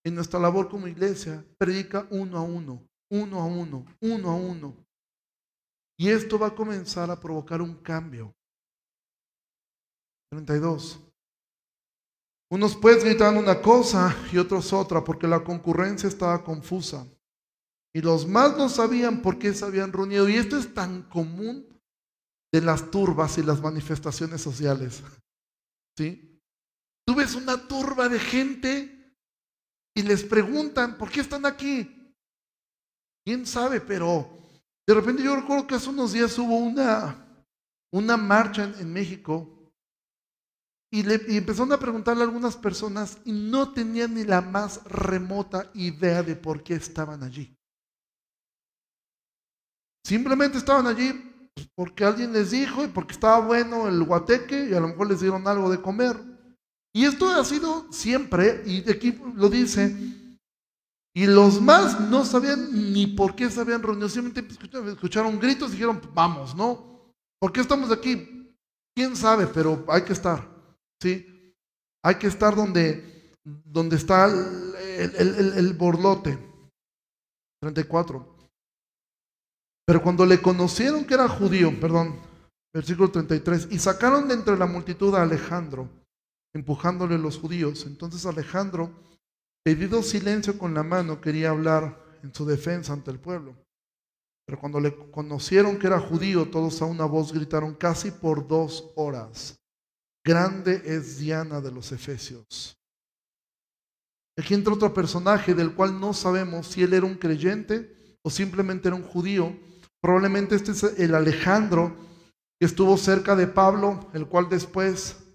en 0.08 0.16
nuestra 0.16 0.40
labor 0.40 0.70
como 0.70 0.88
iglesia, 0.88 1.46
predica 1.58 2.08
uno 2.12 2.38
a 2.38 2.42
uno, 2.42 2.88
uno 3.12 3.40
a 3.40 3.46
uno, 3.46 3.86
uno 4.02 4.30
a 4.30 4.36
uno. 4.36 4.76
Y 6.00 6.10
esto 6.10 6.38
va 6.38 6.48
a 6.48 6.56
comenzar 6.56 7.10
a 7.10 7.20
provocar 7.20 7.62
un 7.62 7.76
cambio. 7.76 8.34
32. 10.32 11.00
Unos 12.50 12.76
pues 12.76 13.04
gritaban 13.04 13.38
una 13.38 13.62
cosa 13.62 14.16
y 14.32 14.38
otros 14.38 14.72
otra, 14.72 15.04
porque 15.04 15.28
la 15.28 15.44
concurrencia 15.44 16.08
estaba 16.08 16.44
confusa. 16.44 17.06
Y 17.94 18.02
los 18.02 18.28
más 18.28 18.56
no 18.58 18.70
sabían 18.70 19.22
por 19.22 19.40
qué 19.40 19.54
se 19.54 19.66
habían 19.66 19.92
reunido. 19.92 20.30
Y 20.30 20.36
esto 20.36 20.58
es 20.58 20.74
tan 20.74 21.04
común 21.04 21.68
de 22.54 22.62
las 22.62 22.92
turbas 22.92 23.38
y 23.38 23.44
las 23.44 23.62
manifestaciones 23.62 24.42
sociales. 24.42 25.04
¿Sí? 25.98 26.40
Tú 27.06 27.16
ves 27.16 27.36
una 27.36 27.68
turba 27.68 28.08
de 28.08 28.20
gente 28.20 28.97
y 29.98 30.04
les 30.04 30.24
preguntan, 30.24 30.96
¿por 30.96 31.10
qué 31.10 31.22
están 31.22 31.44
aquí? 31.48 32.14
¿Quién 33.26 33.48
sabe? 33.48 33.82
Pero 33.82 34.30
de 34.86 34.94
repente 34.94 35.24
yo 35.24 35.36
recuerdo 35.36 35.66
que 35.66 35.74
hace 35.74 35.90
unos 35.90 36.14
días 36.14 36.38
hubo 36.38 36.56
una, 36.56 37.44
una 37.92 38.16
marcha 38.16 38.72
en, 38.78 38.94
México 38.94 39.74
y, 40.94 41.02
le, 41.02 41.20
y 41.28 41.38
empezaron 41.38 41.74
a 41.74 41.80
preguntarle 41.80 42.22
a 42.22 42.28
algunas 42.28 42.56
personas 42.56 43.18
y 43.26 43.32
no 43.32 43.74
tenían 43.74 44.14
ni 44.14 44.24
la 44.24 44.40
más 44.40 44.84
remota 44.84 45.72
idea 45.74 46.22
de 46.22 46.36
por 46.36 46.62
qué 46.62 46.76
estaban 46.76 47.24
allí. 47.24 47.58
Simplemente 50.06 50.60
estaban 50.60 50.86
allí 50.86 51.50
pues, 51.56 51.68
porque 51.74 52.06
alguien 52.06 52.34
les 52.34 52.52
dijo 52.52 52.86
y 52.86 52.88
porque 52.88 53.14
estaba 53.14 53.40
bueno 53.40 53.88
el 53.88 54.04
guateque 54.04 54.66
y 54.70 54.76
a 54.76 54.80
lo 54.80 54.90
mejor 54.90 55.10
les 55.10 55.22
dieron 55.22 55.48
algo 55.48 55.72
de 55.72 55.82
comer. 55.82 56.37
Y 56.98 57.06
esto 57.06 57.30
ha 57.30 57.46
sido 57.46 57.86
siempre, 57.92 58.64
y 58.66 58.90
aquí 58.90 59.22
lo 59.36 59.50
dice, 59.50 59.96
y 61.14 61.28
los 61.28 61.62
más 61.62 62.00
no 62.00 62.26
sabían 62.26 62.92
ni 62.92 63.06
por 63.06 63.36
qué 63.36 63.52
se 63.52 63.62
habían 63.62 63.84
reunido, 63.84 64.10
simplemente 64.10 64.52
escucharon 64.94 65.38
gritos 65.38 65.70
y 65.70 65.74
dijeron, 65.74 66.02
vamos, 66.16 66.56
¿no? 66.56 67.14
¿Por 67.40 67.54
qué 67.54 67.62
estamos 67.62 67.92
aquí? 67.92 68.52
¿Quién 68.96 69.16
sabe? 69.16 69.46
Pero 69.46 69.86
hay 69.90 70.02
que 70.06 70.14
estar, 70.14 70.50
¿sí? 71.00 71.54
Hay 72.04 72.16
que 72.16 72.26
estar 72.26 72.56
donde, 72.56 73.32
donde 73.46 73.96
está 73.96 74.26
el, 74.26 75.16
el, 75.18 75.54
el 75.56 75.74
borlote. 75.74 76.36
34. 77.62 78.36
Pero 79.86 80.02
cuando 80.02 80.26
le 80.26 80.42
conocieron 80.42 81.06
que 81.06 81.14
era 81.14 81.30
judío, 81.30 81.80
perdón, 81.80 82.20
versículo 82.74 83.12
33, 83.12 83.68
y 83.70 83.78
sacaron 83.78 84.28
de 84.28 84.34
entre 84.34 84.58
la 84.58 84.66
multitud 84.66 85.14
a 85.14 85.22
Alejandro, 85.22 85.88
empujándole 86.54 87.18
los 87.18 87.38
judíos. 87.38 87.86
Entonces 87.86 88.26
Alejandro, 88.26 88.92
pedido 89.64 90.04
silencio 90.04 90.58
con 90.58 90.74
la 90.74 90.84
mano, 90.84 91.22
quería 91.22 91.50
hablar 91.50 92.04
en 92.24 92.34
su 92.34 92.46
defensa 92.46 92.94
ante 92.94 93.12
el 93.12 93.20
pueblo. 93.20 93.56
Pero 94.46 94.60
cuando 94.60 94.80
le 94.80 94.96
conocieron 95.12 95.78
que 95.78 95.88
era 95.88 96.00
judío, 96.00 96.50
todos 96.50 96.82
a 96.82 96.86
una 96.86 97.06
voz 97.06 97.34
gritaron 97.34 97.76
casi 97.76 98.12
por 98.12 98.48
dos 98.48 98.92
horas. 98.96 99.56
grande 100.26 100.82
es 100.84 101.20
Diana 101.20 101.62
de 101.62 101.72
los 101.72 101.94
Efesios. 101.94 102.78
Aquí 104.38 104.54
entra 104.54 104.74
otro 104.74 104.94
personaje 104.94 105.54
del 105.54 105.74
cual 105.74 106.00
no 106.00 106.14
sabemos 106.14 106.68
si 106.68 106.84
él 106.84 106.94
era 106.94 107.06
un 107.06 107.16
creyente 107.16 108.20
o 108.22 108.30
simplemente 108.30 108.88
era 108.88 108.96
un 108.96 109.04
judío. 109.04 109.58
Probablemente 110.02 110.56
este 110.56 110.72
es 110.72 110.84
el 110.84 111.16
Alejandro 111.16 111.96
que 112.60 112.66
estuvo 112.66 112.98
cerca 112.98 113.36
de 113.36 113.48
Pablo, 113.48 114.10
el 114.14 114.28
cual 114.28 114.50
después 114.50 115.27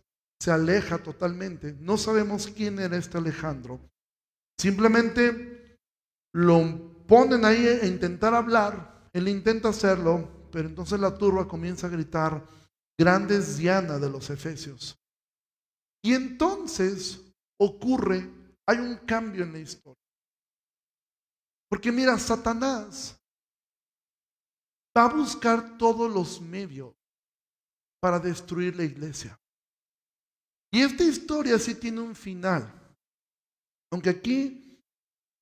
se 0.43 0.51
aleja 0.51 0.99
totalmente. 0.99 1.77
No 1.79 1.97
sabemos 1.97 2.49
quién 2.49 2.81
era 2.81 2.97
este 2.97 3.17
Alejandro. 3.17 3.79
Simplemente 4.59 5.79
lo 6.35 7.05
ponen 7.07 7.45
ahí 7.45 7.65
a 7.65 7.87
intentar 7.87 8.35
hablar, 8.35 9.09
él 9.13 9.29
intenta 9.29 9.69
hacerlo, 9.69 10.49
pero 10.51 10.69
entonces 10.69 10.99
la 10.99 11.17
turba 11.17 11.47
comienza 11.47 11.87
a 11.87 11.91
gritar, 11.91 12.45
grandes 12.99 13.57
Diana 13.57 14.01
de 14.01 14.11
los 14.11 14.31
Efesios. 14.31 14.99
Y 16.05 16.13
entonces 16.13 17.21
ocurre, 17.61 18.29
hay 18.67 18.79
un 18.79 18.97
cambio 19.07 19.45
en 19.45 19.53
la 19.53 19.61
historia. 19.61 20.03
Porque 21.71 21.93
mira, 21.93 22.19
Satanás 22.19 23.17
va 24.99 25.05
a 25.05 25.15
buscar 25.15 25.79
todos 25.79 26.13
los 26.13 26.41
medios 26.41 26.93
para 28.01 28.19
destruir 28.19 28.75
la 28.75 28.83
iglesia. 28.83 29.39
Y 30.73 30.81
esta 30.81 31.05
historia 31.05 31.59
sí 31.59 31.75
tiene 31.75 32.01
un 32.01 32.17
final. 32.17 32.73
Aunque 33.93 34.09
aquí 34.09 34.83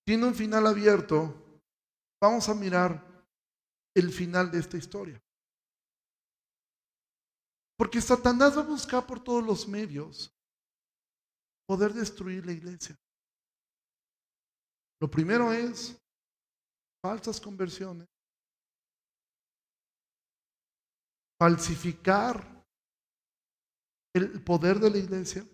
tiene 0.04 0.26
un 0.26 0.34
final 0.34 0.66
abierto, 0.66 1.62
vamos 2.20 2.48
a 2.48 2.54
mirar 2.54 3.24
el 3.94 4.10
final 4.10 4.50
de 4.50 4.58
esta 4.58 4.76
historia. 4.76 5.22
Porque 7.78 8.00
Satanás 8.00 8.56
va 8.56 8.62
a 8.62 8.66
buscar 8.66 9.06
por 9.06 9.22
todos 9.22 9.44
los 9.44 9.68
medios 9.68 10.30
poder 11.66 11.92
destruir 11.94 12.44
la 12.44 12.52
iglesia. 12.52 12.98
Lo 15.00 15.08
primero 15.08 15.52
es 15.52 15.96
falsas 17.00 17.40
conversiones, 17.40 18.08
falsificar 21.38 22.59
el 24.14 24.42
poder 24.42 24.78
de 24.78 24.90
la 24.90 24.98
iglesia, 24.98 25.46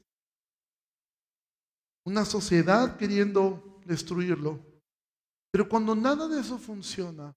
una 2.04 2.24
sociedad 2.24 2.96
queriendo 2.96 3.80
destruirlo. 3.84 4.64
Pero 5.50 5.68
cuando 5.68 5.94
nada 5.94 6.28
de 6.28 6.40
eso 6.40 6.58
funciona, 6.58 7.34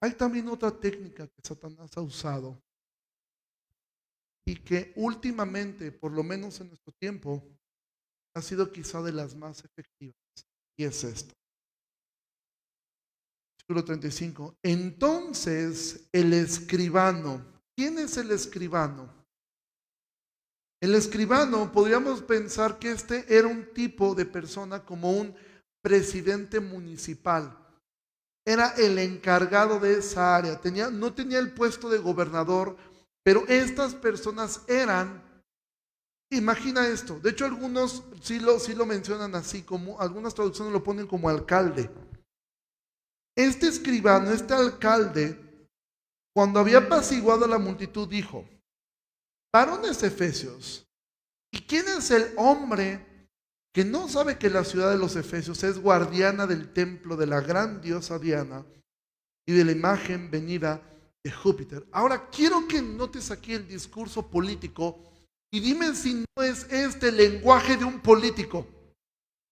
hay 0.00 0.12
también 0.12 0.48
otra 0.48 0.70
técnica 0.70 1.26
que 1.26 1.42
Satanás 1.42 1.96
ha 1.96 2.00
usado 2.00 2.62
y 4.46 4.56
que 4.56 4.92
últimamente, 4.96 5.90
por 5.92 6.12
lo 6.12 6.22
menos 6.22 6.60
en 6.60 6.68
nuestro 6.68 6.92
tiempo, 7.00 7.42
ha 8.34 8.42
sido 8.42 8.70
quizá 8.70 9.00
de 9.02 9.12
las 9.12 9.34
más 9.34 9.64
efectivas. 9.64 10.16
Y 10.76 10.84
es 10.84 11.04
esta. 11.04 11.32
Versículo 13.56 13.84
35. 13.84 14.58
Entonces 14.62 16.08
el 16.12 16.34
escribano, 16.34 17.62
¿quién 17.74 17.98
es 17.98 18.16
el 18.18 18.30
escribano? 18.30 19.23
El 20.84 20.94
escribano, 20.94 21.72
podríamos 21.72 22.20
pensar 22.20 22.78
que 22.78 22.90
este 22.92 23.24
era 23.34 23.48
un 23.48 23.72
tipo 23.72 24.14
de 24.14 24.26
persona 24.26 24.84
como 24.84 25.12
un 25.12 25.34
presidente 25.82 26.60
municipal. 26.60 27.56
Era 28.46 28.68
el 28.76 28.98
encargado 28.98 29.80
de 29.80 29.94
esa 30.00 30.36
área. 30.36 30.60
Tenía, 30.60 30.90
no 30.90 31.14
tenía 31.14 31.38
el 31.38 31.54
puesto 31.54 31.88
de 31.88 31.96
gobernador, 31.96 32.76
pero 33.22 33.46
estas 33.48 33.94
personas 33.94 34.60
eran, 34.68 35.24
imagina 36.30 36.86
esto, 36.86 37.18
de 37.18 37.30
hecho 37.30 37.46
algunos 37.46 38.04
sí 38.20 38.38
lo, 38.38 38.58
sí 38.58 38.74
lo 38.74 38.84
mencionan 38.84 39.34
así, 39.36 39.62
como 39.62 39.98
algunas 39.98 40.34
traducciones 40.34 40.70
lo 40.70 40.84
ponen 40.84 41.06
como 41.06 41.30
alcalde. 41.30 41.90
Este 43.34 43.68
escribano, 43.68 44.32
este 44.32 44.52
alcalde, 44.52 45.66
cuando 46.34 46.60
había 46.60 46.76
apaciguado 46.76 47.46
a 47.46 47.48
la 47.48 47.58
multitud, 47.58 48.06
dijo, 48.06 48.44
varones 49.54 50.02
efesios, 50.02 50.84
¿y 51.52 51.60
quién 51.60 51.86
es 51.86 52.10
el 52.10 52.32
hombre 52.36 53.28
que 53.72 53.84
no 53.84 54.08
sabe 54.08 54.36
que 54.36 54.50
la 54.50 54.64
ciudad 54.64 54.90
de 54.90 54.98
los 54.98 55.14
efesios 55.14 55.62
es 55.62 55.78
guardiana 55.78 56.48
del 56.48 56.72
templo 56.72 57.16
de 57.16 57.28
la 57.28 57.40
gran 57.40 57.80
diosa 57.80 58.18
Diana 58.18 58.66
y 59.46 59.52
de 59.52 59.64
la 59.64 59.70
imagen 59.70 60.28
venida 60.28 60.82
de 61.22 61.30
Júpiter? 61.30 61.86
Ahora 61.92 62.28
quiero 62.30 62.66
que 62.66 62.82
notes 62.82 63.30
aquí 63.30 63.52
el 63.52 63.68
discurso 63.68 64.28
político 64.28 64.98
y 65.52 65.60
dime 65.60 65.94
si 65.94 66.14
no 66.14 66.42
es 66.42 66.64
este 66.72 67.10
el 67.10 67.16
lenguaje 67.16 67.76
de 67.76 67.84
un 67.84 68.00
político, 68.00 68.66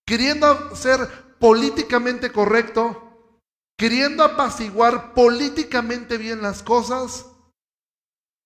queriendo 0.05 0.75
ser 0.75 0.99
políticamente 1.38 2.33
correcto, 2.33 3.38
queriendo 3.79 4.25
apaciguar 4.25 5.15
políticamente 5.15 6.19
bien 6.19 6.43
las 6.43 6.61
cosas 6.61 7.27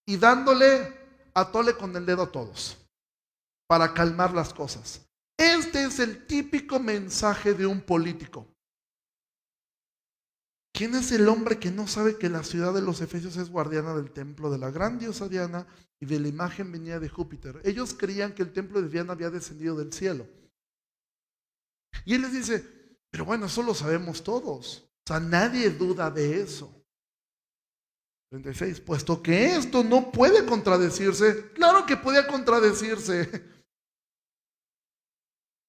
y 0.07 0.19
dándole 0.19 0.96
atole 1.37 1.77
con 1.77 1.95
el 1.95 2.07
dedo 2.07 2.23
a 2.23 2.33
todos 2.33 2.79
para 3.69 3.93
calmar 3.93 4.33
las 4.33 4.55
cosas. 4.55 5.07
Este 5.37 5.85
es 5.85 5.99
el 5.99 6.27
típico 6.27 6.81
mensaje 6.81 7.53
de 7.53 7.67
un 7.67 7.83
político. 7.83 8.49
¿Quién 10.73 10.95
es 10.95 11.13
el 11.13 11.29
hombre 11.29 11.59
que 11.59 11.71
no 11.71 11.87
sabe 11.87 12.17
que 12.17 12.31
la 12.31 12.43
ciudad 12.43 12.73
de 12.73 12.81
los 12.81 13.03
Efesios 13.03 13.37
es 13.37 13.51
guardiana 13.51 13.95
del 13.95 14.13
templo 14.13 14.51
de 14.51 14.59
la 14.59 14.71
gran 14.71 14.99
diosa 14.99 15.29
Diana 15.29 15.67
y 16.01 16.07
de 16.07 16.21
la 16.21 16.29
imagen 16.29 16.73
venida 16.73 17.01
de 17.01 17.09
Júpiter? 17.09 17.61
Ellos 17.65 17.95
creían 17.95 18.35
que 18.35 18.43
el 18.43 18.53
templo 18.53 18.81
de 18.81 18.89
Diana 18.89 19.13
había 19.13 19.31
descendido 19.31 19.77
del 19.77 19.93
cielo. 19.93 20.27
Y 22.07 22.15
él 22.15 22.23
les 22.23 22.33
dice, 22.33 22.99
pero 23.11 23.27
bueno, 23.27 23.47
eso 23.47 23.63
lo 23.63 23.75
sabemos 23.75 24.23
todos. 24.23 24.91
O 25.05 25.09
sea, 25.09 25.21
nadie 25.21 25.71
duda 25.71 26.11
de 26.11 26.41
eso. 26.41 26.76
36. 28.31 28.81
Puesto 28.81 29.23
que 29.23 29.55
esto 29.55 29.85
no 29.85 30.11
puede 30.11 30.45
contradecirse, 30.45 31.53
claro 31.53 31.87
que 31.87 31.97
puede 31.97 32.27
contradecirse. 32.27 33.57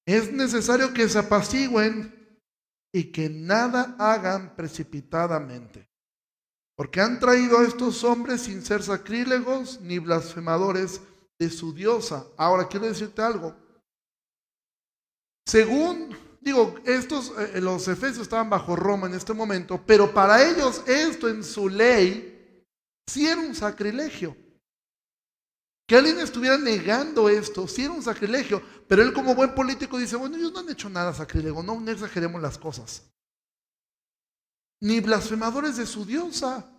Es 0.06 0.32
necesario 0.32 0.94
que 0.94 1.10
se 1.10 1.20
apacigüen 1.20 2.42
y 2.94 3.12
que 3.12 3.30
nada 3.30 3.96
hagan 4.00 4.56
precipitadamente. 4.56 5.90
Porque 6.78 7.02
han 7.02 7.20
traído 7.20 7.60
a 7.60 7.64
estos 7.64 8.04
hombres 8.04 8.42
sin 8.42 8.64
ser 8.64 8.84
sacrílegos 8.84 9.82
ni 9.82 10.00
blasfemadores 10.00 11.02
de 11.38 11.50
su 11.50 11.74
diosa. 11.74 12.26
Ahora 12.38 12.68
quiero 12.68 12.86
decirte 12.86 13.22
algo. 13.22 13.56
Según 15.46 16.16
Digo, 16.48 16.76
estos, 16.86 17.34
eh, 17.38 17.60
los 17.60 17.90
efesios 17.90 18.20
estaban 18.20 18.50
bajo 18.50 18.74
Roma 18.74 19.08
en 19.08 19.16
este 19.16 19.34
momento, 19.34 19.82
pero 19.86 20.14
para 20.14 20.42
ellos 20.50 20.82
esto 20.88 21.28
en 21.28 21.44
su 21.44 21.68
ley 21.68 22.37
si 23.08 23.26
era 23.26 23.40
un 23.40 23.56
sacrilegio. 23.56 24.36
Que 25.88 25.96
alguien 25.96 26.20
estuviera 26.20 26.58
negando 26.58 27.30
esto, 27.30 27.66
si 27.66 27.86
era 27.86 27.94
un 27.94 28.04
sacrilegio, 28.04 28.62
pero 28.90 29.02
él 29.02 29.14
como 29.14 29.34
buen 29.34 29.56
político 29.56 29.98
dice, 29.98 30.18
bueno, 30.18 30.36
ellos 30.36 30.52
no 30.52 30.60
han 30.60 30.70
hecho 30.70 30.90
nada 30.90 31.14
sacrilego, 31.14 31.64
no, 31.64 31.90
exageremos 31.90 32.42
las 32.42 32.58
cosas. 32.58 33.10
Ni 34.82 35.00
blasfemadores 35.00 35.78
de 35.78 35.86
su 35.86 36.06
diosa. 36.06 36.70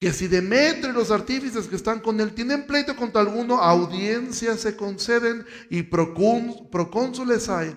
Que 0.00 0.12
si 0.12 0.26
Demetrio 0.26 0.90
y 0.90 0.92
los 0.92 1.12
artífices 1.12 1.68
que 1.68 1.76
están 1.76 2.00
con 2.00 2.20
él 2.20 2.34
tienen 2.34 2.66
pleito 2.66 2.96
contra 2.96 3.20
alguno, 3.20 3.58
audiencias 3.58 4.60
se 4.60 4.76
conceden 4.76 5.46
y 5.70 5.84
procónsules 5.84 7.48
hay. 7.48 7.76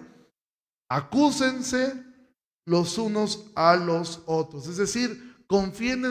Acúsense 0.89 2.03
los 2.65 2.97
unos 2.97 3.51
a 3.55 3.75
los 3.75 4.23
otros. 4.25 4.67
Es 4.67 4.77
decir, 4.77 5.26
confíen 5.47 6.05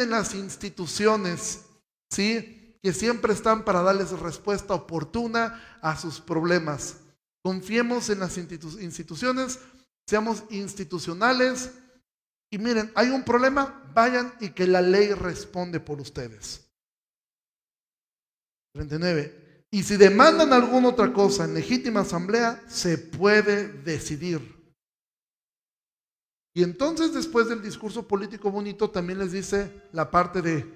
en, 0.00 0.10
las 0.10 0.34
instituciones, 0.34 1.64
¿sí? 2.10 2.78
Que 2.82 2.92
siempre 2.92 3.32
están 3.32 3.64
para 3.64 3.82
darles 3.82 4.10
respuesta 4.20 4.74
oportuna 4.74 5.78
a 5.80 5.96
sus 5.96 6.20
problemas. 6.20 6.98
Confiemos 7.42 8.10
en 8.10 8.20
las 8.20 8.36
instituciones, 8.38 9.58
seamos 10.06 10.44
institucionales. 10.50 11.72
Y 12.50 12.58
miren, 12.58 12.92
hay 12.94 13.08
un 13.08 13.24
problema, 13.24 13.82
vayan 13.94 14.34
y 14.40 14.50
que 14.50 14.66
la 14.66 14.82
ley 14.82 15.12
responde 15.14 15.80
por 15.80 16.00
ustedes. 16.00 16.68
39. 18.74 19.66
Y 19.70 19.82
si 19.82 19.96
demandan 19.96 20.52
alguna 20.52 20.88
otra 20.88 21.12
cosa 21.14 21.44
en 21.44 21.54
legítima 21.54 22.00
asamblea, 22.00 22.62
se 22.68 22.98
puede 22.98 23.68
decidir. 23.68 24.51
Y 26.54 26.62
entonces 26.62 27.14
después 27.14 27.48
del 27.48 27.62
discurso 27.62 28.06
político 28.06 28.50
bonito 28.50 28.90
también 28.90 29.18
les 29.18 29.32
dice 29.32 29.88
la 29.92 30.10
parte 30.10 30.42
de, 30.42 30.72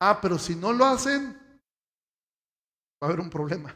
ah, 0.00 0.20
pero 0.20 0.38
si 0.38 0.54
no 0.54 0.72
lo 0.72 0.84
hacen, 0.84 1.32
va 3.02 3.02
a 3.02 3.06
haber 3.06 3.20
un 3.20 3.30
problema. 3.30 3.74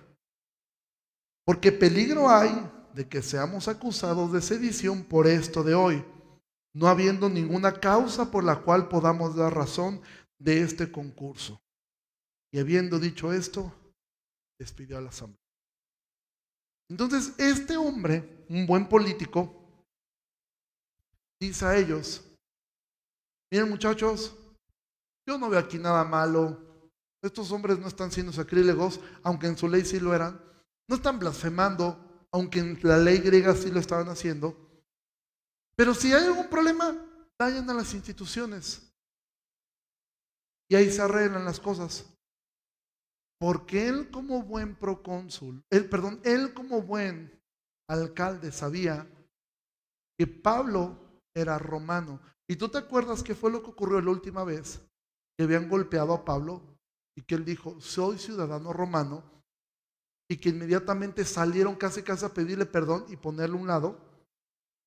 Porque 1.45 1.73
peligro 1.73 2.29
hay 2.29 2.71
de 2.95 3.09
que 3.09 3.23
seamos 3.23 3.69
acusados 3.69 4.33
de 4.33 4.43
sedición 4.43 5.05
por 5.05 5.27
esto 5.27 5.63
de 5.63 5.75
hoy, 5.75 6.05
no 6.75 6.87
habiendo 6.87 7.29
ninguna 7.29 7.81
causa 7.81 8.31
por 8.31 8.45
la 8.45 8.61
cual 8.61 8.89
podamos 8.89 9.35
dar 9.35 9.55
razón 9.55 10.03
de 10.39 10.61
este 10.61 10.93
concurso. 10.93 11.63
Y 12.53 12.59
habiendo 12.59 12.99
dicho 12.99 13.33
esto, 13.33 13.73
despidió 14.59 14.99
a 14.99 15.01
la 15.01 15.09
asamblea. 15.09 15.41
Entonces, 16.91 17.33
este 17.39 17.79
hombre, 17.79 18.45
un 18.51 18.67
buen 18.67 18.87
político, 18.87 19.62
dice 21.47 21.67
a 21.67 21.77
ellos, 21.77 22.23
miren 23.51 23.69
muchachos, 23.69 24.37
yo 25.27 25.39
no 25.39 25.51
veo 25.51 25.59
aquí 25.59 25.79
nada 25.79 26.05
malo, 26.05 26.89
estos 27.23 27.51
hombres 27.53 27.79
no 27.79 27.89
están 27.89 28.11
siendo 28.11 28.33
sacrílegos, 28.33 29.01
aunque 29.23 29.47
en 29.47 29.57
su 29.57 29.69
ley 29.69 29.85
sí 29.85 29.99
lo 30.01 30.15
eran, 30.15 30.41
no 30.89 30.97
están 30.97 31.19
blasfemando, 31.19 32.27
aunque 32.33 32.61
en 32.61 32.79
la 32.83 32.97
ley 32.97 33.19
griega 33.19 33.55
sí 33.55 33.71
lo 33.71 33.81
estaban 33.81 34.09
haciendo, 34.09 34.57
pero 35.77 35.95
si 35.95 36.13
hay 36.13 36.25
algún 36.25 36.49
problema, 36.49 36.97
vayan 37.39 37.69
a 37.69 37.75
las 37.75 37.93
instituciones. 37.95 38.89
Y 40.69 40.77
ahí 40.77 40.91
se 40.91 41.03
arreglan 41.03 41.45
las 41.45 41.59
cosas. 41.59 42.07
Porque 43.39 43.89
él 43.89 44.11
como 44.11 44.43
buen 44.45 44.77
procónsul, 44.77 45.65
él, 45.71 45.89
perdón, 45.89 46.21
él 46.23 46.55
como 46.55 46.83
buen 46.83 47.43
alcalde 47.89 48.53
sabía 48.53 49.07
que 50.17 50.27
Pablo 50.29 51.02
era 51.35 51.59
romano. 51.59 52.21
¿Y 52.49 52.57
tú 52.57 52.69
te 52.69 52.79
acuerdas 52.79 53.23
qué 53.23 53.35
fue 53.35 53.51
lo 53.51 53.63
que 53.63 53.71
ocurrió 53.71 54.01
la 54.01 54.11
última 54.11 54.45
vez? 54.45 54.81
Que 55.37 55.45
habían 55.45 55.69
golpeado 55.69 56.13
a 56.13 56.25
Pablo 56.25 56.63
y 57.17 57.23
que 57.23 57.35
él 57.35 57.45
dijo, 57.45 57.81
soy 57.81 58.19
ciudadano 58.19 58.73
romano, 58.73 59.33
y 60.33 60.39
que 60.39 60.49
inmediatamente 60.49 61.27
salieron 61.27 61.75
casi 61.75 62.03
casi 62.03 62.25
a 62.25 62.33
pedirle 62.33 62.65
perdón 62.65 63.05
y 63.09 63.17
ponerle 63.17 63.57
un 63.57 63.67
lado. 63.67 63.99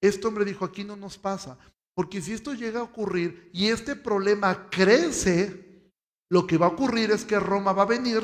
Este 0.02 0.26
hombre 0.26 0.43
dijo, 0.43 0.66
aquí 0.66 0.84
no 0.84 0.96
nos 0.96 1.20
pasa, 1.20 1.58
porque 1.93 2.20
si 2.20 2.34
esto 2.34 2.54
llega 2.54 2.80
a 2.80 2.84
ocurrir 2.84 3.52
y 3.54 3.68
este 3.68 3.96
problema 3.96 4.70
crece, 4.72 5.91
lo 6.32 6.48
que 6.48 6.58
va 6.58 6.66
a 6.66 6.70
ocurrir 6.70 7.12
es 7.12 7.24
que 7.26 7.39
Roma 7.39 7.74
va 7.74 7.84
a 7.84 7.88
venir 7.88 8.24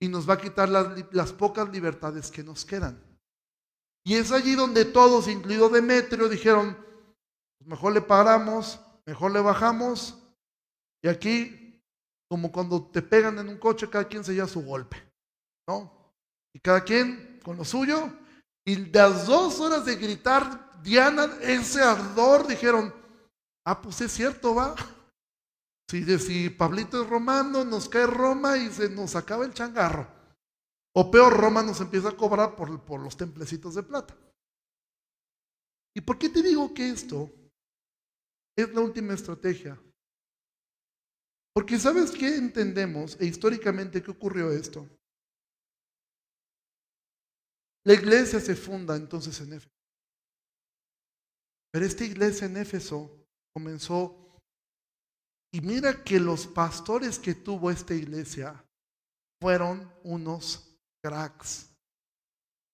y 0.00 0.08
nos 0.08 0.28
va 0.28 0.34
a 0.34 0.40
quitar 0.40 0.68
las, 0.68 1.32
pocas 1.34 1.70
libertades 1.70 2.30
que 2.30 2.42
nos 2.42 2.64
quedan. 2.64 2.98
Y 4.04 4.16
es 4.16 4.32
allí 4.32 4.54
donde 4.54 4.84
todos, 4.84 5.28
incluido 5.28 5.68
Demetrio, 5.68 6.28
dijeron, 6.28 6.76
pues 7.58 7.68
mejor 7.68 7.92
le 7.92 8.00
paramos, 8.00 8.80
mejor 9.06 9.32
le 9.32 9.40
bajamos, 9.40 10.18
y 11.02 11.08
aquí, 11.08 11.82
como 12.28 12.50
cuando 12.50 12.82
te 12.90 13.02
pegan 13.02 13.38
en 13.38 13.48
un 13.48 13.58
coche, 13.58 13.88
cada 13.88 14.08
quien 14.08 14.24
se 14.24 14.34
lleva 14.34 14.48
su 14.48 14.62
golpe, 14.62 14.96
¿no? 15.68 16.14
Y 16.52 16.60
cada 16.60 16.82
quien 16.82 17.40
con 17.44 17.56
lo 17.56 17.64
suyo, 17.64 18.12
y 18.64 18.76
las 18.92 19.26
dos 19.26 19.60
horas 19.60 19.84
de 19.84 19.96
gritar, 19.96 20.80
Diana, 20.82 21.28
ese 21.40 21.82
ardor, 21.82 22.46
dijeron, 22.46 22.94
ah, 23.64 23.80
pues 23.80 24.00
es 24.00 24.12
cierto, 24.12 24.54
va. 24.54 24.74
Si, 25.88 26.18
si 26.18 26.50
Pablito 26.50 27.02
es 27.02 27.08
romano, 27.08 27.64
nos 27.64 27.88
cae 27.88 28.06
Roma 28.06 28.56
y 28.56 28.70
se 28.70 28.88
nos 28.88 29.14
acaba 29.14 29.44
el 29.44 29.52
changarro. 29.52 30.21
O 30.94 31.10
peor, 31.10 31.32
Roma 31.32 31.62
nos 31.62 31.80
empieza 31.80 32.10
a 32.10 32.16
cobrar 32.16 32.54
por, 32.54 32.84
por 32.84 33.00
los 33.00 33.16
templecitos 33.16 33.74
de 33.74 33.82
plata. 33.82 34.16
¿Y 35.94 36.00
por 36.00 36.18
qué 36.18 36.28
te 36.28 36.42
digo 36.42 36.72
que 36.72 36.90
esto 36.90 37.30
es 38.56 38.72
la 38.72 38.80
última 38.80 39.14
estrategia? 39.14 39.80
Porque 41.54 41.78
¿sabes 41.78 42.10
qué 42.10 42.36
entendemos 42.36 43.18
e 43.20 43.26
históricamente 43.26 44.02
qué 44.02 44.10
ocurrió 44.10 44.50
esto? 44.50 44.88
La 47.84 47.94
iglesia 47.94 48.40
se 48.40 48.54
funda 48.54 48.96
entonces 48.96 49.38
en 49.40 49.54
Éfeso. 49.54 49.74
Pero 51.72 51.84
esta 51.84 52.04
iglesia 52.04 52.46
en 52.46 52.56
Éfeso 52.56 53.26
comenzó 53.54 54.38
y 55.52 55.60
mira 55.60 56.02
que 56.04 56.18
los 56.18 56.46
pastores 56.46 57.18
que 57.18 57.34
tuvo 57.34 57.70
esta 57.70 57.94
iglesia 57.94 58.64
fueron 59.40 59.92
unos 60.04 60.71
cracks. 61.02 61.68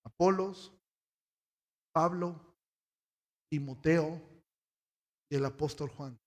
Apolos, 0.04 0.72
Pablo, 1.92 2.38
Timoteo 3.50 4.20
y 5.30 5.36
el 5.36 5.44
apóstol 5.44 5.88
Juan. 5.90 6.18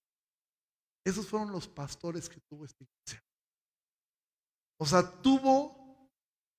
Esos 1.04 1.26
fueron 1.26 1.50
los 1.50 1.66
pastores 1.66 2.28
que 2.28 2.40
tuvo 2.48 2.64
esta 2.64 2.84
iglesia. 2.84 3.24
O 4.78 4.86
sea, 4.86 5.02
tuvo 5.22 6.10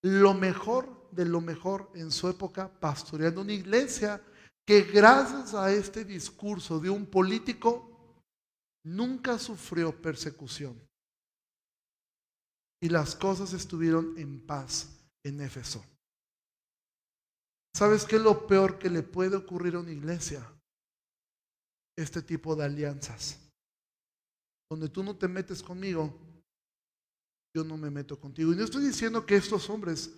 lo 0.03 0.33
mejor 0.33 1.09
de 1.11 1.25
lo 1.25 1.39
mejor 1.41 1.91
en 1.93 2.11
su 2.11 2.27
época 2.27 2.67
pastoreando 2.79 3.41
una 3.41 3.53
iglesia 3.53 4.21
que 4.65 4.81
gracias 4.81 5.53
a 5.53 5.71
este 5.71 6.03
discurso 6.03 6.79
de 6.79 6.89
un 6.89 7.05
político 7.05 8.21
nunca 8.83 9.37
sufrió 9.37 10.01
persecución. 10.01 10.79
Y 12.81 12.89
las 12.89 13.15
cosas 13.15 13.53
estuvieron 13.53 14.17
en 14.17 14.45
paz 14.45 15.02
en 15.23 15.41
Éfeso. 15.41 15.83
¿Sabes 17.75 18.05
qué 18.05 18.17
es 18.17 18.21
lo 18.21 18.45
peor 18.45 18.77
que 18.77 18.89
le 18.89 19.01
puede 19.01 19.35
ocurrir 19.35 19.75
a 19.75 19.79
una 19.79 19.91
iglesia? 19.91 20.47
Este 21.97 22.21
tipo 22.21 22.55
de 22.55 22.65
alianzas. 22.65 23.39
Donde 24.69 24.89
tú 24.89 25.03
no 25.03 25.15
te 25.15 25.27
metes 25.27 25.61
conmigo, 25.63 26.13
yo 27.55 27.63
no 27.63 27.77
me 27.77 27.89
meto 27.89 28.19
contigo. 28.19 28.51
Y 28.51 28.55
no 28.55 28.63
estoy 28.63 28.85
diciendo 28.85 29.25
que 29.25 29.35
estos 29.35 29.69
hombres, 29.69 30.11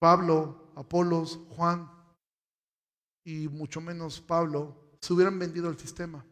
Pablo, 0.00 0.72
Apolos, 0.74 1.36
Juan 1.50 1.90
y 3.24 3.48
mucho 3.48 3.80
menos 3.80 4.20
Pablo, 4.20 4.96
se 5.00 5.12
hubieran 5.12 5.38
vendido 5.38 5.68
al 5.68 5.78
sistema. 5.78 6.24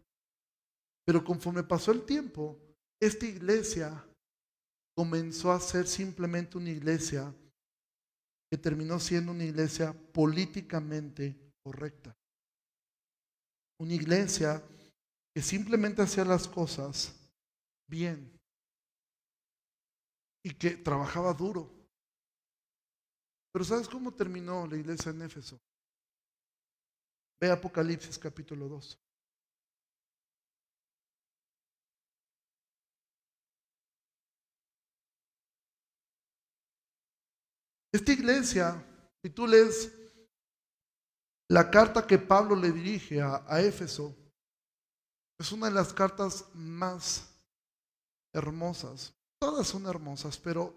Pero 1.05 1.25
conforme 1.25 1.63
pasó 1.63 1.93
el 1.93 2.03
tiempo, 2.03 2.59
esta 3.01 3.27
iglesia 3.27 4.07
comenzó 4.97 5.51
a 5.53 5.61
ser 5.61 5.87
simplemente 5.87 6.59
una 6.59 6.71
iglesia 6.71 7.35
que 8.51 8.59
terminó 8.59 8.99
siendo 8.99 9.31
una 9.31 9.45
iglesia 9.45 9.93
políticamente 10.13 11.55
correcta. 11.63 12.17
Una 13.79 13.95
iglesia 13.95 14.63
que 15.33 15.41
simplemente 15.41 16.03
hacía 16.03 16.25
las 16.25 16.49
cosas 16.49 17.15
bien 17.89 18.37
y 20.43 20.51
que 20.55 20.71
trabajaba 20.71 21.33
duro. 21.33 21.71
Pero 23.53 23.65
¿sabes 23.65 23.89
cómo 23.89 24.13
terminó 24.13 24.67
la 24.67 24.77
iglesia 24.77 25.11
en 25.11 25.23
Éfeso? 25.23 25.61
Ve 27.41 27.51
Apocalipsis 27.51 28.19
capítulo 28.19 28.69
2. 28.69 28.99
Esta 37.93 38.13
iglesia, 38.13 38.85
si 39.23 39.31
tú 39.31 39.47
lees 39.47 39.93
la 41.49 41.69
carta 41.71 42.07
que 42.07 42.19
Pablo 42.19 42.55
le 42.55 42.71
dirige 42.71 43.21
a, 43.21 43.61
Éfeso, 43.61 44.15
es 45.39 45.51
una 45.51 45.67
de 45.67 45.73
las 45.73 45.93
cartas 45.93 46.45
más 46.55 47.29
hermosas. 48.33 49.13
Todas 49.41 49.67
son 49.67 49.87
hermosas, 49.87 50.39
pero 50.39 50.73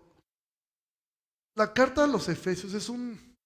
la 1.56 1.72
carta 1.72 2.06
a 2.06 2.08
los 2.08 2.28
Efesios 2.28 2.74
es, 2.74 2.90
un, 2.90 3.38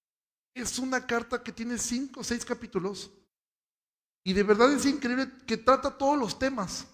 es 0.55 0.79
una 0.79 1.05
carta 1.05 1.43
que 1.43 1.51
tiene 1.51 1.77
cinco 1.77 2.21
o 2.21 2.23
seis 2.23 2.45
capítulos 2.45 3.11
y 4.23 4.31
de 4.31 4.43
verdad 4.43 4.71
es 4.71 4.85
increíble 4.85 5.29
que 5.45 5.57
trata 5.57 5.97
todos 5.97 6.17
los 6.17 6.39
temas. 6.39 6.87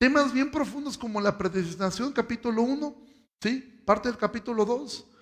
Temas 0.00 0.32
bien 0.32 0.50
profundos 0.50 0.98
como 0.98 1.20
la 1.20 1.38
predestinación, 1.38 2.12
capítulo 2.12 2.62
1, 2.62 3.06
¿sí? 3.40 3.82
parte 3.84 4.08
del 4.08 4.18
capítulo 4.18 4.64
2 4.64 5.15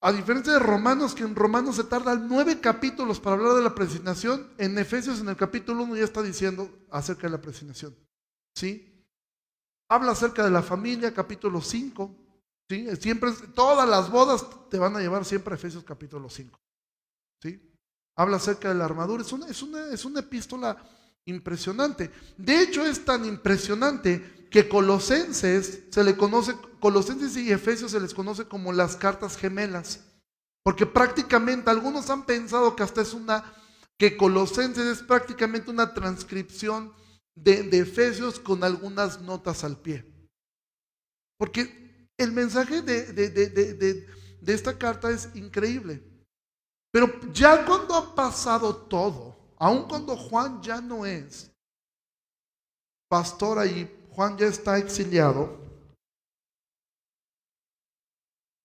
a 0.00 0.12
diferencia 0.12 0.52
de 0.52 0.58
Romanos, 0.58 1.14
que 1.14 1.22
en 1.22 1.34
Romanos 1.34 1.76
se 1.76 1.84
tardan 1.84 2.28
nueve 2.28 2.60
capítulos 2.60 3.18
para 3.18 3.36
hablar 3.36 3.54
de 3.54 3.62
la 3.62 3.74
presentación, 3.74 4.52
en 4.58 4.78
Efesios 4.78 5.20
en 5.20 5.28
el 5.28 5.36
capítulo 5.36 5.84
1 5.84 5.96
ya 5.96 6.04
está 6.04 6.22
diciendo 6.22 6.70
acerca 6.90 7.22
de 7.26 7.30
la 7.30 7.40
presentación. 7.40 7.96
¿Sí? 8.54 8.92
Habla 9.88 10.12
acerca 10.12 10.44
de 10.44 10.50
la 10.50 10.62
familia, 10.62 11.14
capítulo 11.14 11.60
5. 11.60 12.14
¿Sí? 12.68 12.86
Siempre, 13.00 13.30
todas 13.54 13.88
las 13.88 14.10
bodas 14.10 14.46
te 14.68 14.78
van 14.78 14.96
a 14.96 15.00
llevar 15.00 15.24
siempre 15.24 15.54
a 15.54 15.56
Efesios 15.56 15.84
capítulo 15.84 16.28
5. 16.28 16.58
¿Sí? 17.42 17.72
Habla 18.16 18.36
acerca 18.36 18.68
de 18.68 18.74
la 18.74 18.84
armadura. 18.84 19.22
Es 19.22 19.32
una, 19.32 19.46
es 19.48 19.62
una, 19.62 19.88
es 19.90 20.04
una 20.04 20.20
epístola 20.20 20.76
impresionante. 21.26 22.10
De 22.36 22.62
hecho, 22.62 22.84
es 22.84 23.04
tan 23.04 23.24
impresionante 23.24 24.45
que 24.50 24.68
Colosenses 24.68 25.84
se 25.90 26.04
le 26.04 26.16
conoce, 26.16 26.54
Colosenses 26.80 27.36
y 27.36 27.52
Efesios 27.52 27.90
se 27.90 28.00
les 28.00 28.14
conoce 28.14 28.46
como 28.46 28.72
las 28.72 28.96
cartas 28.96 29.36
gemelas. 29.36 30.04
Porque 30.62 30.86
prácticamente 30.86 31.70
algunos 31.70 32.10
han 32.10 32.26
pensado 32.26 32.74
que 32.74 32.82
hasta 32.82 33.02
es 33.02 33.14
una, 33.14 33.54
que 33.98 34.16
Colosenses 34.16 34.86
es 34.86 35.02
prácticamente 35.02 35.70
una 35.70 35.94
transcripción 35.94 36.92
de, 37.34 37.68
Efesios 37.78 38.40
con 38.40 38.64
algunas 38.64 39.20
notas 39.20 39.62
al 39.64 39.78
pie. 39.78 40.04
Porque 41.38 42.08
el 42.16 42.32
mensaje 42.32 42.82
de, 42.82 43.12
de 43.12 44.54
esta 44.54 44.78
carta 44.78 45.10
es 45.10 45.28
increíble. 45.34 46.02
Pero 46.90 47.12
ya 47.32 47.66
cuando 47.66 47.94
ha 47.94 48.14
pasado 48.14 48.74
todo, 48.74 49.36
aun 49.58 49.86
cuando 49.86 50.16
Juan 50.16 50.62
ya 50.62 50.80
no 50.80 51.04
es 51.04 51.50
pastor 53.08 53.58
ahí, 53.58 53.90
Juan 54.16 54.38
ya 54.38 54.46
está 54.46 54.78
exiliado, 54.78 55.58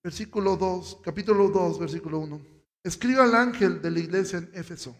versículo 0.01 0.55
2, 0.55 1.01
capítulo 1.03 1.49
2, 1.49 1.77
versículo 1.77 2.19
1. 2.19 2.41
Escribe 2.85 3.19
al 3.19 3.35
ángel 3.35 3.81
de 3.81 3.91
la 3.91 3.99
iglesia 3.99 4.39
en 4.39 4.49
Éfeso, 4.53 4.95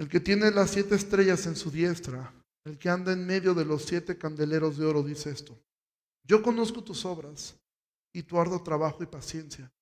el 0.00 0.08
que 0.08 0.18
tiene 0.18 0.50
las 0.50 0.70
siete 0.70 0.96
estrellas 0.96 1.46
en 1.46 1.54
su 1.54 1.70
diestra, 1.70 2.34
el 2.64 2.76
que 2.76 2.88
anda 2.88 3.12
en 3.12 3.24
medio 3.24 3.54
de 3.54 3.64
los 3.64 3.84
siete 3.84 4.18
candeleros 4.18 4.78
de 4.78 4.86
oro, 4.86 5.04
dice 5.04 5.30
esto. 5.30 5.56
Yo 6.24 6.42
conozco 6.42 6.82
tus 6.82 7.04
obras 7.04 7.54
y 8.12 8.24
tu 8.24 8.40
arduo 8.40 8.60
trabajo 8.64 9.04
y 9.04 9.06
paciencia, 9.06 9.72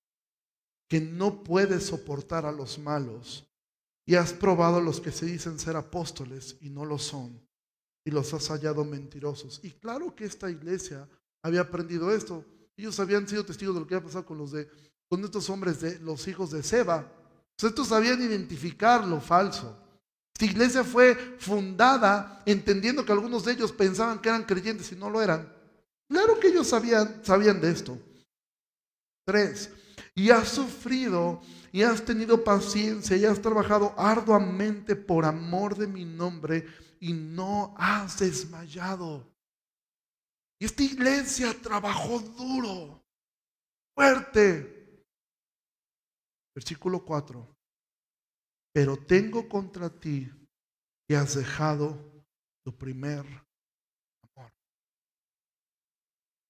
que 0.91 1.01
no 1.01 1.43
puedes 1.43 1.87
soportar 1.87 2.45
a 2.45 2.53
los 2.53 2.79
malos, 2.79 3.49
y 4.05 4.17
has 4.17 4.35
probado 4.35 4.77
a 4.77 4.83
los 4.83 5.01
que 5.01 5.11
se 5.11 5.25
dicen 5.25 5.59
ser 5.59 5.75
apóstoles 5.75 6.59
y 6.61 6.69
no 6.69 6.85
lo 6.85 6.99
son, 6.99 7.42
y 8.05 8.11
los 8.11 8.33
has 8.35 8.49
hallado 8.49 8.85
mentirosos. 8.85 9.61
Y 9.63 9.73
claro 9.73 10.15
que 10.15 10.25
esta 10.25 10.51
iglesia 10.51 11.09
había 11.43 11.61
aprendido 11.63 12.11
esto. 12.13 12.45
Ellos 12.77 12.99
habían 13.01 13.29
sido 13.29 13.45
testigos 13.45 13.75
de 13.75 13.81
lo 13.81 13.87
que 13.87 13.95
había 13.95 14.07
pasado 14.07 14.27
con 14.27 14.39
los 14.39 14.53
de 14.53 14.69
con 15.13 15.23
estos 15.23 15.51
hombres 15.51 15.83
de 15.83 15.99
los 15.99 16.27
hijos 16.27 16.53
de 16.53 16.63
Seba. 16.63 17.07
estos 17.63 17.89
sabían 17.89 18.23
identificar 18.23 19.07
lo 19.07 19.21
falso. 19.21 19.77
Esta 20.33 20.47
iglesia 20.47 20.85
fue 20.85 21.15
fundada 21.39 22.43
entendiendo 22.47 23.05
que 23.05 23.13
algunos 23.13 23.45
de 23.45 23.53
ellos 23.53 23.73
pensaban 23.73 24.21
que 24.21 24.31
eran 24.31 24.45
creyentes 24.45 24.91
y 24.91 24.97
no 24.97 25.11
lo 25.11 25.21
eran. 25.21 25.53
Claro 26.09 26.41
que 26.41 26.49
ellos 26.49 26.67
sabían, 26.67 27.21
sabían 27.23 27.61
de 27.61 27.71
esto. 27.73 27.99
Tres, 29.27 29.69
y 30.15 30.31
has 30.31 30.49
sufrido 30.49 31.43
y 31.73 31.83
has 31.83 32.03
tenido 32.03 32.43
paciencia 32.43 33.15
y 33.15 33.27
has 33.27 33.43
trabajado 33.43 33.95
arduamente 33.99 34.97
por 34.97 35.27
amor 35.27 35.77
de 35.77 35.89
mi 35.89 36.07
nombre 36.07 36.67
y 37.03 37.13
no 37.13 37.75
has 37.77 38.21
desmayado. 38.21 39.29
Y 40.61 40.67
esta 40.67 40.85
iglesia 40.85 41.53
trabajó 41.61 42.21
duro, 42.21 43.05
fuerte. 43.93 45.05
Versículo 46.55 47.05
4. 47.05 47.57
Pero 48.73 48.97
tengo 48.97 49.49
contra 49.49 49.91
ti 49.91 50.31
que 51.09 51.17
has 51.17 51.35
dejado 51.35 52.25
tu 52.65 52.73
primer 52.79 53.27
amor. 53.27 54.53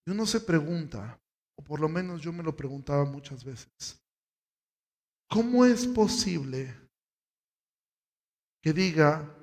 Y 0.06 0.10
uno 0.10 0.26
se 0.26 0.40
pregunta, 0.40 1.18
o 1.56 1.64
por 1.64 1.80
lo 1.80 1.88
menos 1.88 2.20
yo 2.20 2.30
me 2.30 2.42
lo 2.42 2.54
preguntaba 2.54 3.06
muchas 3.06 3.42
veces, 3.42 3.98
¿cómo 5.30 5.64
es 5.64 5.86
posible 5.86 6.78
que 8.62 8.74
diga, 8.74 9.38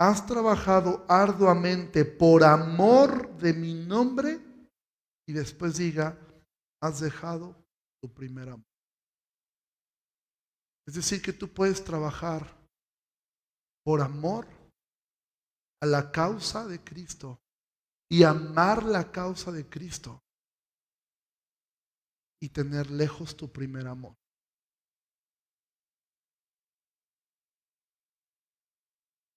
has 0.00 0.24
trabajado 0.26 1.04
arduamente 1.08 2.04
por 2.04 2.44
amor 2.44 3.36
de 3.36 3.52
mi 3.52 3.74
nombre 3.74 4.40
y 5.26 5.32
después 5.32 5.76
diga, 5.76 6.16
has 6.80 7.00
dejado 7.00 7.56
tu 8.00 8.12
primer 8.12 8.48
amor? 8.48 8.66
Es 10.86 10.94
decir, 10.94 11.20
que 11.20 11.32
tú 11.32 11.52
puedes 11.52 11.84
trabajar 11.84 12.56
por 13.84 14.00
amor 14.00 14.46
a 15.82 15.86
la 15.86 16.10
causa 16.10 16.66
de 16.66 16.82
Cristo 16.82 17.40
y 18.10 18.22
amar 18.22 18.84
la 18.84 19.10
causa 19.10 19.52
de 19.52 19.68
Cristo 19.68 20.22
y 22.40 22.48
tener 22.48 22.90
lejos 22.90 23.36
tu 23.36 23.50
primer 23.50 23.86
amor. 23.86 24.14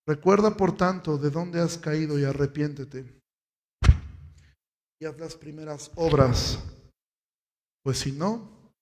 Recuerda, 0.08 0.58
por 0.58 0.76
tanto, 0.76 1.18
de 1.18 1.30
dónde 1.30 1.60
has 1.60 1.78
caído 1.78 2.20
y 2.20 2.24
arrepiéntete. 2.24 3.22
Y 4.99 5.06
haz 5.06 5.18
las 5.20 5.36
primeras 5.36 5.91
obras, 5.95 6.60
pues 7.84 7.99
si 7.99 8.12
no, 8.12 8.74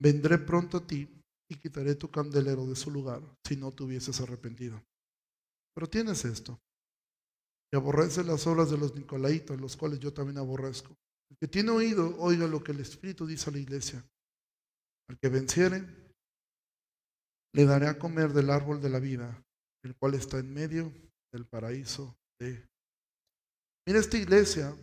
vendré 0.00 0.38
pronto 0.38 0.78
a 0.78 0.86
ti 0.86 1.08
y 1.50 1.56
quitaré 1.56 1.94
tu 1.94 2.10
candelero 2.10 2.66
de 2.66 2.76
su 2.76 2.90
lugar 2.90 3.22
si 3.46 3.56
no 3.56 3.72
te 3.72 3.84
hubieses 3.84 4.20
arrepentido. 4.20 4.82
Pero 5.74 5.88
tienes 5.88 6.24
esto, 6.24 6.58
que 7.70 7.76
aborrece 7.76 8.24
las 8.24 8.46
obras 8.46 8.70
de 8.70 8.78
los 8.78 8.94
Nicolaitas, 8.94 9.60
los 9.60 9.76
cuales 9.76 10.00
yo 10.00 10.12
también 10.12 10.38
aborrezco. 10.38 10.96
El 11.30 11.36
que 11.38 11.48
tiene 11.48 11.70
oído, 11.70 12.16
oiga 12.18 12.46
lo 12.46 12.62
que 12.62 12.72
el 12.72 12.80
Espíritu 12.80 13.26
dice 13.26 13.50
a 13.50 13.52
la 13.52 13.58
iglesia. 13.58 14.04
Al 15.08 15.18
que 15.18 15.28
venciere, 15.28 15.84
le 17.54 17.64
daré 17.64 17.86
a 17.86 17.98
comer 17.98 18.32
del 18.32 18.50
árbol 18.50 18.80
de 18.80 18.90
la 18.90 18.98
vida, 18.98 19.42
el 19.88 19.96
cual 19.96 20.14
está 20.14 20.38
en 20.38 20.52
medio 20.52 20.92
del 21.32 21.46
paraíso 21.46 22.16
de... 22.38 22.68
Mira 23.86 24.00
esta 24.00 24.16
iglesia. 24.16 24.74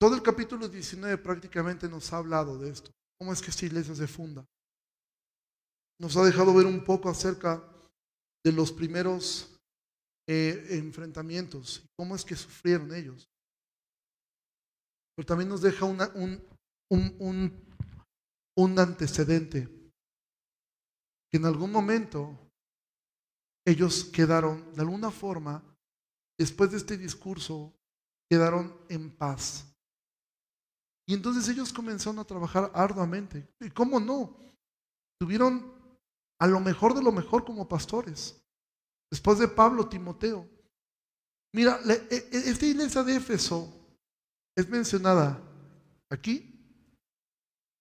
Todo 0.00 0.14
el 0.14 0.22
capítulo 0.22 0.68
19 0.68 1.18
prácticamente 1.18 1.88
nos 1.88 2.12
ha 2.12 2.18
hablado 2.18 2.58
de 2.58 2.70
esto 2.70 2.90
cómo 3.18 3.32
es 3.32 3.42
que 3.42 3.50
esta 3.50 3.66
iglesia 3.66 3.94
se 3.94 4.06
funda. 4.06 4.46
Nos 6.00 6.16
ha 6.16 6.24
dejado 6.24 6.54
ver 6.54 6.66
un 6.66 6.84
poco 6.84 7.10
acerca 7.10 7.62
de 8.44 8.52
los 8.52 8.72
primeros 8.72 9.58
eh, 10.28 10.66
enfrentamientos 10.70 11.82
y 11.84 11.88
cómo 11.96 12.14
es 12.14 12.24
que 12.24 12.36
sufrieron 12.36 12.94
ellos. 12.94 13.28
Pero 15.16 15.26
también 15.26 15.48
nos 15.48 15.60
deja 15.60 15.84
un, 15.84 16.00
un, 16.88 17.64
un 18.56 18.78
antecedente, 18.78 19.68
que 21.30 21.38
en 21.38 21.46
algún 21.46 21.70
momento 21.70 22.36
ellos 23.66 24.04
quedaron, 24.04 24.72
de 24.74 24.80
alguna 24.80 25.10
forma, 25.10 25.62
después 26.38 26.70
de 26.70 26.78
este 26.78 26.96
discurso, 26.96 27.72
quedaron 28.30 28.74
en 28.88 29.10
paz. 29.10 29.66
Y 31.06 31.14
entonces 31.14 31.48
ellos 31.48 31.72
comenzaron 31.72 32.18
a 32.18 32.24
trabajar 32.24 32.70
arduamente. 32.74 33.48
¿Y 33.60 33.70
cómo 33.70 33.98
no? 33.98 34.36
Tuvieron 35.18 35.72
a 36.38 36.46
lo 36.46 36.60
mejor 36.60 36.94
de 36.94 37.02
lo 37.02 37.12
mejor 37.12 37.44
como 37.44 37.68
pastores. 37.68 38.40
Después 39.10 39.38
de 39.38 39.48
Pablo, 39.48 39.88
Timoteo. 39.88 40.48
Mira, 41.54 41.80
e, 41.88 42.28
e, 42.30 42.50
esta 42.50 42.66
iglesia 42.66 43.02
de 43.02 43.16
Éfeso 43.16 43.72
es 44.54 44.68
mencionada 44.68 45.42
aquí. 46.10 46.54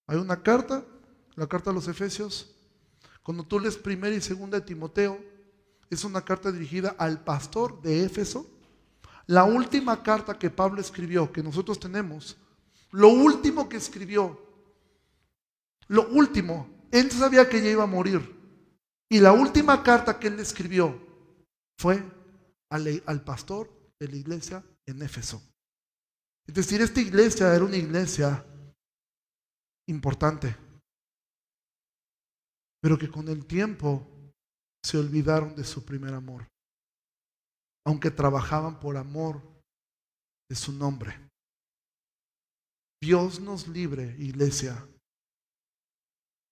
Hay 0.07 0.17
una 0.17 0.41
carta, 0.41 0.85
la 1.35 1.47
carta 1.47 1.71
a 1.71 1.73
los 1.73 1.87
Efesios. 1.87 2.56
Cuando 3.27 3.43
tú 3.43 3.59
lees 3.59 3.75
primera 3.75 4.15
y 4.15 4.21
segunda 4.21 4.57
de 4.57 4.65
Timoteo, 4.65 5.21
es 5.89 6.05
una 6.05 6.23
carta 6.23 6.49
dirigida 6.49 6.95
al 6.97 7.25
pastor 7.25 7.81
de 7.81 8.05
Éfeso. 8.05 8.49
La 9.25 9.43
última 9.43 10.01
carta 10.01 10.39
que 10.39 10.49
Pablo 10.49 10.79
escribió, 10.79 11.29
que 11.29 11.43
nosotros 11.43 11.77
tenemos, 11.77 12.37
lo 12.89 13.09
último 13.09 13.67
que 13.67 13.75
escribió, 13.75 14.41
lo 15.89 16.07
último, 16.07 16.87
él 16.89 17.11
sabía 17.11 17.49
que 17.49 17.61
ya 17.61 17.69
iba 17.69 17.83
a 17.83 17.85
morir. 17.85 18.33
Y 19.09 19.19
la 19.19 19.33
última 19.33 19.83
carta 19.83 20.17
que 20.17 20.27
él 20.27 20.39
escribió 20.39 20.97
fue 21.77 22.01
al, 22.69 23.03
al 23.05 23.25
pastor 23.25 23.69
de 23.99 24.07
la 24.07 24.15
iglesia 24.15 24.63
en 24.85 25.01
Éfeso. 25.01 25.41
Es 26.45 26.55
decir, 26.55 26.79
esta 26.79 27.01
iglesia 27.01 27.53
era 27.53 27.65
una 27.65 27.75
iglesia 27.75 28.45
importante, 29.85 30.55
pero 32.81 32.97
que 32.97 33.09
con 33.09 33.27
el 33.27 33.45
tiempo 33.45 34.07
se 34.83 34.97
olvidaron 34.97 35.55
de 35.55 35.63
su 35.63 35.83
primer 35.83 36.13
amor, 36.13 36.47
aunque 37.85 38.11
trabajaban 38.11 38.79
por 38.79 38.97
amor 38.97 39.41
de 40.49 40.55
su 40.55 40.71
nombre. 40.71 41.13
Dios 43.01 43.39
nos 43.39 43.67
libre, 43.67 44.15
iglesia, 44.17 44.87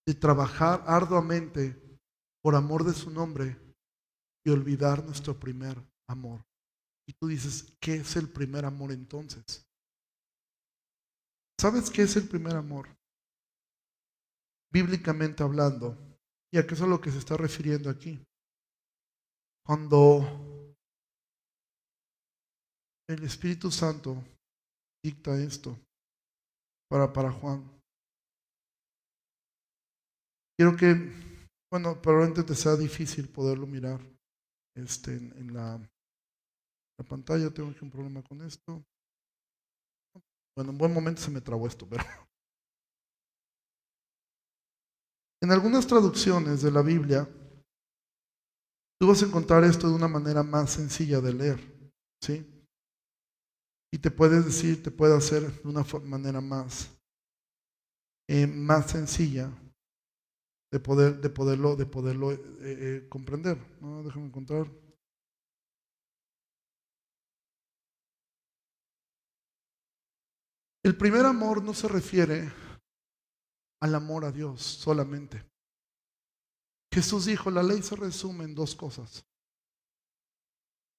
de 0.07 0.13
trabajar 0.13 0.83
arduamente 0.85 1.81
por 2.43 2.55
amor 2.55 2.83
de 2.83 2.93
su 2.93 3.09
nombre 3.09 3.59
y 4.45 4.51
olvidar 4.51 5.03
nuestro 5.03 5.39
primer 5.39 5.81
amor. 6.07 6.45
Y 7.07 7.13
tú 7.13 7.27
dices, 7.27 7.75
¿qué 7.79 7.95
es 7.95 8.15
el 8.15 8.29
primer 8.29 8.65
amor 8.65 8.91
entonces? 8.91 9.65
¿Sabes 11.59 11.89
qué 11.89 12.03
es 12.03 12.15
el 12.15 12.27
primer 12.27 12.55
amor? 12.55 12.87
Bíblicamente 14.71 15.41
hablando, 15.41 15.97
y 16.55 16.57
a 16.57 16.65
qué 16.65 16.73
es 16.73 16.81
a 16.81 16.87
lo 16.87 17.01
que 17.01 17.11
se 17.11 17.17
está 17.17 17.35
refiriendo 17.35 17.89
aquí. 17.89 18.17
Cuando 19.65 20.21
el 23.09 23.23
Espíritu 23.25 23.69
Santo 23.69 24.23
dicta 25.03 25.37
esto, 25.37 25.77
para, 26.89 27.11
para 27.11 27.29
Juan. 27.29 27.69
Quiero 30.57 30.77
que, 30.77 30.95
bueno, 31.69 32.01
probablemente 32.01 32.43
te 32.43 32.55
sea 32.55 32.77
difícil 32.77 33.27
poderlo 33.27 33.67
mirar 33.67 33.99
este, 34.77 35.15
en, 35.15 35.53
la, 35.53 35.77
la, 35.77 37.05
pantalla. 37.05 37.53
Tengo 37.53 37.71
aquí 37.71 37.79
un 37.83 37.91
problema 37.91 38.23
con 38.23 38.41
esto. 38.41 38.81
Bueno, 40.55 40.71
en 40.71 40.77
buen 40.77 40.93
momento 40.93 41.21
se 41.21 41.31
me 41.31 41.41
trabó 41.41 41.67
esto, 41.67 41.85
pero... 41.89 42.24
En 45.45 45.51
algunas 45.51 45.85
traducciones 45.85 46.63
de 46.63 46.71
la 46.71 46.81
Biblia, 46.81 47.29
tú 48.99 49.07
vas 49.07 49.21
a 49.21 49.27
encontrar 49.27 49.63
esto 49.63 49.87
de 49.87 49.93
una 49.93 50.07
manera 50.07 50.41
más 50.41 50.71
sencilla 50.71 51.21
de 51.21 51.33
leer. 51.33 51.91
¿sí? 52.19 52.43
Y 53.93 53.99
te 53.99 54.09
puedes 54.09 54.43
decir, 54.43 54.81
te 54.81 54.89
puede 54.89 55.15
hacer 55.15 55.43
de 55.61 55.69
una 55.69 55.85
manera 56.03 56.41
más, 56.41 56.89
eh, 58.27 58.47
más 58.47 58.89
sencilla 58.89 59.51
de, 60.71 60.79
poder, 60.79 61.21
de 61.21 61.29
poderlo, 61.29 61.75
de 61.75 61.85
poderlo 61.85 62.31
eh, 62.31 62.39
eh, 62.63 63.05
comprender. 63.07 63.59
¿no? 63.81 64.01
Déjame 64.01 64.25
encontrar. 64.25 64.67
El 70.83 70.97
primer 70.97 71.23
amor 71.23 71.63
no 71.63 71.75
se 71.75 71.87
refiere 71.87 72.64
al 73.85 73.95
amor 73.95 74.25
a 74.25 74.31
Dios 74.31 74.61
solamente. 74.61 75.45
Jesús 76.91 77.25
dijo, 77.25 77.51
la 77.51 77.63
ley 77.63 77.81
se 77.81 77.95
resume 77.95 78.43
en 78.43 78.55
dos 78.55 78.75
cosas. 78.75 79.25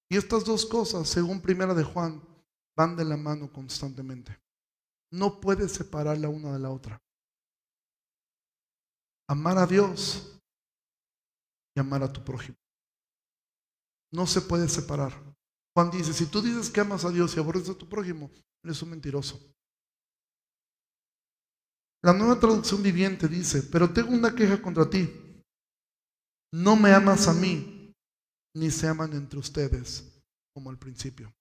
Y 0.08 0.16
estas 0.16 0.44
dos 0.44 0.64
cosas, 0.64 1.08
según 1.08 1.40
primera 1.40 1.74
de 1.74 1.82
Juan, 1.82 2.22
van 2.76 2.96
de 2.96 3.04
la 3.04 3.16
mano 3.16 3.52
constantemente. 3.52 4.38
No 5.10 5.40
puedes 5.40 5.72
separar 5.72 6.16
la 6.18 6.28
una 6.28 6.52
de 6.52 6.58
la 6.60 6.70
otra. 6.70 7.02
Amar 9.28 9.58
a 9.58 9.66
Dios 9.66 10.38
y 11.74 11.80
amar 11.80 12.04
a 12.04 12.12
tu 12.12 12.22
prójimo. 12.22 12.56
No 14.12 14.26
se 14.26 14.40
puede 14.40 14.68
separar. 14.68 15.12
Juan 15.74 15.90
dice, 15.90 16.12
si 16.12 16.26
tú 16.26 16.40
dices 16.40 16.70
que 16.70 16.80
amas 16.80 17.04
a 17.04 17.10
Dios 17.10 17.34
y 17.36 17.40
aborreces 17.40 17.70
a 17.70 17.78
tu 17.78 17.88
prójimo, 17.88 18.30
eres 18.62 18.80
un 18.82 18.90
mentiroso. 18.90 19.55
La 22.02 22.12
nueva 22.12 22.38
traducción 22.38 22.82
viviente 22.82 23.28
dice, 23.28 23.62
pero 23.64 23.92
tengo 23.92 24.10
una 24.10 24.34
queja 24.34 24.60
contra 24.60 24.88
ti. 24.88 25.10
No 26.52 26.76
me 26.76 26.92
amas 26.92 27.26
a 27.28 27.34
mí, 27.34 27.92
ni 28.54 28.70
se 28.70 28.86
aman 28.86 29.12
entre 29.12 29.38
ustedes 29.38 30.22
como 30.54 30.70
al 30.70 30.78
principio. 30.78 31.32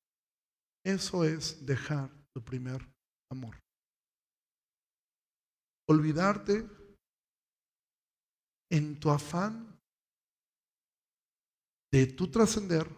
Eso 0.84 1.24
es 1.24 1.66
dejar 1.66 2.10
tu 2.34 2.44
primer 2.44 2.86
amor. 3.32 3.58
Olvidarte 5.88 6.68
en 8.72 9.00
tu 9.00 9.10
afán 9.10 9.80
de 11.92 12.08
tu 12.08 12.30
trascender 12.30 12.90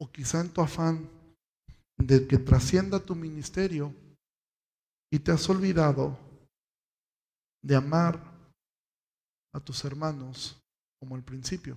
o 0.00 0.10
quizá 0.10 0.40
en 0.40 0.52
tu 0.52 0.60
afán 0.60 1.08
de 1.98 2.26
que 2.26 2.38
trascienda 2.38 2.98
tu 2.98 3.14
ministerio 3.14 3.94
y 5.12 5.18
te 5.18 5.30
has 5.30 5.48
olvidado 5.48 6.18
de 7.62 7.76
amar 7.76 8.20
a 9.54 9.60
tus 9.60 9.84
hermanos 9.84 10.60
como 10.98 11.14
al 11.14 11.24
principio. 11.24 11.76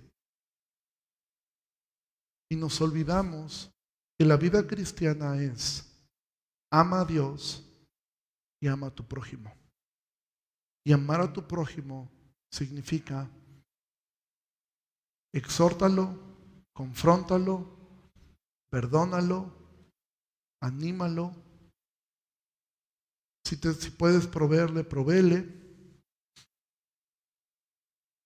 Y 2.52 2.56
nos 2.56 2.80
olvidamos 2.82 3.72
que 4.18 4.26
la 4.26 4.38
vida 4.38 4.66
cristiana 4.68 5.42
es 5.42 5.90
ama 6.72 7.02
a 7.02 7.06
Dios 7.06 7.64
y 8.62 8.68
ama 8.68 8.88
a 8.88 8.92
tu 8.96 9.08
prójimo. 9.08 9.52
Y 10.86 10.92
amar 10.92 11.22
a 11.22 11.32
tu 11.32 11.48
prójimo 11.48 12.12
significa 12.52 13.30
exhórtalo, 15.34 16.16
confróntalo, 16.74 17.66
perdónalo, 18.70 19.52
anímalo. 20.62 21.34
Si, 23.46 23.58
te, 23.58 23.74
si 23.74 23.92
puedes 23.92 24.28
proveerle, 24.28 24.84
proveele. 24.84 25.63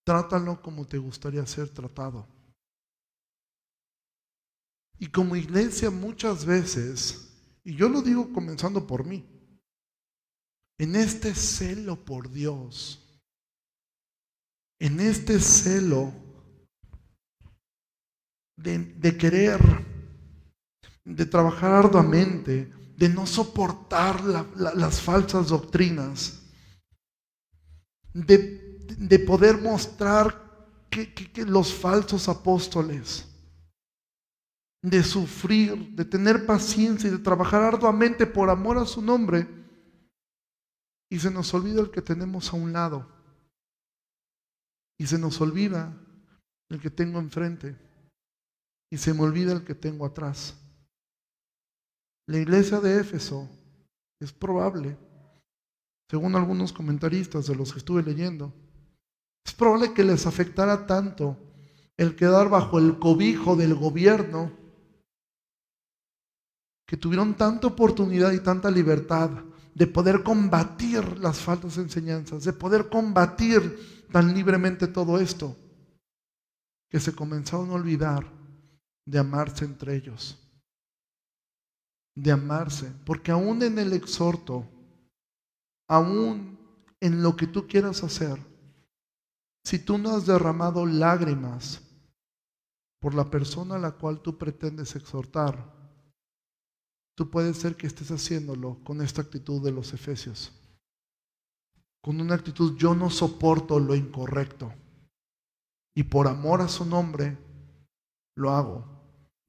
Trátalo 0.08 0.62
como 0.62 0.88
te 0.88 0.98
gustaría 0.98 1.46
ser 1.46 1.68
tratado. 1.68 2.26
Y 4.98 5.08
como 5.08 5.36
iglesia 5.36 5.92
muchas 5.92 6.46
veces, 6.46 7.60
y 7.66 7.76
yo 7.76 7.90
lo 7.90 8.02
digo 8.02 8.32
comenzando 8.32 8.88
por 8.88 9.04
mí, 9.04 9.28
en 10.78 10.96
este 10.96 11.36
celo 11.36 12.06
por 12.06 12.32
Dios, 12.32 13.22
en 14.80 15.02
este 15.02 15.42
celo 15.42 16.14
de, 18.56 19.18
querer, 19.18 19.60
de 21.04 21.26
trabajar 21.26 21.74
arduamente, 21.74 22.72
de 22.96 23.10
no 23.10 23.28
soportar 23.28 24.24
las 24.24 25.02
falsas 25.02 25.50
doctrinas, 25.50 26.44
de 28.14 28.67
de 28.98 29.20
poder 29.20 29.62
mostrar 29.62 30.48
que, 30.90 31.46
los 31.46 31.72
falsos 31.72 32.28
apóstoles, 32.28 33.28
de 34.82 35.04
sufrir, 35.04 35.96
de 35.96 36.04
tener 36.04 36.46
paciencia 36.46 37.08
y 37.08 37.12
de 37.12 37.20
trabajar 37.20 37.62
arduamente 37.62 38.26
por 38.26 38.50
amor 38.50 38.80
a 38.80 38.86
su 38.86 39.02
nombre, 39.02 39.48
y 41.10 41.20
se 41.20 41.30
nos 41.30 41.54
olvida 41.54 41.82
el 41.82 41.92
que 41.92 42.02
tenemos 42.02 42.52
a 42.52 42.58
un 42.58 42.74
lado, 42.74 43.08
y 45.00 45.06
se 45.06 45.20
nos 45.20 45.40
olvida 45.40 45.96
el 46.70 46.82
que 46.82 46.90
tengo 46.90 47.20
enfrente, 47.20 47.78
y 48.92 48.98
se 48.98 49.14
me 49.14 49.22
olvida 49.22 49.54
el 49.54 49.64
que 49.64 49.76
tengo 49.76 50.06
atrás. 50.06 50.58
La 52.28 52.40
iglesia 52.40 52.80
de 52.80 53.00
Éfeso 53.00 53.48
es 54.20 54.34
probable, 54.34 54.98
según 56.10 56.36
algunos 56.36 56.74
comentaristas 56.74 57.46
de 57.46 57.56
los 57.56 57.72
que 57.72 57.80
estuve 57.80 58.02
leyendo, 58.02 58.54
es 59.48 59.54
probable 59.54 59.94
que 59.94 60.04
les 60.04 60.28
afectara 60.28 60.86
tanto 60.86 61.38
el 61.96 62.18
quedar 62.18 62.50
bajo 62.50 62.80
el 62.80 63.00
cobijo 63.00 63.56
del 63.56 63.76
gobierno 63.76 64.52
que 66.86 66.98
tuvieron 66.98 67.34
tanta 67.34 67.68
oportunidad 67.68 68.34
y 68.34 68.42
tanta 68.42 68.70
libertad 68.70 69.30
de 69.74 69.88
poder 69.88 70.22
combatir 70.22 71.18
las 71.20 71.40
faltas 71.40 71.78
enseñanzas, 71.78 72.44
de 72.44 72.52
poder 72.52 72.90
combatir 72.90 74.06
tan 74.12 74.34
libremente 74.34 74.86
todo 74.88 75.18
esto, 75.18 75.56
que 76.90 77.00
se 77.00 77.16
comenzaron 77.16 77.70
a 77.70 77.76
olvidar 77.76 78.30
de 79.06 79.20
amarse 79.20 79.64
entre 79.64 79.96
ellos, 79.96 80.38
de 82.16 82.32
amarse, 82.32 82.92
porque 83.06 83.32
aún 83.32 83.64
en 83.64 83.80
el 83.80 83.94
exhorto, 83.94 84.66
aún 85.88 86.60
en 87.00 87.24
lo 87.24 87.36
que 87.38 87.48
tú 87.48 87.66
quieras 87.66 88.04
hacer, 88.04 88.57
si 89.68 89.80
tú 89.80 89.98
no 89.98 90.16
has 90.16 90.26
derramado 90.26 90.86
lágrimas 90.86 91.82
por 93.02 93.14
la 93.14 93.30
persona 93.30 93.76
a 93.76 93.80
la 93.80 93.92
cual 93.92 94.22
tú 94.22 94.38
pretendes 94.38 94.96
exhortar, 94.96 95.74
tú 97.18 97.30
puedes 97.30 97.58
ser 97.58 97.76
que 97.76 97.86
estés 97.86 98.10
haciéndolo 98.12 98.82
con 98.86 99.02
esta 99.02 99.22
actitud 99.22 99.62
de 99.62 99.74
los 99.74 99.92
efesios. 99.92 100.54
Con 102.02 102.22
una 102.22 102.36
actitud, 102.36 102.78
yo 102.78 102.96
no 102.96 103.10
soporto 103.10 103.78
lo 103.78 103.94
incorrecto. 103.94 104.74
Y 105.94 106.04
por 106.04 106.30
amor 106.30 106.62
a 106.62 106.70
su 106.70 106.86
nombre, 106.86 107.38
lo 108.38 108.52
hago. 108.52 108.86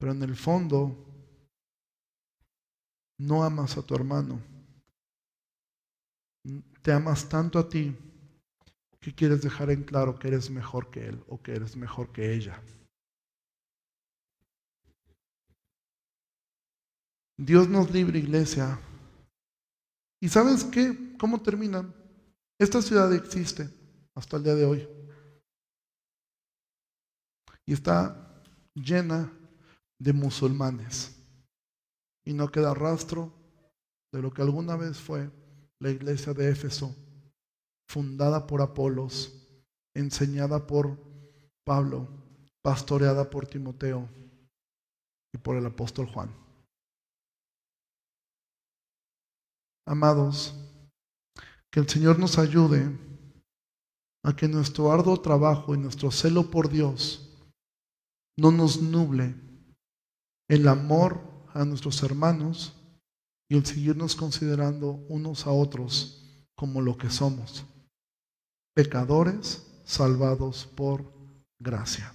Pero 0.00 0.10
en 0.10 0.24
el 0.24 0.34
fondo, 0.34 0.96
no 3.20 3.44
amas 3.44 3.76
a 3.76 3.82
tu 3.82 3.94
hermano. 3.94 4.40
Te 6.82 6.90
amas 6.90 7.28
tanto 7.28 7.60
a 7.60 7.68
ti 7.68 7.96
que 9.00 9.14
quieres 9.14 9.42
dejar 9.42 9.70
en 9.70 9.84
claro 9.84 10.18
que 10.18 10.28
eres 10.28 10.50
mejor 10.50 10.90
que 10.90 11.06
él 11.06 11.22
o 11.28 11.40
que 11.40 11.52
eres 11.52 11.76
mejor 11.76 12.12
que 12.12 12.34
ella. 12.34 12.60
Dios 17.36 17.68
nos 17.68 17.90
libre, 17.92 18.18
iglesia. 18.18 18.80
¿Y 20.20 20.28
sabes 20.28 20.64
qué? 20.64 21.16
¿Cómo 21.18 21.40
terminan? 21.40 21.94
Esta 22.58 22.82
ciudad 22.82 23.12
existe 23.14 23.70
hasta 24.16 24.36
el 24.36 24.42
día 24.42 24.54
de 24.56 24.64
hoy. 24.64 24.88
Y 27.64 27.72
está 27.74 28.42
llena 28.74 29.32
de 30.00 30.12
musulmanes. 30.12 31.14
Y 32.24 32.32
no 32.32 32.50
queda 32.50 32.74
rastro 32.74 33.32
de 34.12 34.20
lo 34.20 34.32
que 34.32 34.42
alguna 34.42 34.74
vez 34.74 34.98
fue 34.98 35.30
la 35.78 35.90
iglesia 35.90 36.34
de 36.34 36.50
Éfeso 36.50 36.96
fundada 37.88 38.46
por 38.46 38.60
Apolos, 38.60 39.32
enseñada 39.94 40.66
por 40.66 40.98
Pablo, 41.64 42.06
pastoreada 42.62 43.28
por 43.30 43.46
Timoteo 43.46 44.08
y 45.34 45.38
por 45.38 45.56
el 45.56 45.66
apóstol 45.66 46.06
Juan. 46.06 46.30
Amados, 49.86 50.54
que 51.70 51.80
el 51.80 51.88
Señor 51.88 52.18
nos 52.18 52.38
ayude 52.38 52.90
a 54.22 54.36
que 54.36 54.48
nuestro 54.48 54.92
arduo 54.92 55.20
trabajo 55.20 55.74
y 55.74 55.78
nuestro 55.78 56.10
celo 56.10 56.50
por 56.50 56.68
Dios 56.68 57.38
no 58.36 58.50
nos 58.52 58.82
nuble 58.82 59.34
el 60.48 60.68
amor 60.68 61.46
a 61.54 61.64
nuestros 61.64 62.02
hermanos 62.02 62.74
y 63.48 63.56
el 63.56 63.64
seguirnos 63.64 64.14
considerando 64.14 64.90
unos 65.08 65.46
a 65.46 65.50
otros 65.50 66.46
como 66.54 66.82
lo 66.82 66.98
que 66.98 67.08
somos 67.08 67.64
pecadores 68.78 69.66
salvados 69.84 70.64
por 70.64 71.02
gracia. 71.58 72.14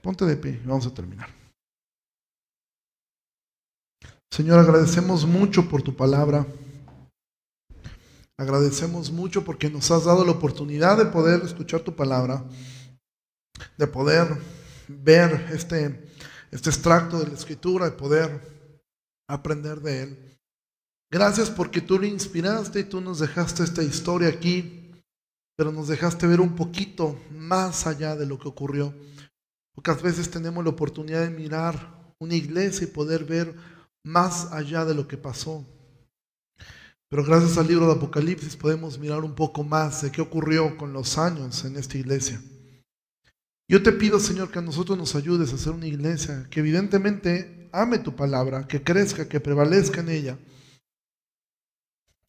Ponte 0.00 0.24
de 0.24 0.36
pie, 0.36 0.60
vamos 0.64 0.86
a 0.86 0.94
terminar. 0.94 1.28
Señor, 4.30 4.60
agradecemos 4.60 5.26
mucho 5.26 5.68
por 5.68 5.82
tu 5.82 5.96
palabra. 5.96 6.46
Agradecemos 8.38 9.10
mucho 9.10 9.44
porque 9.44 9.68
nos 9.68 9.90
has 9.90 10.04
dado 10.04 10.24
la 10.24 10.30
oportunidad 10.30 10.96
de 10.96 11.06
poder 11.06 11.42
escuchar 11.42 11.80
tu 11.80 11.96
palabra, 11.96 12.44
de 13.76 13.86
poder 13.88 14.38
ver 14.86 15.48
este, 15.50 16.12
este 16.52 16.70
extracto 16.70 17.18
de 17.18 17.26
la 17.26 17.34
escritura, 17.34 17.86
de 17.86 17.96
poder 17.96 18.40
aprender 19.28 19.80
de 19.80 20.02
él. 20.04 20.29
Gracias 21.10 21.50
porque 21.50 21.80
tú 21.80 21.98
lo 21.98 22.06
inspiraste 22.06 22.80
y 22.80 22.84
tú 22.84 23.00
nos 23.00 23.18
dejaste 23.18 23.64
esta 23.64 23.82
historia 23.82 24.28
aquí, 24.28 24.92
pero 25.56 25.72
nos 25.72 25.88
dejaste 25.88 26.26
ver 26.26 26.40
un 26.40 26.54
poquito 26.54 27.18
más 27.32 27.86
allá 27.88 28.14
de 28.14 28.26
lo 28.26 28.38
que 28.38 28.48
ocurrió. 28.48 28.94
Pocas 29.74 30.00
veces 30.02 30.30
tenemos 30.30 30.62
la 30.62 30.70
oportunidad 30.70 31.22
de 31.22 31.30
mirar 31.30 32.14
una 32.20 32.34
iglesia 32.34 32.84
y 32.84 32.90
poder 32.90 33.24
ver 33.24 33.54
más 34.04 34.52
allá 34.52 34.84
de 34.84 34.94
lo 34.94 35.08
que 35.08 35.16
pasó. 35.16 35.66
Pero 37.08 37.24
gracias 37.24 37.58
al 37.58 37.66
libro 37.66 37.86
de 37.86 37.94
Apocalipsis 37.94 38.54
podemos 38.54 38.96
mirar 38.96 39.24
un 39.24 39.34
poco 39.34 39.64
más 39.64 40.02
de 40.02 40.12
qué 40.12 40.20
ocurrió 40.20 40.76
con 40.76 40.92
los 40.92 41.18
años 41.18 41.64
en 41.64 41.76
esta 41.76 41.98
iglesia. 41.98 42.40
Yo 43.68 43.82
te 43.82 43.90
pido, 43.90 44.20
Señor, 44.20 44.50
que 44.50 44.60
a 44.60 44.62
nosotros 44.62 44.96
nos 44.96 45.16
ayudes 45.16 45.50
a 45.50 45.56
hacer 45.56 45.72
una 45.72 45.88
iglesia 45.88 46.46
que 46.50 46.60
evidentemente 46.60 47.68
ame 47.72 47.98
tu 47.98 48.14
palabra, 48.14 48.68
que 48.68 48.82
crezca, 48.82 49.28
que 49.28 49.40
prevalezca 49.40 50.00
en 50.00 50.08
ella, 50.08 50.38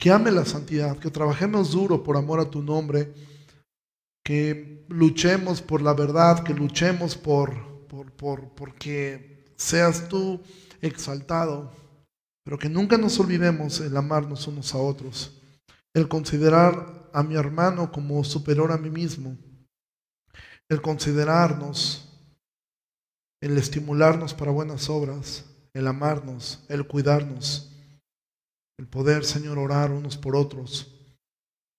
que 0.02 0.10
ame 0.10 0.32
la 0.32 0.46
santidad, 0.46 0.98
que 0.98 1.12
trabajemos 1.12 1.74
duro 1.74 2.02
por 2.02 2.18
amor 2.18 2.40
a 2.40 2.50
tu 2.50 2.64
nombre, 2.64 3.14
que 4.26 4.84
luchemos 4.90 5.62
por 5.62 5.84
la 5.84 5.94
verdad, 5.94 6.44
que 6.44 6.56
luchemos 6.56 7.16
por, 7.16 7.86
por, 7.88 8.12
por 8.14 8.50
porque 8.56 9.46
seas 9.56 10.10
tú 10.10 10.42
exaltado, 10.82 11.72
pero 12.44 12.58
que 12.58 12.68
nunca 12.68 12.98
nos 12.98 13.20
olvidemos 13.20 13.80
el 13.80 13.96
amarnos 13.96 14.48
unos 14.48 14.74
a 14.74 14.80
otros, 14.80 15.40
el 15.94 16.08
considerar 16.08 17.12
a 17.14 17.22
mi 17.22 17.36
hermano 17.36 17.92
como 17.92 18.24
superior 18.24 18.72
a 18.72 18.80
mí 18.80 18.90
mismo, 18.90 19.38
el 20.68 20.82
considerarnos, 20.82 22.10
el 23.40 23.56
estimularnos 23.56 24.34
para 24.34 24.50
buenas 24.50 24.90
obras, 24.90 25.46
el 25.76 25.86
amarnos, 25.86 26.66
el 26.70 26.88
cuidarnos, 26.88 27.71
el 28.82 28.88
poder, 28.88 29.24
Señor, 29.24 29.60
orar 29.60 29.92
unos 29.92 30.18
por 30.18 30.36
otros, 30.36 30.92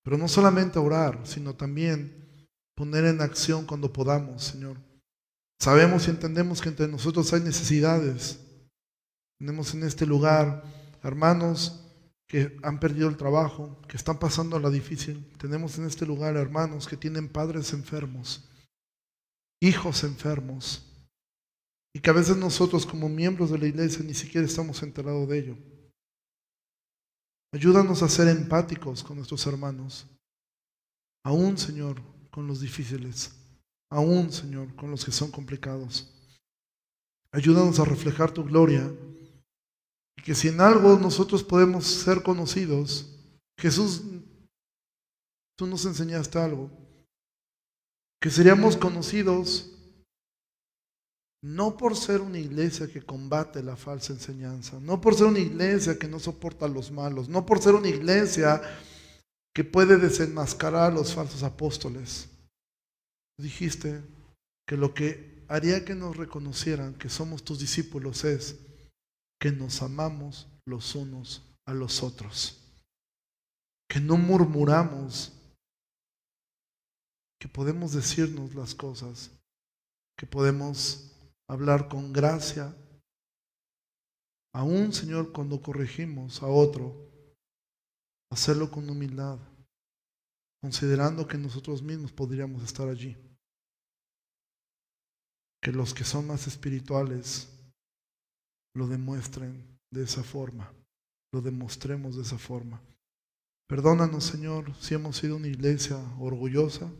pero 0.04 0.16
no 0.16 0.28
solamente 0.28 0.78
orar, 0.78 1.18
sino 1.24 1.54
también 1.54 2.46
poner 2.76 3.04
en 3.06 3.20
acción 3.20 3.66
cuando 3.66 3.92
podamos, 3.92 4.44
Señor. 4.44 4.76
Sabemos 5.60 6.06
y 6.06 6.10
entendemos 6.10 6.60
que 6.60 6.68
entre 6.68 6.86
nosotros 6.86 7.32
hay 7.32 7.40
necesidades, 7.40 8.38
tenemos 9.40 9.74
en 9.74 9.82
este 9.82 10.06
lugar 10.06 10.62
hermanos 11.02 11.80
que 12.28 12.56
han 12.62 12.78
perdido 12.78 13.08
el 13.08 13.16
trabajo, 13.16 13.76
que 13.88 13.96
están 13.96 14.20
pasando 14.20 14.58
la 14.60 14.70
difícil. 14.70 15.28
Tenemos 15.38 15.76
en 15.78 15.86
este 15.86 16.06
lugar 16.06 16.36
hermanos 16.36 16.86
que 16.86 16.96
tienen 16.96 17.28
padres 17.28 17.72
enfermos, 17.72 18.48
hijos 19.60 20.04
enfermos, 20.04 20.88
y 21.92 21.98
que 21.98 22.10
a 22.10 22.14
veces 22.14 22.36
nosotros 22.36 22.86
como 22.86 23.08
miembros 23.08 23.50
de 23.50 23.58
la 23.58 23.66
iglesia 23.66 24.04
ni 24.04 24.14
siquiera 24.14 24.46
estamos 24.46 24.84
enterados 24.84 25.28
de 25.28 25.38
ello. 25.38 25.71
Ayúdanos 27.52 28.02
a 28.02 28.08
ser 28.08 28.28
empáticos 28.28 29.04
con 29.04 29.16
nuestros 29.16 29.46
hermanos, 29.46 30.06
aún 31.22 31.58
Señor, 31.58 32.00
con 32.30 32.46
los 32.46 32.60
difíciles, 32.60 33.32
aún 33.90 34.32
Señor, 34.32 34.74
con 34.74 34.90
los 34.90 35.04
que 35.04 35.12
son 35.12 35.30
complicados. 35.30 36.10
Ayúdanos 37.30 37.78
a 37.78 37.84
reflejar 37.84 38.30
tu 38.32 38.42
gloria. 38.42 38.90
Y 40.16 40.22
que 40.22 40.34
si 40.34 40.48
en 40.48 40.60
algo 40.60 40.98
nosotros 40.98 41.42
podemos 41.42 41.84
ser 41.84 42.22
conocidos, 42.22 43.18
Jesús, 43.58 44.02
tú 45.56 45.66
nos 45.66 45.84
enseñaste 45.84 46.38
algo, 46.38 46.70
que 48.20 48.30
seríamos 48.30 48.76
conocidos 48.76 49.72
no 51.42 51.76
por 51.76 51.96
ser 51.96 52.20
una 52.20 52.38
iglesia 52.38 52.86
que 52.86 53.02
combate 53.02 53.62
la 53.62 53.76
falsa 53.76 54.12
enseñanza, 54.12 54.78
no 54.80 55.00
por 55.00 55.14
ser 55.14 55.26
una 55.26 55.40
iglesia 55.40 55.98
que 55.98 56.06
no 56.06 56.20
soporta 56.20 56.66
a 56.66 56.68
los 56.68 56.92
malos, 56.92 57.28
no 57.28 57.44
por 57.44 57.60
ser 57.60 57.74
una 57.74 57.88
iglesia 57.88 58.62
que 59.52 59.64
puede 59.64 59.98
desenmascarar 59.98 60.92
a 60.92 60.94
los 60.94 61.12
falsos 61.12 61.42
apóstoles. 61.42 62.28
Dijiste 63.36 64.02
que 64.66 64.76
lo 64.76 64.94
que 64.94 65.44
haría 65.48 65.84
que 65.84 65.96
nos 65.96 66.16
reconocieran 66.16 66.94
que 66.94 67.08
somos 67.08 67.42
tus 67.42 67.58
discípulos 67.58 68.24
es 68.24 68.56
que 69.40 69.50
nos 69.50 69.82
amamos 69.82 70.46
los 70.64 70.94
unos 70.94 71.42
a 71.66 71.74
los 71.74 72.04
otros, 72.04 72.60
que 73.88 73.98
no 73.98 74.16
murmuramos, 74.16 75.32
que 77.40 77.48
podemos 77.48 77.92
decirnos 77.92 78.54
las 78.54 78.76
cosas, 78.76 79.30
que 80.16 80.26
podemos 80.26 81.11
hablar 81.52 81.86
con 81.86 82.14
gracia, 82.14 82.74
aún 84.54 84.90
Señor 84.94 85.32
cuando 85.32 85.60
corregimos 85.60 86.42
a 86.42 86.46
otro, 86.46 87.10
hacerlo 88.30 88.70
con 88.70 88.88
humildad, 88.88 89.38
considerando 90.62 91.26
que 91.26 91.36
nosotros 91.36 91.82
mismos 91.82 92.10
podríamos 92.10 92.62
estar 92.62 92.88
allí. 92.88 93.18
Que 95.62 95.72
los 95.72 95.92
que 95.92 96.04
son 96.04 96.26
más 96.26 96.46
espirituales 96.46 97.50
lo 98.74 98.88
demuestren 98.88 99.78
de 99.92 100.04
esa 100.04 100.22
forma, 100.22 100.72
lo 101.34 101.42
demostremos 101.42 102.16
de 102.16 102.22
esa 102.22 102.38
forma. 102.38 102.80
Perdónanos, 103.68 104.24
Señor, 104.24 104.74
si 104.76 104.94
hemos 104.94 105.18
sido 105.18 105.36
una 105.36 105.48
iglesia 105.48 105.98
orgullosa, 106.18 106.90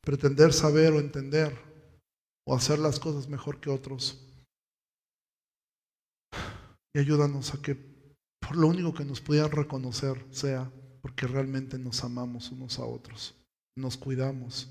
pretender 0.00 0.52
saber 0.52 0.92
o 0.92 0.98
entender 0.98 1.75
o 2.46 2.54
hacer 2.54 2.78
las 2.78 3.00
cosas 3.00 3.28
mejor 3.28 3.60
que 3.60 3.70
otros. 3.70 4.22
Y 6.94 6.98
ayúdanos 6.98 7.54
a 7.54 7.60
que 7.60 7.74
por 8.40 8.56
lo 8.56 8.68
único 8.68 8.94
que 8.94 9.04
nos 9.04 9.20
pudieran 9.20 9.50
reconocer 9.50 10.24
sea 10.30 10.70
porque 11.02 11.26
realmente 11.26 11.78
nos 11.78 12.02
amamos 12.04 12.50
unos 12.50 12.78
a 12.78 12.84
otros, 12.84 13.34
nos 13.76 13.96
cuidamos, 13.96 14.68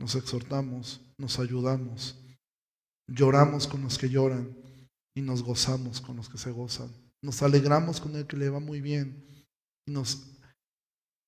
nos 0.00 0.14
exhortamos, 0.14 1.00
nos 1.18 1.38
ayudamos, 1.38 2.16
lloramos 3.08 3.66
con 3.66 3.82
los 3.82 3.98
que 3.98 4.08
lloran, 4.08 4.56
y 5.18 5.20
nos 5.20 5.42
gozamos 5.42 6.00
con 6.00 6.14
los 6.14 6.28
que 6.28 6.38
se 6.38 6.52
gozan. 6.52 6.90
Nos 7.24 7.42
alegramos 7.42 8.00
con 8.00 8.14
el 8.14 8.28
que 8.28 8.36
le 8.36 8.50
va 8.50 8.60
muy 8.60 8.80
bien 8.80 9.26
y 9.84 9.90
nos, 9.90 10.30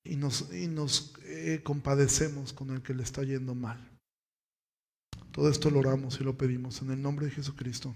y 0.07 0.15
nos, 0.15 0.55
y 0.55 0.69
nos 0.69 1.13
eh, 1.25 1.61
compadecemos 1.65 2.53
con 2.53 2.71
el 2.71 2.83
que 2.83 2.95
le 2.95 3.03
está 3.03 3.25
yendo 3.25 3.57
mal. 3.57 3.90
Todo 5.33 5.49
esto 5.49 5.71
lo 5.71 5.81
oramos 5.81 6.21
y 6.21 6.25
lo 6.25 6.37
pedimos 6.37 6.83
en 6.83 6.91
el 6.91 7.01
nombre 7.01 7.27
de 7.27 7.33
Jesucristo. 7.33 7.95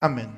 Amén. 0.00 0.28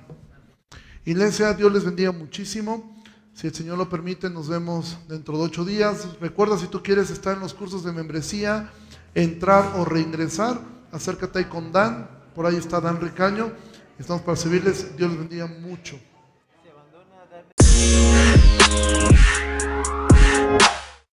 Iglesia, 1.05 1.55
Dios 1.55 1.73
les 1.73 1.85
bendiga 1.85 2.13
muchísimo. 2.13 3.03
Si 3.33 3.47
el 3.47 3.55
Señor 3.55 3.79
lo 3.79 3.89
permite, 3.89 4.29
nos 4.29 4.49
vemos 4.49 4.99
dentro 5.09 5.39
de 5.39 5.45
ocho 5.45 5.65
días. 5.65 6.19
Recuerda, 6.21 6.59
si 6.59 6.67
tú 6.67 6.83
quieres 6.83 7.11
estar 7.11 7.35
en 7.35 7.41
los 7.41 7.55
cursos 7.55 7.85
de 7.85 7.93
membresía, 7.93 8.73
entrar 9.15 9.77
o 9.77 9.85
reingresar, 9.85 10.61
acércate 10.91 11.39
ahí 11.39 11.45
con 11.45 11.71
Dan. 11.71 12.11
Por 12.35 12.47
ahí 12.47 12.57
está 12.57 12.81
Dan 12.81 13.01
Ricaño. 13.01 13.53
Estamos 13.99 14.23
para 14.23 14.37
servirles. 14.37 14.97
Dios 14.97 15.11
les 15.11 15.19
bendiga 15.21 15.47
mucho. 15.47 15.99